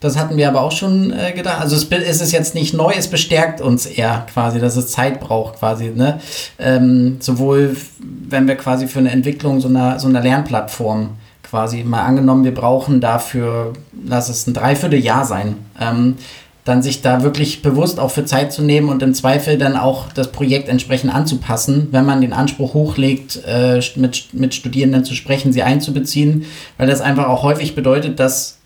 das 0.00 0.16
hatten 0.16 0.36
wir 0.36 0.46
aber 0.48 0.60
auch 0.60 0.72
schon 0.72 1.10
äh, 1.12 1.32
gedacht. 1.32 1.60
Also 1.60 1.74
es, 1.74 1.90
es, 1.90 2.20
ist 2.20 2.32
jetzt 2.32 2.54
nicht 2.54 2.74
neu, 2.74 2.92
es 2.96 3.08
bestärkt 3.08 3.60
uns 3.60 3.86
eher 3.86 4.26
quasi, 4.32 4.60
dass 4.60 4.76
es 4.76 4.88
Zeit 4.88 5.20
braucht 5.20 5.58
quasi. 5.58 5.90
Ne? 5.90 6.20
Ähm, 6.58 7.16
sowohl 7.20 7.76
wenn 7.98 8.46
wir 8.46 8.56
quasi 8.56 8.88
für 8.88 8.98
eine 8.98 9.10
Entwicklung 9.10 9.60
so 9.60 9.68
einer, 9.68 9.98
so 9.98 10.08
einer 10.08 10.20
Lernplattform 10.20 11.16
quasi 11.48 11.84
mal 11.84 12.02
angenommen, 12.02 12.44
wir 12.44 12.54
brauchen 12.54 13.00
dafür, 13.00 13.72
lass 14.04 14.28
es 14.28 14.46
ein 14.46 14.54
Dreivierteljahr 14.54 15.24
sein, 15.24 15.56
ähm, 15.80 16.16
dann 16.64 16.82
sich 16.82 17.00
da 17.00 17.22
wirklich 17.22 17.62
bewusst 17.62 18.00
auch 18.00 18.10
für 18.10 18.24
Zeit 18.24 18.52
zu 18.52 18.62
nehmen 18.62 18.88
und 18.88 19.00
im 19.02 19.14
Zweifel 19.14 19.56
dann 19.56 19.76
auch 19.76 20.12
das 20.12 20.32
Projekt 20.32 20.68
entsprechend 20.68 21.14
anzupassen, 21.14 21.88
wenn 21.92 22.04
man 22.04 22.20
den 22.20 22.32
Anspruch 22.32 22.74
hochlegt, 22.74 23.40
äh, 23.46 23.80
mit, 23.94 24.34
mit 24.34 24.54
Studierenden 24.54 25.04
zu 25.04 25.14
sprechen, 25.14 25.52
sie 25.52 25.62
einzubeziehen, 25.62 26.44
weil 26.76 26.88
das 26.88 27.00
einfach 27.00 27.28
auch 27.28 27.44
häufig 27.44 27.76
bedeutet, 27.76 28.18
dass 28.18 28.58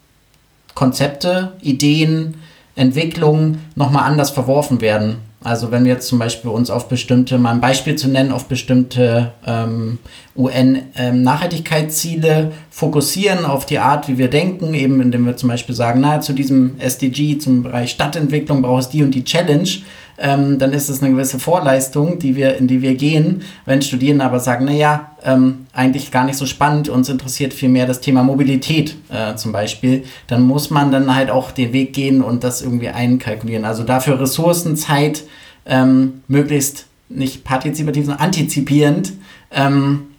Konzepte, 0.75 1.53
Ideen, 1.61 2.35
Entwicklungen 2.75 3.67
nochmal 3.75 4.05
anders 4.05 4.31
verworfen 4.31 4.81
werden. 4.81 5.19
Also 5.43 5.71
wenn 5.71 5.85
wir 5.85 5.93
jetzt 5.95 6.09
zum 6.09 6.19
Beispiel 6.19 6.51
uns 6.51 6.69
auf 6.69 6.89
bestimmte, 6.89 7.39
mal 7.39 7.53
ein 7.53 7.63
Beispiel 7.63 7.97
zu 7.97 8.09
nennen, 8.09 8.31
auf 8.31 8.45
bestimmte 8.45 9.33
ähm, 9.47 9.99
UN-Nachhaltigkeitsziele 10.37 12.29
ähm, 12.29 12.51
fokussieren, 12.71 13.47
auf 13.47 13.65
die 13.65 13.79
Art, 13.79 14.07
wie 14.09 14.19
wir 14.19 14.29
denken, 14.29 14.75
eben 14.75 15.01
indem 15.01 15.25
wir 15.25 15.39
zum 15.39 15.49
Beispiel 15.49 15.75
sagen, 15.75 16.03
na, 16.03 16.21
zu 16.21 16.35
diesem 16.35 16.79
SDG, 16.79 17.39
zum 17.39 17.63
Bereich 17.63 17.91
Stadtentwicklung 17.93 18.61
braucht 18.61 18.83
es 18.83 18.89
die 18.91 19.03
und 19.03 19.15
die 19.15 19.25
Challenge, 19.25 19.71
ähm, 20.21 20.59
dann 20.59 20.73
ist 20.73 20.91
es 20.91 21.03
eine 21.03 21.13
gewisse 21.13 21.39
Vorleistung, 21.39 22.19
die 22.19 22.37
wir, 22.37 22.57
in 22.57 22.69
die 22.69 22.83
wir 22.83 22.95
gehen. 22.95 23.43
Wenn 23.65 23.81
Studierende 23.81 24.25
aber 24.25 24.39
sagen, 24.39 24.67
naja, 24.67 25.13
ähm, 25.25 25.67
eigentlich 25.73 26.11
gar 26.11 26.25
nicht 26.25 26.37
so 26.37 26.45
spannend, 26.45 26.91
uns 26.91 27.09
interessiert 27.09 27.55
viel 27.55 27.71
mehr 27.71 27.87
das 27.87 28.01
Thema 28.01 28.23
Mobilität 28.23 28.97
äh, 29.09 29.35
zum 29.37 29.53
Beispiel, 29.53 30.05
dann 30.27 30.43
muss 30.43 30.71
man 30.71 30.93
dann 30.93 31.15
halt 31.15 31.31
auch 31.31 31.51
den 31.51 31.73
Weg 31.73 31.95
gehen 31.95 32.23
und 32.23 32.45
das 32.45 32.61
irgendwie 32.61 32.91
einkalkulieren. 32.91 33.65
Also 33.65 33.83
dafür 33.83 34.21
Ressourcen, 34.21 34.77
Zeit, 34.77 35.25
ähm, 35.65 36.23
möglichst 36.29 36.87
nicht 37.09 37.43
partizipativ, 37.43 38.05
sondern 38.05 38.25
antizipierend 38.25 39.15
ähm, 39.51 40.10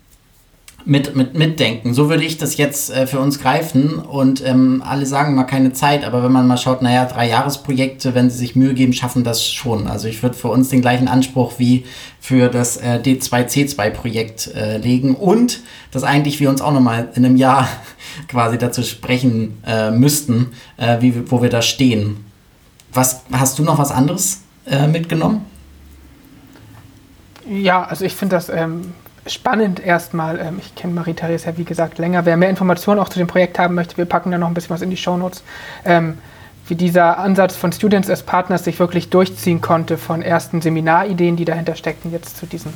mit, 0.85 1.15
mit, 1.15 1.37
mitdenken. 1.37 1.93
So 1.93 2.09
würde 2.09 2.23
ich 2.23 2.37
das 2.37 2.57
jetzt 2.57 2.91
äh, 2.91 3.07
für 3.07 3.19
uns 3.19 3.39
greifen. 3.39 3.99
Und 3.99 4.45
ähm, 4.45 4.83
alle 4.85 5.05
sagen 5.05 5.35
mal 5.35 5.43
keine 5.43 5.73
Zeit, 5.73 6.03
aber 6.03 6.23
wenn 6.23 6.31
man 6.31 6.47
mal 6.47 6.57
schaut, 6.57 6.81
naja, 6.81 7.05
drei 7.05 7.29
Jahresprojekte, 7.29 8.15
wenn 8.15 8.29
sie 8.29 8.37
sich 8.37 8.55
Mühe 8.55 8.73
geben, 8.73 8.93
schaffen 8.93 9.23
das 9.23 9.45
schon. 9.45 9.87
Also 9.87 10.07
ich 10.07 10.21
würde 10.23 10.35
für 10.35 10.49
uns 10.49 10.69
den 10.69 10.81
gleichen 10.81 11.07
Anspruch 11.07 11.53
wie 11.57 11.85
für 12.19 12.49
das 12.49 12.77
äh, 12.77 12.99
D2C2-Projekt 13.03 14.53
äh, 14.55 14.77
legen 14.77 15.15
und 15.15 15.61
dass 15.91 16.03
eigentlich 16.03 16.39
wir 16.39 16.49
uns 16.49 16.61
auch 16.61 16.71
nochmal 16.71 17.09
in 17.15 17.25
einem 17.25 17.37
Jahr 17.37 17.67
quasi 18.27 18.57
dazu 18.57 18.83
sprechen 18.83 19.57
äh, 19.65 19.91
müssten, 19.91 20.51
äh, 20.77 20.97
wie, 21.01 21.31
wo 21.31 21.41
wir 21.41 21.49
da 21.49 21.61
stehen. 21.61 22.25
Was, 22.93 23.21
hast 23.31 23.57
du 23.57 23.63
noch 23.63 23.77
was 23.77 23.91
anderes 23.91 24.41
äh, 24.65 24.87
mitgenommen? 24.87 25.45
Ja, 27.49 27.83
also 27.83 28.05
ich 28.05 28.13
finde 28.13 28.35
das 28.35 28.49
ähm, 28.49 28.93
spannend 29.27 29.79
erstmal. 29.79 30.39
Ähm, 30.39 30.59
ich 30.59 30.75
kenne 30.75 30.93
Marie-Therese 30.93 31.47
ja, 31.47 31.57
wie 31.57 31.63
gesagt, 31.63 31.97
länger. 31.97 32.25
Wer 32.25 32.37
mehr 32.37 32.49
Informationen 32.49 32.99
auch 32.99 33.09
zu 33.09 33.19
dem 33.19 33.27
Projekt 33.27 33.59
haben 33.59 33.75
möchte, 33.75 33.97
wir 33.97 34.05
packen 34.05 34.31
da 34.31 34.37
noch 34.37 34.47
ein 34.47 34.53
bisschen 34.53 34.71
was 34.71 34.81
in 34.81 34.89
die 34.89 34.97
Shownotes. 34.97 35.43
Ähm, 35.85 36.17
wie 36.67 36.75
dieser 36.75 37.17
Ansatz 37.17 37.55
von 37.55 37.71
Students 37.71 38.09
as 38.09 38.23
Partners 38.23 38.63
sich 38.63 38.79
wirklich 38.79 39.09
durchziehen 39.09 39.61
konnte, 39.61 39.97
von 39.97 40.21
ersten 40.21 40.61
Seminarideen, 40.61 41.35
die 41.35 41.45
dahinter 41.45 41.75
steckten, 41.75 42.11
jetzt 42.11 42.37
zu 42.37 42.45
diesem, 42.45 42.73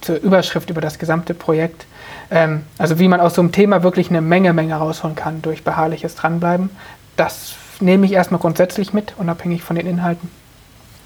zur 0.00 0.16
Überschrift 0.16 0.70
über 0.70 0.80
das 0.80 0.98
gesamte 0.98 1.34
Projekt. 1.34 1.86
Ähm, 2.30 2.64
also 2.76 2.98
wie 2.98 3.08
man 3.08 3.20
aus 3.20 3.34
so 3.34 3.40
einem 3.40 3.52
Thema 3.52 3.82
wirklich 3.82 4.10
eine 4.10 4.20
Menge, 4.20 4.52
Menge 4.52 4.74
rausholen 4.74 5.16
kann 5.16 5.40
durch 5.42 5.64
beharrliches 5.64 6.14
Dranbleiben. 6.14 6.70
Das 7.16 7.54
nehme 7.80 8.06
ich 8.06 8.12
erstmal 8.12 8.40
grundsätzlich 8.40 8.92
mit, 8.92 9.14
unabhängig 9.16 9.62
von 9.62 9.76
den 9.76 9.86
Inhalten. 9.86 10.30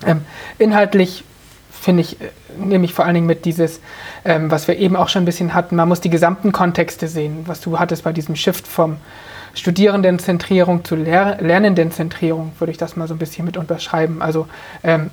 Ähm, 0.05 0.25
inhaltlich 0.59 1.25
finde 1.71 2.03
ich, 2.03 2.21
äh, 2.21 2.29
nehme 2.59 2.85
ich 2.85 2.95
vor 2.95 3.05
allen 3.05 3.15
Dingen 3.15 3.27
mit 3.27 3.45
dieses, 3.45 3.81
ähm, 4.25 4.51
was 4.51 4.69
wir 4.69 4.79
eben 4.79 4.97
auch 4.97 5.09
schon 5.09 5.23
ein 5.23 5.27
bisschen 5.27 5.55
hatten, 5.55 5.77
man 5.77 5.89
muss 5.89 6.01
die 6.01 6.11
gesamten 6.11 6.53
Kontexte 6.53 7.09
sehen, 7.09 7.45
was 7.47 7.61
du 7.61 7.79
hattest 7.79 8.05
bei 8.05 8.13
diesem 8.13 8.37
Shift 8.37 8.67
vom 8.67 8.99
Studierendenzentrierung 9.55 10.85
zu 10.85 10.97
Ler 10.97 11.39
Lernendenzentrierung, 11.41 12.53
würde 12.59 12.71
ich 12.71 12.79
das 12.79 12.97
mal 12.97 13.09
so 13.09 13.15
ein 13.15 13.19
bisschen 13.19 13.45
mit 13.45 13.57
unterschreiben. 13.57 14.23
Also 14.23 14.47
ähm, 14.83 15.11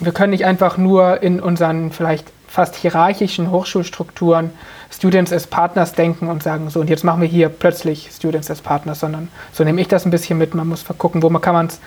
wir 0.00 0.12
können 0.12 0.30
nicht 0.30 0.44
einfach 0.44 0.78
nur 0.78 1.22
in 1.22 1.40
unseren 1.40 1.92
vielleicht 1.92 2.32
fast 2.48 2.76
hierarchischen 2.76 3.50
Hochschulstrukturen 3.50 4.50
Students 4.90 5.32
as 5.32 5.46
Partners 5.46 5.94
denken 5.94 6.28
und 6.28 6.42
sagen, 6.42 6.68
so 6.70 6.80
und 6.80 6.90
jetzt 6.90 7.02
machen 7.02 7.22
wir 7.22 7.28
hier 7.28 7.48
plötzlich 7.48 8.10
Students 8.14 8.50
as 8.50 8.60
Partners, 8.60 9.00
sondern 9.00 9.28
so 9.52 9.64
nehme 9.64 9.80
ich 9.80 9.88
das 9.88 10.04
ein 10.04 10.10
bisschen 10.10 10.38
mit. 10.38 10.54
Man 10.54 10.68
muss 10.68 10.84
gucken, 10.98 11.22
wo 11.22 11.30
man 11.30 11.40
kann 11.40 11.54
man 11.54 11.66
es 11.66 11.80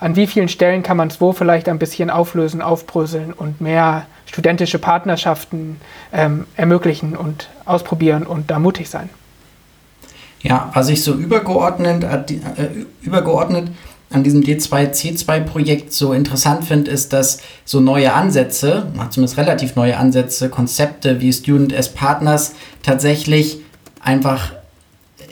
an 0.00 0.16
wie 0.16 0.26
vielen 0.26 0.48
Stellen 0.48 0.82
kann 0.82 0.96
man 0.96 1.08
es 1.08 1.20
wo 1.20 1.32
vielleicht 1.32 1.68
ein 1.68 1.78
bisschen 1.78 2.10
auflösen, 2.10 2.60
aufbröseln 2.60 3.32
und 3.32 3.60
mehr 3.60 4.06
studentische 4.32 4.78
Partnerschaften 4.78 5.78
ähm, 6.12 6.46
ermöglichen 6.56 7.14
und 7.16 7.50
ausprobieren 7.66 8.26
und 8.26 8.50
da 8.50 8.58
mutig 8.58 8.88
sein. 8.88 9.10
Ja, 10.40 10.70
was 10.74 10.88
ich 10.88 11.04
so 11.04 11.12
übergeordnet, 11.14 12.02
äh, 12.02 12.34
äh 12.34 12.86
übergeordnet 13.02 13.68
an 14.10 14.24
diesem 14.24 14.42
D2C2-Projekt 14.42 15.92
so 15.92 16.12
interessant 16.12 16.64
finde, 16.64 16.90
ist, 16.90 17.12
dass 17.12 17.40
so 17.64 17.80
neue 17.80 18.12
Ansätze, 18.12 18.86
zumindest 19.10 19.38
relativ 19.38 19.76
neue 19.76 19.96
Ansätze, 19.96 20.48
Konzepte 20.48 21.20
wie 21.20 21.32
Student 21.32 21.74
as 21.74 21.92
Partners 21.92 22.54
tatsächlich 22.82 23.60
einfach 24.00 24.52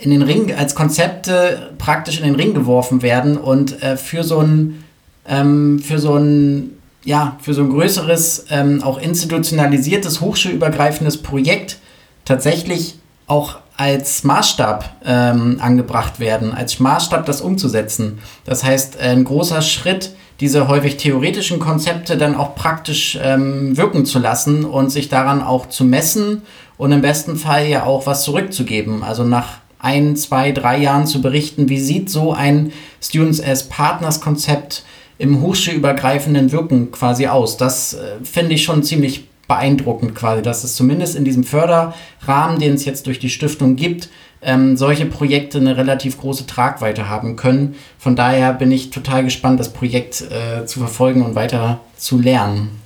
in 0.01 0.11
den 0.11 0.23
Ring, 0.23 0.55
als 0.55 0.75
Konzepte 0.75 1.73
praktisch 1.79 2.19
in 2.19 2.25
den 2.25 2.37
Ring 2.37 2.55
geworfen 2.55 3.03
werden 3.03 3.37
und 3.37 3.83
äh, 3.83 3.97
für 3.97 4.25
so 4.25 4.41
ein, 4.41 4.85
ähm, 5.27 5.79
für 5.79 5.99
so 5.99 6.17
ein, 6.17 6.80
ja, 7.05 7.37
für 7.41 7.55
so 7.55 7.63
ein 7.63 7.71
größeres, 7.71 8.47
ähm, 8.51 8.83
auch 8.83 9.01
institutionalisiertes, 9.01 10.21
hochschulübergreifendes 10.21 11.23
Projekt 11.23 11.79
tatsächlich 12.25 12.99
auch 13.27 13.59
als 13.77 14.25
Maßstab 14.25 14.97
ähm, 15.07 15.59
angebracht 15.61 16.21
werden, 16.21 16.53
als 16.53 16.81
Maßstab 16.81 17.25
das 17.25 17.41
umzusetzen. 17.41 18.19
Das 18.45 18.63
heißt, 18.63 19.01
ein 19.01 19.25
großer 19.25 19.63
Schritt 19.63 20.11
diese 20.41 20.69
häufig 20.69 20.97
theoretischen 20.97 21.59
Konzepte 21.59 22.17
dann 22.17 22.35
auch 22.35 22.55
praktisch 22.55 23.19
ähm, 23.23 23.77
wirken 23.77 24.07
zu 24.07 24.19
lassen 24.19 24.65
und 24.65 24.91
sich 24.91 25.11
daran 25.11 25.43
auch 25.43 25.69
zu 25.69 25.85
messen 25.85 26.43
und 26.79 26.93
im 26.93 27.03
besten 27.03 27.37
Fall 27.37 27.67
ja 27.67 27.85
auch 27.85 28.07
was 28.07 28.25
zurückzugeben. 28.25 29.03
Also 29.05 29.23
nach 29.23 29.59
ein, 29.79 30.17
zwei, 30.17 30.53
drei 30.53 30.79
Jahren 30.79 31.07
zu 31.07 31.21
berichten, 31.21 31.69
wie 31.69 31.79
sieht 31.79 32.09
so 32.09 32.33
ein 32.33 32.73
Students 33.03 33.43
as 33.43 33.69
Partners 33.69 34.21
Konzept 34.21 34.85
im 35.21 35.43
hochschulübergreifenden 35.43 36.51
Wirken 36.51 36.91
quasi 36.93 37.27
aus. 37.27 37.59
Das 37.59 37.93
äh, 37.93 38.25
finde 38.25 38.55
ich 38.55 38.65
schon 38.65 38.83
ziemlich 38.83 39.29
beeindruckend 39.47 40.15
quasi, 40.15 40.41
dass 40.41 40.65
es 40.65 40.77
zumindest 40.77 41.15
in 41.15 41.25
diesem 41.25 41.45
Förderrahmen, 41.45 42.59
den 42.59 42.73
es 42.73 42.87
jetzt 42.87 43.07
durch 43.07 43.19
die 43.19 43.29
Stiftung 43.29 43.77
gibt, 43.77 44.09
ähm, 44.41 44.79
solche 44.79 45.05
Projekte 45.05 45.59
eine 45.59 45.77
relativ 45.77 46.19
große 46.19 46.47
Tragweite 46.47 47.11
haben 47.11 47.37
können. 47.37 47.75
Von 47.99 48.17
daher 48.17 48.55
bin 48.55 48.73
ich 48.73 48.89
total 48.89 49.23
gespannt, 49.23 49.61
das 49.61 49.75
Projekt 49.75 50.23
äh, 50.23 50.65
zu 50.65 50.79
verfolgen 50.79 51.23
und 51.23 51.35
weiter 51.35 51.81
zu 51.99 52.19
lernen. 52.19 52.81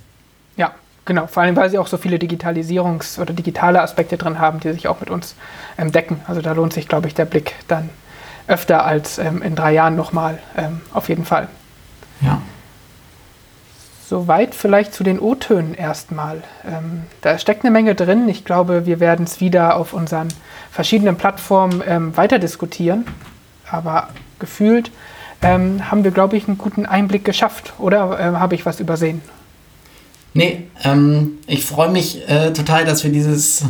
Ja, 0.56 0.72
genau. 1.04 1.28
Vor 1.28 1.44
allem, 1.44 1.54
weil 1.54 1.70
sie 1.70 1.78
auch 1.78 1.86
so 1.86 1.98
viele 1.98 2.16
Digitalisierungs- 2.16 3.20
oder 3.20 3.32
digitale 3.32 3.80
Aspekte 3.80 4.16
drin 4.16 4.40
haben, 4.40 4.58
die 4.58 4.72
sich 4.72 4.88
auch 4.88 4.98
mit 4.98 5.08
uns 5.08 5.36
ähm, 5.78 5.92
decken. 5.92 6.20
Also 6.26 6.40
da 6.40 6.50
lohnt 6.50 6.72
sich, 6.72 6.88
glaube 6.88 7.06
ich, 7.06 7.14
der 7.14 7.26
Blick 7.26 7.54
dann 7.68 7.90
öfter 8.48 8.84
als 8.84 9.18
ähm, 9.18 9.40
in 9.40 9.54
drei 9.54 9.72
Jahren 9.72 9.94
nochmal. 9.94 10.40
Ähm, 10.56 10.80
auf 10.92 11.08
jeden 11.08 11.24
Fall. 11.24 11.46
Ja. 12.24 12.40
Soweit 14.06 14.54
vielleicht 14.54 14.92
zu 14.92 15.02
den 15.02 15.18
O-Tönen 15.18 15.74
erstmal. 15.74 16.42
Ähm, 16.66 17.04
da 17.22 17.38
steckt 17.38 17.64
eine 17.64 17.70
Menge 17.70 17.94
drin. 17.94 18.28
Ich 18.28 18.44
glaube, 18.44 18.86
wir 18.86 19.00
werden 19.00 19.24
es 19.24 19.40
wieder 19.40 19.76
auf 19.76 19.94
unseren 19.94 20.28
verschiedenen 20.70 21.16
Plattformen 21.16 21.82
ähm, 21.86 22.16
weiter 22.16 22.38
diskutieren. 22.38 23.06
Aber 23.70 24.08
gefühlt 24.38 24.90
ähm, 25.40 25.90
haben 25.90 26.04
wir, 26.04 26.10
glaube 26.10 26.36
ich, 26.36 26.46
einen 26.46 26.58
guten 26.58 26.84
Einblick 26.84 27.24
geschafft. 27.24 27.72
Oder 27.78 28.20
äh, 28.20 28.36
habe 28.36 28.54
ich 28.54 28.66
was 28.66 28.78
übersehen? 28.78 29.22
Nee, 30.34 30.66
ähm, 30.82 31.38
ich 31.46 31.64
freue 31.64 31.90
mich 31.90 32.28
äh, 32.28 32.52
total, 32.52 32.84
dass 32.84 33.04
wir 33.04 33.10
dieses 33.10 33.64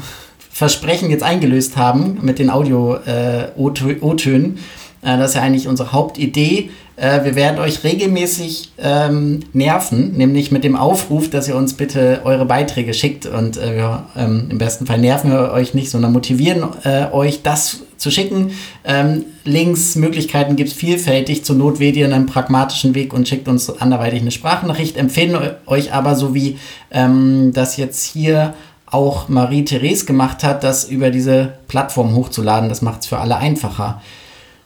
Versprechen 0.50 1.10
jetzt 1.10 1.22
eingelöst 1.22 1.76
haben 1.76 2.18
mit 2.22 2.38
den 2.38 2.50
Audio-O-Tönen. 2.50 4.58
Äh, 5.02 5.18
das 5.18 5.30
ist 5.30 5.36
ja 5.36 5.42
eigentlich 5.42 5.68
unsere 5.68 5.92
Hauptidee. 5.92 6.70
Äh, 6.96 7.24
wir 7.24 7.34
werden 7.34 7.58
euch 7.58 7.82
regelmäßig 7.82 8.72
ähm, 8.78 9.40
nerven, 9.52 10.16
nämlich 10.16 10.50
mit 10.52 10.62
dem 10.64 10.76
Aufruf, 10.76 11.28
dass 11.28 11.48
ihr 11.48 11.56
uns 11.56 11.74
bitte 11.74 12.20
eure 12.24 12.46
Beiträge 12.46 12.94
schickt. 12.94 13.26
Und 13.26 13.56
äh, 13.56 13.74
wir, 13.76 14.04
ähm, 14.16 14.46
im 14.50 14.58
besten 14.58 14.86
Fall 14.86 14.98
nerven 14.98 15.30
wir 15.30 15.50
euch 15.52 15.74
nicht, 15.74 15.90
sondern 15.90 16.12
motivieren 16.12 16.64
äh, 16.84 17.06
euch, 17.12 17.42
das 17.42 17.80
zu 17.96 18.10
schicken. 18.10 18.52
Ähm, 18.84 19.24
Links, 19.44 19.96
Möglichkeiten 19.96 20.56
gibt 20.56 20.70
es 20.70 20.76
vielfältig. 20.76 21.44
Zur 21.44 21.56
Not 21.56 21.80
wählt 21.80 21.96
ihr 21.96 22.06
einen 22.06 22.26
pragmatischen 22.26 22.94
Weg 22.94 23.12
und 23.12 23.26
schickt 23.26 23.48
uns 23.48 23.70
anderweitig 23.80 24.20
eine 24.20 24.30
Sprachnachricht. 24.30 24.96
Empfehlen 24.96 25.36
euch 25.66 25.92
aber, 25.92 26.14
so 26.14 26.34
wie 26.34 26.58
ähm, 26.90 27.52
das 27.52 27.76
jetzt 27.76 28.04
hier 28.04 28.54
auch 28.86 29.28
Marie-Therese 29.28 30.04
gemacht 30.06 30.44
hat, 30.44 30.62
das 30.62 30.84
über 30.84 31.10
diese 31.10 31.54
Plattform 31.66 32.14
hochzuladen. 32.14 32.68
Das 32.68 32.82
macht 32.82 33.00
es 33.00 33.06
für 33.08 33.18
alle 33.18 33.36
einfacher. 33.36 34.00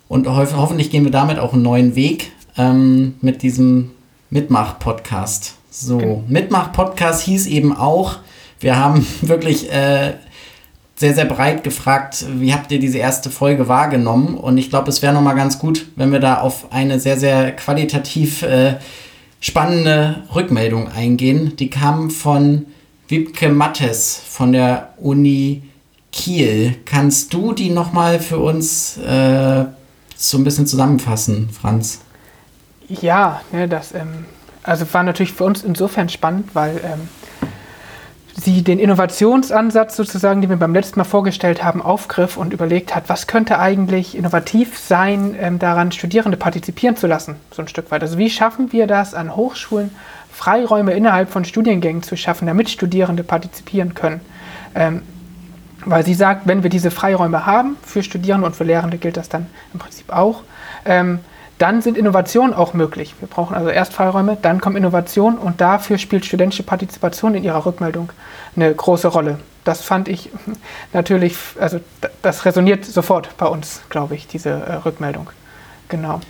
Und 0.09 0.27
ho 0.27 0.37
hoffentlich 0.57 0.91
gehen 0.91 1.05
wir 1.05 1.11
damit 1.11 1.39
auch 1.39 1.53
einen 1.53 1.63
neuen 1.63 1.95
Weg 1.95 2.33
ähm, 2.57 3.15
mit 3.21 3.43
diesem 3.43 3.91
Mitmach-Podcast. 4.31 5.55
So, 5.71 5.97
okay. 5.97 6.23
Mitmach-Podcast 6.29 7.23
hieß 7.23 7.47
eben 7.47 7.77
auch, 7.77 8.19
wir 8.61 8.77
haben 8.77 9.07
wirklich 9.21 9.71
äh, 9.71 10.15
sehr, 10.97 11.15
sehr 11.15 11.27
breit 11.27 11.63
gefragt, 11.63 12.25
wie 12.39 12.53
habt 12.53 12.73
ihr 12.73 12.81
diese 12.81 12.99
erste 12.99 13.31
Folge 13.31 13.69
wahrgenommen? 13.69 14.35
Und 14.35 14.59
ich 14.59 14.71
glaube, 14.71 14.89
es 14.89 15.03
wäre 15.03 15.15
nochmal 15.15 15.37
ganz 15.37 15.59
gut, 15.59 15.87
wenn 15.95 16.11
wir 16.11 16.21
da 16.21 16.41
auf 16.41 16.73
eine 16.73 16.99
sehr, 16.99 17.19
sehr 17.19 17.53
qualitativ 17.53 18.43
äh, 18.43 18.75
spannende 19.41 20.25
Rückmeldung 20.35 20.89
eingehen. 20.89 21.55
Die 21.57 21.71
kam 21.71 22.11
von 22.11 22.67
Wiebke 23.07 23.49
Mattes 23.49 24.21
von 24.29 24.53
der 24.53 24.95
Uni 24.99 25.63
Kiel. 26.11 26.75
Kannst 26.85 27.33
du 27.33 27.53
die 27.53 27.71
nochmal 27.71 28.19
für 28.19 28.39
uns 28.39 28.99
äh, 28.99 29.65
so 30.19 30.37
ein 30.37 30.45
bisschen 30.45 30.67
zusammenfassen, 30.67 31.49
Franz? 31.51 32.01
Ja, 32.89 33.41
ne, 33.53 33.69
das 33.69 33.95
ähm, 33.95 34.27
also 34.65 34.85
war 34.93 35.05
natürlich 35.05 35.33
für 35.33 35.45
uns 35.45 35.63
insofern 35.63 36.09
spannend, 36.09 36.55
weil 36.55 36.81
ähm, 36.83 37.09
sie 38.35 38.63
den 38.63 38.81
Innovationsansatz 38.81 39.97
sozusagen, 39.97 40.41
den 40.41 40.51
wir 40.51 40.57
beim 40.57 40.75
letzten 40.75 40.99
Mal 40.99 41.05
vorgestellt 41.05 41.63
haben, 41.63 41.81
aufgriff 41.81 42.37
und 42.37 42.53
überlegt 42.53 42.97
hat, 42.97 43.05
was 43.09 43.29
könnte 43.29 43.61
eigentlich 43.61 44.17
innovativ 44.17 44.77
sein, 44.77 45.37
ähm, 45.39 45.61
daran 45.61 45.93
Studierende 45.93 46.37
partizipieren 46.37 46.97
zu 46.97 47.07
lassen, 47.07 47.37
so 47.53 47.63
ein 47.63 47.69
Stück 47.69 47.91
weit. 47.93 48.03
Also 48.03 48.19
wie 48.19 48.29
schaffen 48.29 48.73
wir 48.73 48.89
das 48.89 49.15
an 49.15 49.37
Hochschulen, 49.37 49.91
Freiräume 50.33 50.93
innerhalb 50.95 51.31
von 51.31 51.45
Studiengängen 51.45 52.03
zu 52.03 52.17
schaffen, 52.17 52.47
damit 52.47 52.71
Studierende 52.71 53.23
partizipieren 53.23 53.95
können. 53.95 54.21
Ähm, 54.75 55.03
weil 55.91 56.05
sie 56.05 56.15
sagt, 56.15 56.47
wenn 56.47 56.63
wir 56.63 56.71
diese 56.71 56.91
Freiräume 56.91 57.47
haben, 57.47 57.77
für 57.83 58.03
Studierende 58.03 58.47
und 58.47 58.55
für 58.55 58.65
Lehrende 58.65 58.99
gilt 58.99 59.17
das 59.17 59.29
dann 59.29 59.47
im 59.73 59.79
Prinzip 59.79 60.13
auch, 60.13 60.43
ähm, 60.85 61.21
dann 61.57 61.83
sind 61.83 61.97
Innovationen 61.97 62.55
auch 62.55 62.75
möglich. 62.75 63.15
Wir 63.19 63.29
brauchen 63.29 63.57
also 63.57 63.71
erst 63.71 63.93
Freiräume, 63.93 64.37
dann 64.41 64.61
kommt 64.61 64.77
Innovation 64.77 65.37
und 65.37 65.61
dafür 65.61 65.99
spielt 65.99 66.25
studentische 66.25 66.63
Partizipation 66.63 67.35
in 67.35 67.43
ihrer 67.43 67.65
Rückmeldung 67.67 68.11
eine 68.55 68.73
große 68.73 69.09
Rolle. 69.09 69.39
Das 69.65 69.83
fand 69.83 70.09
ich 70.09 70.31
natürlich, 70.93 71.37
also 71.59 71.81
das 72.23 72.45
resoniert 72.45 72.85
sofort 72.85 73.37
bei 73.39 73.47
uns, 73.47 73.81
glaube 73.89 74.15
ich, 74.15 74.29
diese 74.29 74.51
äh, 74.51 74.75
Rückmeldung. 74.75 75.31
Genau. 75.89 76.21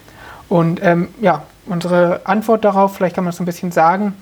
Und 0.49 0.81
ähm, 0.83 1.09
ja, 1.21 1.43
unsere 1.67 2.23
Antwort 2.25 2.65
darauf, 2.65 2.97
vielleicht 2.97 3.17
kann 3.17 3.25
man 3.25 3.31
es 3.31 3.37
so 3.37 3.43
ein 3.43 3.47
bisschen 3.47 3.73
sagen, 3.73 4.15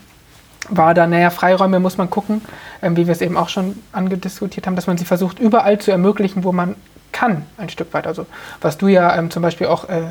war 0.68 0.94
da, 0.94 1.06
naja, 1.06 1.30
Freiräume 1.30 1.80
muss 1.80 1.98
man 1.98 2.10
gucken, 2.10 2.42
ähm, 2.82 2.96
wie 2.96 3.06
wir 3.06 3.12
es 3.12 3.20
eben 3.20 3.36
auch 3.36 3.48
schon 3.48 3.78
angediskutiert 3.92 4.66
haben, 4.66 4.76
dass 4.76 4.86
man 4.86 4.98
sie 4.98 5.04
versucht, 5.04 5.38
überall 5.38 5.78
zu 5.78 5.90
ermöglichen, 5.90 6.44
wo 6.44 6.52
man 6.52 6.74
kann, 7.12 7.46
ein 7.56 7.68
Stück 7.68 7.94
weit. 7.94 8.06
Also 8.06 8.26
was 8.60 8.78
du 8.78 8.88
ja 8.88 9.16
ähm, 9.16 9.30
zum 9.30 9.42
Beispiel 9.42 9.68
auch 9.68 9.88
äh, 9.88 10.10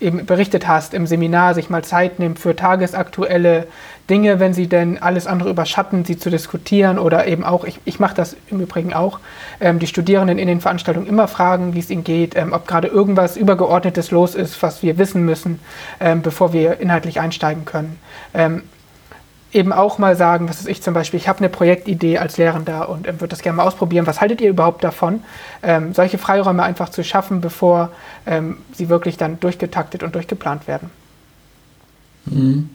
eben 0.00 0.26
berichtet 0.26 0.66
hast 0.66 0.94
im 0.94 1.06
Seminar, 1.06 1.54
sich 1.54 1.70
mal 1.70 1.84
Zeit 1.84 2.18
nimmt 2.18 2.38
für 2.38 2.56
tagesaktuelle 2.56 3.68
Dinge, 4.10 4.40
wenn 4.40 4.52
sie 4.52 4.66
denn 4.66 5.00
alles 5.00 5.28
andere 5.28 5.50
überschatten, 5.50 6.04
sie 6.04 6.18
zu 6.18 6.28
diskutieren 6.28 6.98
oder 6.98 7.26
eben 7.28 7.44
auch, 7.44 7.64
ich, 7.64 7.78
ich 7.84 8.00
mache 8.00 8.16
das 8.16 8.36
im 8.48 8.60
Übrigen 8.60 8.92
auch, 8.92 9.20
ähm, 9.60 9.78
die 9.78 9.86
Studierenden 9.86 10.38
in 10.38 10.48
den 10.48 10.60
Veranstaltungen 10.60 11.06
immer 11.06 11.28
fragen, 11.28 11.74
wie 11.74 11.78
es 11.78 11.88
ihnen 11.88 12.02
geht, 12.02 12.36
ähm, 12.36 12.52
ob 12.52 12.66
gerade 12.66 12.88
irgendwas 12.88 13.36
Übergeordnetes 13.36 14.10
los 14.10 14.34
ist, 14.34 14.60
was 14.62 14.82
wir 14.82 14.98
wissen 14.98 15.24
müssen, 15.24 15.60
ähm, 16.00 16.22
bevor 16.22 16.52
wir 16.52 16.80
inhaltlich 16.80 17.20
einsteigen 17.20 17.64
können. 17.64 17.98
Eben 19.52 19.72
auch 19.72 19.98
mal 19.98 20.16
sagen, 20.16 20.48
was 20.48 20.60
ist 20.60 20.68
ich 20.68 20.82
zum 20.82 20.94
Beispiel, 20.94 21.20
ich 21.20 21.28
habe 21.28 21.40
eine 21.40 21.48
Projektidee 21.48 22.18
als 22.18 22.38
Lehrender 22.38 22.88
und 22.88 23.06
ähm, 23.06 23.20
würde 23.20 23.28
das 23.28 23.42
gerne 23.42 23.56
mal 23.56 23.66
ausprobieren. 23.66 24.06
Was 24.06 24.20
haltet 24.20 24.40
ihr 24.40 24.48
überhaupt 24.48 24.82
davon, 24.82 25.22
ähm, 25.62 25.92
solche 25.92 26.18
Freiräume 26.18 26.62
einfach 26.62 26.88
zu 26.88 27.04
schaffen, 27.04 27.40
bevor 27.40 27.90
ähm, 28.26 28.58
sie 28.72 28.88
wirklich 28.88 29.16
dann 29.16 29.38
durchgetaktet 29.40 30.02
und 30.02 30.14
durchgeplant 30.14 30.66
werden? 30.66 30.90
Mhm. 32.24 32.70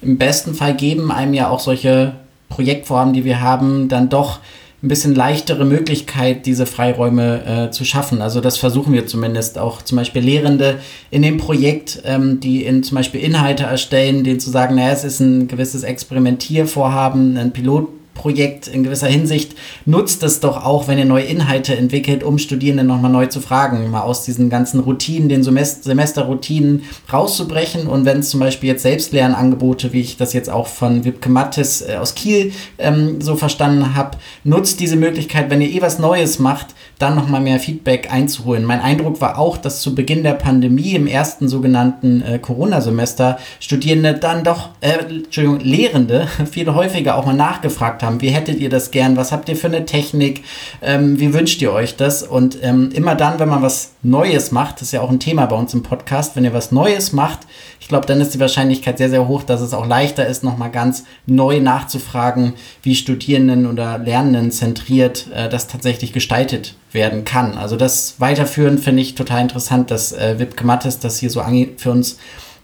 Im 0.00 0.18
besten 0.18 0.54
Fall 0.54 0.74
geben 0.74 1.12
einem 1.12 1.34
ja 1.34 1.48
auch 1.48 1.60
solche 1.60 2.14
Projektvorhaben, 2.48 3.12
die 3.12 3.24
wir 3.24 3.40
haben, 3.40 3.88
dann 3.88 4.08
doch 4.08 4.40
ein 4.82 4.88
bisschen 4.88 5.14
leichtere 5.14 5.64
Möglichkeit, 5.64 6.44
diese 6.44 6.66
Freiräume 6.66 7.44
äh, 7.44 7.70
zu 7.70 7.84
schaffen. 7.84 8.20
Also 8.20 8.40
das 8.40 8.56
versuchen 8.56 8.92
wir 8.92 9.06
zumindest 9.06 9.56
auch 9.56 9.82
zum 9.82 9.96
Beispiel 9.96 10.22
Lehrende 10.22 10.78
in 11.10 11.22
dem 11.22 11.36
Projekt, 11.36 12.02
ähm, 12.04 12.40
die 12.40 12.64
in 12.64 12.82
zum 12.82 12.96
Beispiel 12.96 13.20
Inhalte 13.20 13.62
erstellen, 13.62 14.24
denen 14.24 14.40
zu 14.40 14.50
sagen, 14.50 14.74
naja, 14.74 14.90
es 14.90 15.04
ist 15.04 15.20
ein 15.20 15.46
gewisses 15.46 15.84
Experimentiervorhaben, 15.84 17.36
ein 17.36 17.52
Pilot 17.52 17.88
Projekt 18.14 18.68
in 18.68 18.84
gewisser 18.84 19.06
Hinsicht 19.06 19.56
nutzt 19.86 20.22
es 20.22 20.40
doch 20.40 20.64
auch, 20.64 20.88
wenn 20.88 20.98
ihr 20.98 21.04
neue 21.04 21.24
Inhalte 21.24 21.76
entwickelt, 21.76 22.22
um 22.22 22.38
Studierende 22.38 22.84
nochmal 22.84 23.10
neu 23.10 23.26
zu 23.26 23.40
fragen, 23.40 23.90
mal 23.90 24.02
aus 24.02 24.24
diesen 24.24 24.50
ganzen 24.50 24.80
Routinen, 24.80 25.28
den 25.28 25.42
Semesterroutinen 25.42 26.82
rauszubrechen. 27.12 27.86
Und 27.86 28.04
wenn 28.04 28.20
es 28.20 28.30
zum 28.30 28.40
Beispiel 28.40 28.70
jetzt 28.70 28.82
Selbstlernangebote, 28.82 29.92
wie 29.92 30.00
ich 30.00 30.16
das 30.16 30.32
jetzt 30.32 30.50
auch 30.50 30.66
von 30.66 31.04
Wipke 31.04 31.30
Mattes 31.30 31.82
äh, 31.82 31.96
aus 31.96 32.14
Kiel 32.14 32.52
ähm, 32.78 33.20
so 33.20 33.36
verstanden 33.36 33.94
habe, 33.94 34.18
nutzt 34.44 34.80
diese 34.80 34.96
Möglichkeit, 34.96 35.50
wenn 35.50 35.60
ihr 35.60 35.70
eh 35.70 35.82
was 35.82 35.98
Neues 35.98 36.38
macht, 36.38 36.74
dann 36.98 37.16
nochmal 37.16 37.40
mehr 37.40 37.58
Feedback 37.58 38.12
einzuholen. 38.12 38.64
Mein 38.64 38.80
Eindruck 38.80 39.20
war 39.20 39.38
auch, 39.38 39.56
dass 39.56 39.80
zu 39.80 39.94
Beginn 39.94 40.22
der 40.22 40.34
Pandemie 40.34 40.94
im 40.94 41.06
ersten 41.06 41.48
sogenannten 41.48 42.22
äh, 42.22 42.38
Corona-Semester 42.38 43.38
Studierende 43.58 44.14
dann 44.14 44.44
doch, 44.44 44.70
äh, 44.80 44.98
Entschuldigung, 44.98 45.60
Lehrende 45.60 46.28
viel 46.50 46.72
häufiger 46.72 47.16
auch 47.16 47.26
mal 47.26 47.34
nachgefragt 47.34 48.01
haben, 48.02 48.20
wie 48.20 48.30
hättet 48.30 48.60
ihr 48.60 48.68
das 48.68 48.90
gern, 48.90 49.16
was 49.16 49.32
habt 49.32 49.48
ihr 49.48 49.56
für 49.56 49.68
eine 49.68 49.84
Technik, 49.84 50.44
ähm, 50.82 51.18
wie 51.18 51.32
wünscht 51.32 51.62
ihr 51.62 51.72
euch 51.72 51.96
das? 51.96 52.22
Und 52.22 52.58
ähm, 52.62 52.90
immer 52.92 53.14
dann, 53.14 53.38
wenn 53.38 53.48
man 53.48 53.62
was 53.62 53.92
Neues 54.02 54.52
macht, 54.52 54.76
das 54.76 54.88
ist 54.88 54.92
ja 54.92 55.00
auch 55.00 55.10
ein 55.10 55.20
Thema 55.20 55.46
bei 55.46 55.56
uns 55.56 55.74
im 55.74 55.82
Podcast, 55.82 56.36
wenn 56.36 56.44
ihr 56.44 56.52
was 56.52 56.72
Neues 56.72 57.12
macht, 57.12 57.40
ich 57.82 57.88
glaube, 57.88 58.06
dann 58.06 58.20
ist 58.20 58.32
die 58.32 58.38
Wahrscheinlichkeit 58.40 58.96
sehr, 58.96 59.10
sehr 59.10 59.26
hoch, 59.26 59.42
dass 59.42 59.60
es 59.60 59.74
auch 59.74 59.84
leichter 59.84 60.24
ist, 60.24 60.44
nochmal 60.44 60.70
ganz 60.70 61.02
neu 61.26 61.58
nachzufragen, 61.58 62.52
wie 62.82 62.94
Studierenden 62.94 63.66
oder 63.66 63.98
Lernenden 63.98 64.52
zentriert 64.52 65.26
äh, 65.34 65.48
das 65.48 65.66
tatsächlich 65.66 66.12
gestaltet 66.12 66.76
werden 66.92 67.24
kann. 67.24 67.58
Also 67.58 67.76
das 67.76 68.20
weiterführen 68.20 68.78
finde 68.78 69.02
ich 69.02 69.16
total 69.16 69.42
interessant, 69.42 69.90
dass 69.90 70.12
äh, 70.12 70.38
Wipke 70.38 70.64
Mattes 70.64 71.00
das 71.00 71.18
hier 71.18 71.28
so 71.28 71.42
für 71.76 71.90
uns 71.90 72.18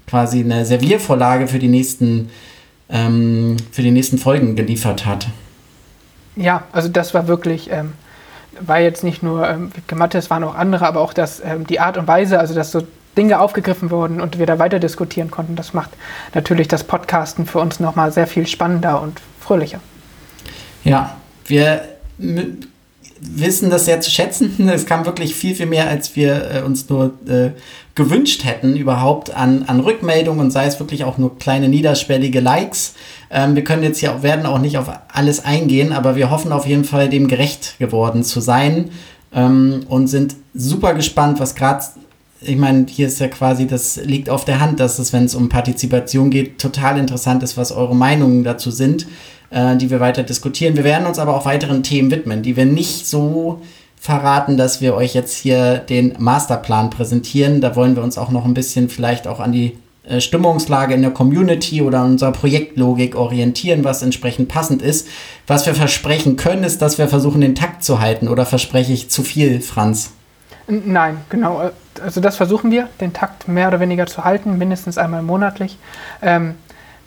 quasi 0.06 0.40
eine 0.40 0.64
Serviervorlage 0.64 1.48
für 1.48 1.58
die 1.58 1.68
nächsten, 1.68 2.30
ähm, 2.90 3.56
für 3.72 3.82
die 3.82 3.90
nächsten 3.90 4.18
Folgen 4.18 4.56
geliefert 4.56 5.06
hat. 5.06 5.28
Ja, 6.36 6.64
also 6.72 6.88
das 6.88 7.14
war 7.14 7.28
wirklich, 7.28 7.70
ähm, 7.70 7.94
war 8.60 8.80
jetzt 8.80 9.04
nicht 9.04 9.22
nur 9.22 9.48
ähm, 9.48 9.70
Mathe, 9.94 10.18
es 10.18 10.30
waren 10.30 10.44
auch 10.44 10.54
andere, 10.54 10.86
aber 10.86 11.00
auch 11.00 11.12
das, 11.12 11.42
ähm, 11.44 11.66
die 11.66 11.80
Art 11.80 11.96
und 11.96 12.06
Weise, 12.06 12.38
also 12.38 12.54
dass 12.54 12.70
so 12.70 12.86
Dinge 13.16 13.40
aufgegriffen 13.40 13.90
wurden 13.90 14.20
und 14.20 14.38
wir 14.38 14.46
da 14.46 14.58
weiter 14.58 14.78
diskutieren 14.78 15.30
konnten, 15.30 15.56
das 15.56 15.74
macht 15.74 15.90
natürlich 16.34 16.68
das 16.68 16.84
Podcasten 16.84 17.46
für 17.46 17.58
uns 17.58 17.80
nochmal 17.80 18.12
sehr 18.12 18.28
viel 18.28 18.46
spannender 18.46 19.02
und 19.02 19.20
fröhlicher. 19.40 19.80
Ja, 20.84 21.16
wir 21.46 21.82
wissen 23.20 23.70
das 23.70 23.84
sehr 23.84 24.00
zu 24.00 24.10
schätzen. 24.10 24.54
Es 24.68 24.86
kam 24.86 25.06
wirklich 25.06 25.34
viel, 25.34 25.54
viel 25.54 25.66
mehr, 25.66 25.88
als 25.88 26.16
wir 26.16 26.50
äh, 26.54 26.62
uns 26.62 26.88
nur 26.88 27.12
äh, 27.28 27.50
gewünscht 27.94 28.44
hätten, 28.44 28.76
überhaupt 28.76 29.34
an, 29.34 29.64
an 29.64 29.80
Rückmeldungen 29.80 30.40
und 30.40 30.50
sei 30.50 30.66
es 30.66 30.78
wirklich 30.78 31.04
auch 31.04 31.18
nur 31.18 31.38
kleine 31.38 31.68
niederschwellige 31.68 32.40
Likes. 32.40 32.94
Ähm, 33.30 33.56
wir 33.56 33.64
können 33.64 33.82
jetzt 33.82 34.00
ja 34.00 34.22
werden 34.22 34.46
auch 34.46 34.58
nicht 34.58 34.78
auf 34.78 34.88
alles 35.12 35.44
eingehen, 35.44 35.92
aber 35.92 36.16
wir 36.16 36.30
hoffen 36.30 36.52
auf 36.52 36.66
jeden 36.66 36.84
Fall, 36.84 37.08
dem 37.08 37.28
gerecht 37.28 37.76
geworden 37.78 38.22
zu 38.22 38.40
sein 38.40 38.90
ähm, 39.32 39.80
und 39.88 40.06
sind 40.06 40.36
super 40.54 40.94
gespannt, 40.94 41.40
was 41.40 41.54
gerade 41.54 41.84
ich 42.40 42.56
meine, 42.56 42.86
hier 42.88 43.08
ist 43.08 43.18
ja 43.18 43.26
quasi, 43.26 43.66
das 43.66 43.96
liegt 43.96 44.30
auf 44.30 44.44
der 44.44 44.60
Hand, 44.60 44.78
dass 44.78 45.00
es, 45.00 45.12
wenn 45.12 45.24
es 45.24 45.34
um 45.34 45.48
Partizipation 45.48 46.30
geht, 46.30 46.60
total 46.60 46.96
interessant 46.96 47.42
ist, 47.42 47.56
was 47.56 47.72
eure 47.72 47.96
Meinungen 47.96 48.44
dazu 48.44 48.70
sind 48.70 49.08
äh, 49.50 49.76
die 49.76 49.90
wir 49.90 50.00
weiter 50.00 50.22
diskutieren. 50.22 50.76
Wir 50.76 50.84
werden 50.84 51.06
uns 51.06 51.18
aber 51.18 51.36
auch 51.36 51.46
weiteren 51.46 51.82
Themen 51.82 52.10
widmen, 52.10 52.42
die 52.42 52.56
wir 52.56 52.66
nicht 52.66 53.06
so 53.06 53.62
verraten, 54.00 54.56
dass 54.56 54.80
wir 54.80 54.94
euch 54.94 55.14
jetzt 55.14 55.36
hier 55.36 55.78
den 55.78 56.14
Masterplan 56.18 56.90
präsentieren. 56.90 57.60
Da 57.60 57.74
wollen 57.76 57.96
wir 57.96 58.02
uns 58.02 58.18
auch 58.18 58.30
noch 58.30 58.44
ein 58.44 58.54
bisschen 58.54 58.88
vielleicht 58.88 59.26
auch 59.26 59.40
an 59.40 59.52
die 59.52 59.76
äh, 60.08 60.20
Stimmungslage 60.20 60.94
in 60.94 61.02
der 61.02 61.10
Community 61.10 61.82
oder 61.82 62.00
an 62.00 62.12
unserer 62.12 62.32
Projektlogik 62.32 63.16
orientieren, 63.16 63.84
was 63.84 64.02
entsprechend 64.02 64.48
passend 64.48 64.82
ist. 64.82 65.08
Was 65.46 65.66
wir 65.66 65.74
versprechen 65.74 66.36
können, 66.36 66.64
ist, 66.64 66.80
dass 66.80 66.98
wir 66.98 67.08
versuchen, 67.08 67.40
den 67.40 67.54
Takt 67.54 67.84
zu 67.84 68.00
halten. 68.00 68.28
Oder 68.28 68.46
verspreche 68.46 68.92
ich 68.92 69.10
zu 69.10 69.22
viel, 69.22 69.60
Franz? 69.60 70.12
Nein, 70.68 71.18
genau. 71.30 71.70
Also 72.02 72.20
das 72.20 72.36
versuchen 72.36 72.70
wir, 72.70 72.88
den 73.00 73.12
Takt 73.12 73.48
mehr 73.48 73.68
oder 73.68 73.80
weniger 73.80 74.06
zu 74.06 74.24
halten, 74.24 74.58
mindestens 74.58 74.98
einmal 74.98 75.22
monatlich. 75.22 75.76
Ähm, 76.22 76.54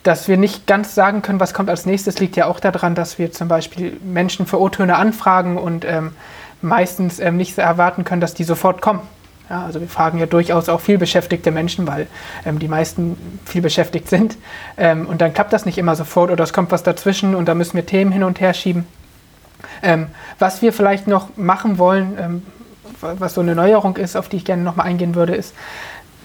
dass 0.03 0.27
wir 0.27 0.37
nicht 0.37 0.65
ganz 0.67 0.95
sagen 0.95 1.21
können, 1.21 1.39
was 1.39 1.53
kommt 1.53 1.69
als 1.69 1.85
nächstes, 1.85 2.19
liegt 2.19 2.35
ja 2.35 2.47
auch 2.47 2.59
daran, 2.59 2.95
dass 2.95 3.19
wir 3.19 3.31
zum 3.31 3.47
Beispiel 3.47 3.97
Menschen 4.03 4.45
für 4.47 4.59
O-Töne 4.59 4.95
anfragen 4.95 5.57
und 5.57 5.85
ähm, 5.85 6.13
meistens 6.61 7.19
ähm, 7.19 7.37
nicht 7.37 7.57
erwarten 7.57 8.03
können, 8.03 8.21
dass 8.21 8.33
die 8.33 8.43
sofort 8.43 8.81
kommen. 8.81 9.01
Ja, 9.49 9.65
also 9.65 9.81
wir 9.81 9.87
fragen 9.87 10.17
ja 10.17 10.25
durchaus 10.25 10.69
auch 10.69 10.79
viel 10.79 10.97
beschäftigte 10.97 11.51
Menschen, 11.51 11.85
weil 11.85 12.07
ähm, 12.45 12.57
die 12.57 12.67
meisten 12.67 13.17
viel 13.45 13.61
beschäftigt 13.61 14.09
sind. 14.09 14.37
Ähm, 14.77 15.05
und 15.05 15.21
dann 15.21 15.33
klappt 15.33 15.53
das 15.53 15.65
nicht 15.65 15.77
immer 15.77 15.95
sofort 15.95 16.31
oder 16.31 16.43
es 16.43 16.53
kommt 16.53 16.71
was 16.71 16.83
dazwischen 16.83 17.35
und 17.35 17.47
da 17.47 17.53
müssen 17.53 17.73
wir 17.75 17.85
Themen 17.85 18.11
hin 18.11 18.23
und 18.23 18.39
her 18.39 18.53
schieben. 18.53 18.87
Ähm, 19.83 20.07
was 20.39 20.61
wir 20.61 20.73
vielleicht 20.73 21.07
noch 21.07 21.35
machen 21.37 21.77
wollen, 21.77 22.17
ähm, 22.19 22.43
was 23.01 23.33
so 23.33 23.41
eine 23.41 23.55
Neuerung 23.55 23.97
ist, 23.97 24.15
auf 24.15 24.29
die 24.29 24.37
ich 24.37 24.45
gerne 24.45 24.63
nochmal 24.63 24.87
eingehen 24.87 25.15
würde, 25.15 25.35
ist, 25.35 25.53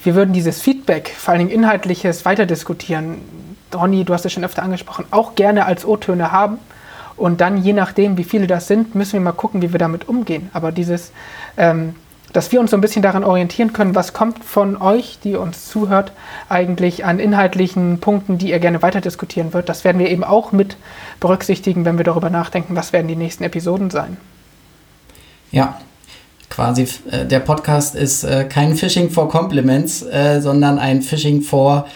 wir 0.05 0.14
würden 0.14 0.33
dieses 0.33 0.62
Feedback, 0.62 1.12
vor 1.16 1.33
allen 1.33 1.49
Dingen 1.49 1.51
inhaltliches, 1.51 2.24
weiter 2.24 2.47
diskutieren 2.47 3.18
Ronny, 3.75 4.05
du 4.05 4.14
hast 4.14 4.25
es 4.25 4.33
schon 4.33 4.45
öfter 4.45 4.62
angesprochen, 4.62 5.07
auch 5.11 5.35
gerne 5.35 5.67
als 5.67 5.85
O-Töne 5.85 6.33
haben. 6.33 6.59
Und 7.17 7.41
dann, 7.41 7.62
je 7.62 7.73
nachdem, 7.73 8.19
wie 8.19 8.25
viele 8.25 8.47
das 8.47 8.67
sind, 8.67 8.95
müssen 8.95 9.14
wir 9.14 9.21
mal 9.21 9.33
gucken, 9.33 9.62
wie 9.62 9.73
wir 9.73 9.79
damit 9.79 10.09
umgehen. 10.09 10.51
Aber 10.53 10.71
dieses, 10.71 11.12
ähm, 11.57 11.95
dass 12.33 12.53
wir 12.53 12.61
uns 12.61 12.71
so 12.71 12.77
ein 12.77 12.83
bisschen 12.83 13.01
daran 13.01 13.25
orientieren 13.25 13.73
können, 13.73 13.95
was 13.95 14.12
kommt 14.12 14.45
von 14.45 14.77
euch, 14.77 15.19
die 15.25 15.37
uns 15.37 15.69
zuhört, 15.71 16.12
eigentlich 16.51 17.07
an 17.07 17.19
inhaltlichen 17.19 17.99
Punkten, 17.99 18.37
die 18.37 18.51
ihr 18.51 18.59
gerne 18.59 18.83
weiter 18.83 19.01
diskutieren 19.01 19.55
würdet, 19.55 19.71
das 19.71 19.85
werden 19.85 19.99
wir 19.99 20.11
eben 20.11 20.25
auch 20.25 20.53
mit 20.53 20.77
berücksichtigen, 21.21 21.87
wenn 21.87 21.97
wir 21.97 22.05
darüber 22.05 22.29
nachdenken, 22.29 22.77
was 22.77 22.93
werden 22.93 23.09
die 23.09 23.17
nächsten 23.17 23.45
Episoden 23.45 23.89
sein. 23.89 24.19
Ja, 25.51 25.81
quasi 26.51 26.87
äh, 27.11 27.25
der 27.25 27.41
Podcast 27.41 27.95
ist 27.95 28.25
äh, 28.25 28.45
kein 28.45 28.75
Phishing 28.75 29.09
for 29.09 29.31
Compliments, 29.31 30.03
äh, 30.03 30.41
sondern 30.41 30.79
ein 30.79 31.01
Phishing 31.01 31.41
for 31.41 31.87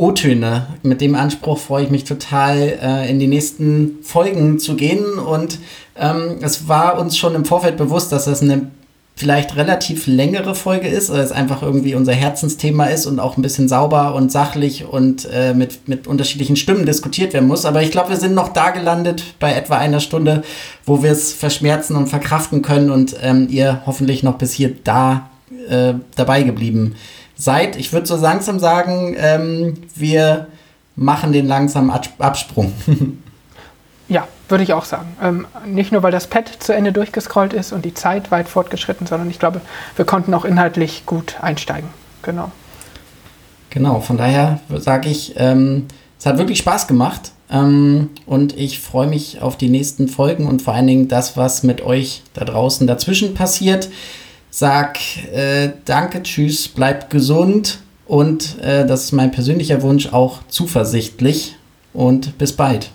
O-Töne. 0.00 0.66
Mit 0.82 1.02
dem 1.02 1.14
Anspruch 1.14 1.58
freue 1.58 1.84
ich 1.84 1.90
mich 1.90 2.04
total, 2.04 2.56
äh, 2.56 3.10
in 3.10 3.18
die 3.18 3.26
nächsten 3.26 3.98
Folgen 4.02 4.58
zu 4.58 4.74
gehen. 4.74 5.18
Und 5.18 5.58
ähm, 5.94 6.38
es 6.40 6.68
war 6.68 6.98
uns 6.98 7.18
schon 7.18 7.34
im 7.34 7.44
Vorfeld 7.44 7.76
bewusst, 7.76 8.10
dass 8.10 8.24
das 8.24 8.40
eine 8.40 8.70
vielleicht 9.14 9.56
relativ 9.56 10.06
längere 10.06 10.54
Folge 10.54 10.88
ist, 10.88 11.12
weil 11.12 11.20
es 11.20 11.32
einfach 11.32 11.60
irgendwie 11.60 11.94
unser 11.94 12.14
Herzensthema 12.14 12.86
ist 12.86 13.04
und 13.04 13.20
auch 13.20 13.36
ein 13.36 13.42
bisschen 13.42 13.68
sauber 13.68 14.14
und 14.14 14.32
sachlich 14.32 14.86
und 14.86 15.28
äh, 15.30 15.52
mit, 15.52 15.86
mit 15.86 16.06
unterschiedlichen 16.06 16.56
Stimmen 16.56 16.86
diskutiert 16.86 17.34
werden 17.34 17.46
muss. 17.46 17.66
Aber 17.66 17.82
ich 17.82 17.90
glaube, 17.90 18.08
wir 18.08 18.16
sind 18.16 18.32
noch 18.32 18.54
da 18.54 18.70
gelandet 18.70 19.34
bei 19.38 19.52
etwa 19.52 19.76
einer 19.76 20.00
Stunde, 20.00 20.42
wo 20.86 21.02
wir 21.02 21.10
es 21.10 21.34
verschmerzen 21.34 21.94
und 21.96 22.06
verkraften 22.06 22.62
können 22.62 22.90
und 22.90 23.16
ähm, 23.20 23.48
ihr 23.50 23.82
hoffentlich 23.84 24.22
noch 24.22 24.38
bis 24.38 24.54
hier 24.54 24.74
da 24.82 25.28
äh, 25.68 25.92
dabei 26.16 26.42
geblieben 26.42 26.94
seid. 26.94 27.19
Ich 27.76 27.92
würde 27.92 28.06
so 28.06 28.16
langsam 28.16 28.58
sagen, 28.58 29.16
ähm, 29.18 29.74
wir 29.94 30.46
machen 30.96 31.32
den 31.32 31.46
langsamen 31.46 31.90
Absprung. 32.18 32.72
ja, 34.08 34.28
würde 34.48 34.64
ich 34.64 34.72
auch 34.72 34.84
sagen. 34.84 35.16
Ähm, 35.22 35.46
nicht 35.64 35.92
nur, 35.92 36.02
weil 36.02 36.12
das 36.12 36.26
Pad 36.26 36.50
zu 36.58 36.74
Ende 36.74 36.92
durchgescrollt 36.92 37.52
ist 37.52 37.72
und 37.72 37.84
die 37.84 37.94
Zeit 37.94 38.30
weit 38.30 38.48
fortgeschritten, 38.48 39.06
sondern 39.06 39.30
ich 39.30 39.38
glaube, 39.38 39.60
wir 39.96 40.04
konnten 40.04 40.34
auch 40.34 40.44
inhaltlich 40.44 41.06
gut 41.06 41.36
einsteigen. 41.40 41.88
Genau. 42.22 42.50
Genau, 43.70 44.00
von 44.00 44.18
daher 44.18 44.60
sage 44.68 45.08
ich, 45.08 45.34
ähm, 45.36 45.86
es 46.18 46.26
hat 46.26 46.38
wirklich 46.38 46.58
Spaß 46.58 46.88
gemacht 46.88 47.32
ähm, 47.50 48.10
und 48.26 48.56
ich 48.56 48.80
freue 48.80 49.06
mich 49.06 49.40
auf 49.40 49.56
die 49.56 49.68
nächsten 49.68 50.08
Folgen 50.08 50.46
und 50.46 50.60
vor 50.60 50.74
allen 50.74 50.88
Dingen 50.88 51.08
das, 51.08 51.36
was 51.36 51.62
mit 51.62 51.80
euch 51.80 52.22
da 52.34 52.44
draußen 52.44 52.86
dazwischen 52.86 53.32
passiert. 53.32 53.88
Sag 54.50 54.98
äh, 55.32 55.70
danke, 55.84 56.22
tschüss, 56.22 56.66
bleibt 56.68 57.10
gesund 57.10 57.78
und 58.06 58.58
äh, 58.60 58.84
das 58.84 59.04
ist 59.04 59.12
mein 59.12 59.30
persönlicher 59.30 59.82
Wunsch 59.82 60.12
auch 60.12 60.40
zuversichtlich 60.48 61.56
und 61.92 62.36
bis 62.36 62.56
bald. 62.56 62.90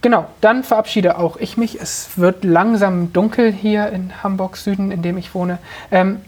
Genau, 0.00 0.26
dann 0.40 0.62
verabschiede 0.64 1.18
auch 1.18 1.36
ich 1.36 1.56
mich. 1.56 1.80
Es 1.80 2.16
wird 2.16 2.44
langsam 2.44 3.12
dunkel 3.12 3.52
hier 3.52 3.88
in 3.90 4.22
Hamburg 4.22 4.56
Süden, 4.56 4.92
in 4.92 5.02
dem 5.02 5.18
ich 5.18 5.34
wohne. 5.34 5.58
Ähm, 5.90 6.20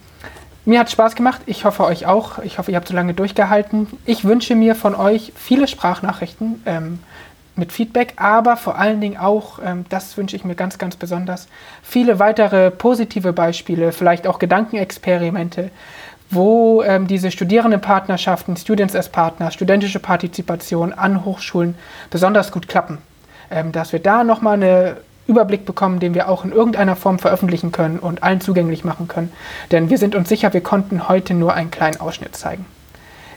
mir 0.64 0.80
hat 0.80 0.90
Spaß 0.90 1.14
gemacht. 1.14 1.40
Ich 1.46 1.64
hoffe 1.64 1.84
euch 1.84 2.04
auch. 2.04 2.40
Ich 2.40 2.58
hoffe, 2.58 2.72
ihr 2.72 2.76
habt 2.76 2.88
so 2.88 2.94
lange 2.94 3.14
durchgehalten. 3.14 3.86
Ich 4.04 4.24
wünsche 4.24 4.54
mir 4.54 4.74
von 4.74 4.94
euch 4.94 5.32
viele 5.36 5.68
Sprachnachrichten. 5.68 6.62
Ähm, 6.66 6.98
mit 7.60 7.70
Feedback, 7.70 8.14
aber 8.16 8.56
vor 8.56 8.76
allen 8.76 9.00
Dingen 9.00 9.16
auch, 9.16 9.60
ähm, 9.64 9.84
das 9.88 10.16
wünsche 10.16 10.34
ich 10.34 10.44
mir 10.44 10.56
ganz, 10.56 10.78
ganz 10.78 10.96
besonders, 10.96 11.46
viele 11.82 12.18
weitere 12.18 12.72
positive 12.72 13.32
Beispiele, 13.32 13.92
vielleicht 13.92 14.26
auch 14.26 14.40
Gedankenexperimente, 14.40 15.70
wo 16.30 16.82
ähm, 16.82 17.06
diese 17.06 17.30
Studierendenpartnerschaften, 17.30 18.56
Students 18.56 18.96
as 18.96 19.08
Partner, 19.08 19.52
studentische 19.52 20.00
Partizipation 20.00 20.92
an 20.92 21.24
Hochschulen 21.24 21.76
besonders 22.10 22.50
gut 22.50 22.66
klappen. 22.66 22.98
Ähm, 23.52 23.72
dass 23.72 23.92
wir 23.92 23.98
da 23.98 24.22
nochmal 24.22 24.62
einen 24.62 24.96
Überblick 25.26 25.64
bekommen, 25.64 25.98
den 26.00 26.14
wir 26.14 26.28
auch 26.28 26.44
in 26.44 26.52
irgendeiner 26.52 26.94
Form 26.96 27.18
veröffentlichen 27.18 27.72
können 27.72 27.98
und 27.98 28.22
allen 28.22 28.40
zugänglich 28.40 28.84
machen 28.84 29.08
können. 29.08 29.32
Denn 29.72 29.90
wir 29.90 29.98
sind 29.98 30.14
uns 30.14 30.28
sicher, 30.28 30.52
wir 30.52 30.60
konnten 30.60 31.08
heute 31.08 31.34
nur 31.34 31.54
einen 31.54 31.70
kleinen 31.70 32.00
Ausschnitt 32.00 32.36
zeigen. 32.36 32.64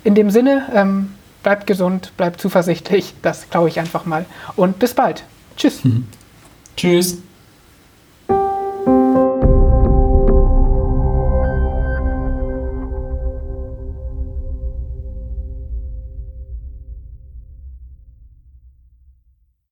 In 0.03 0.15
dem 0.15 0.29
Sinne, 0.29 0.67
ähm, 0.73 1.13
bleibt 1.43 1.67
gesund, 1.67 2.11
bleibt 2.17 2.41
zuversichtlich, 2.41 3.13
das 3.21 3.49
glaube 3.49 3.69
ich 3.69 3.79
einfach 3.79 4.05
mal. 4.05 4.25
Und 4.55 4.79
bis 4.79 4.93
bald. 4.93 5.23
Tschüss. 5.57 5.83
Mhm. 5.83 6.07
Tschüss. 6.75 7.17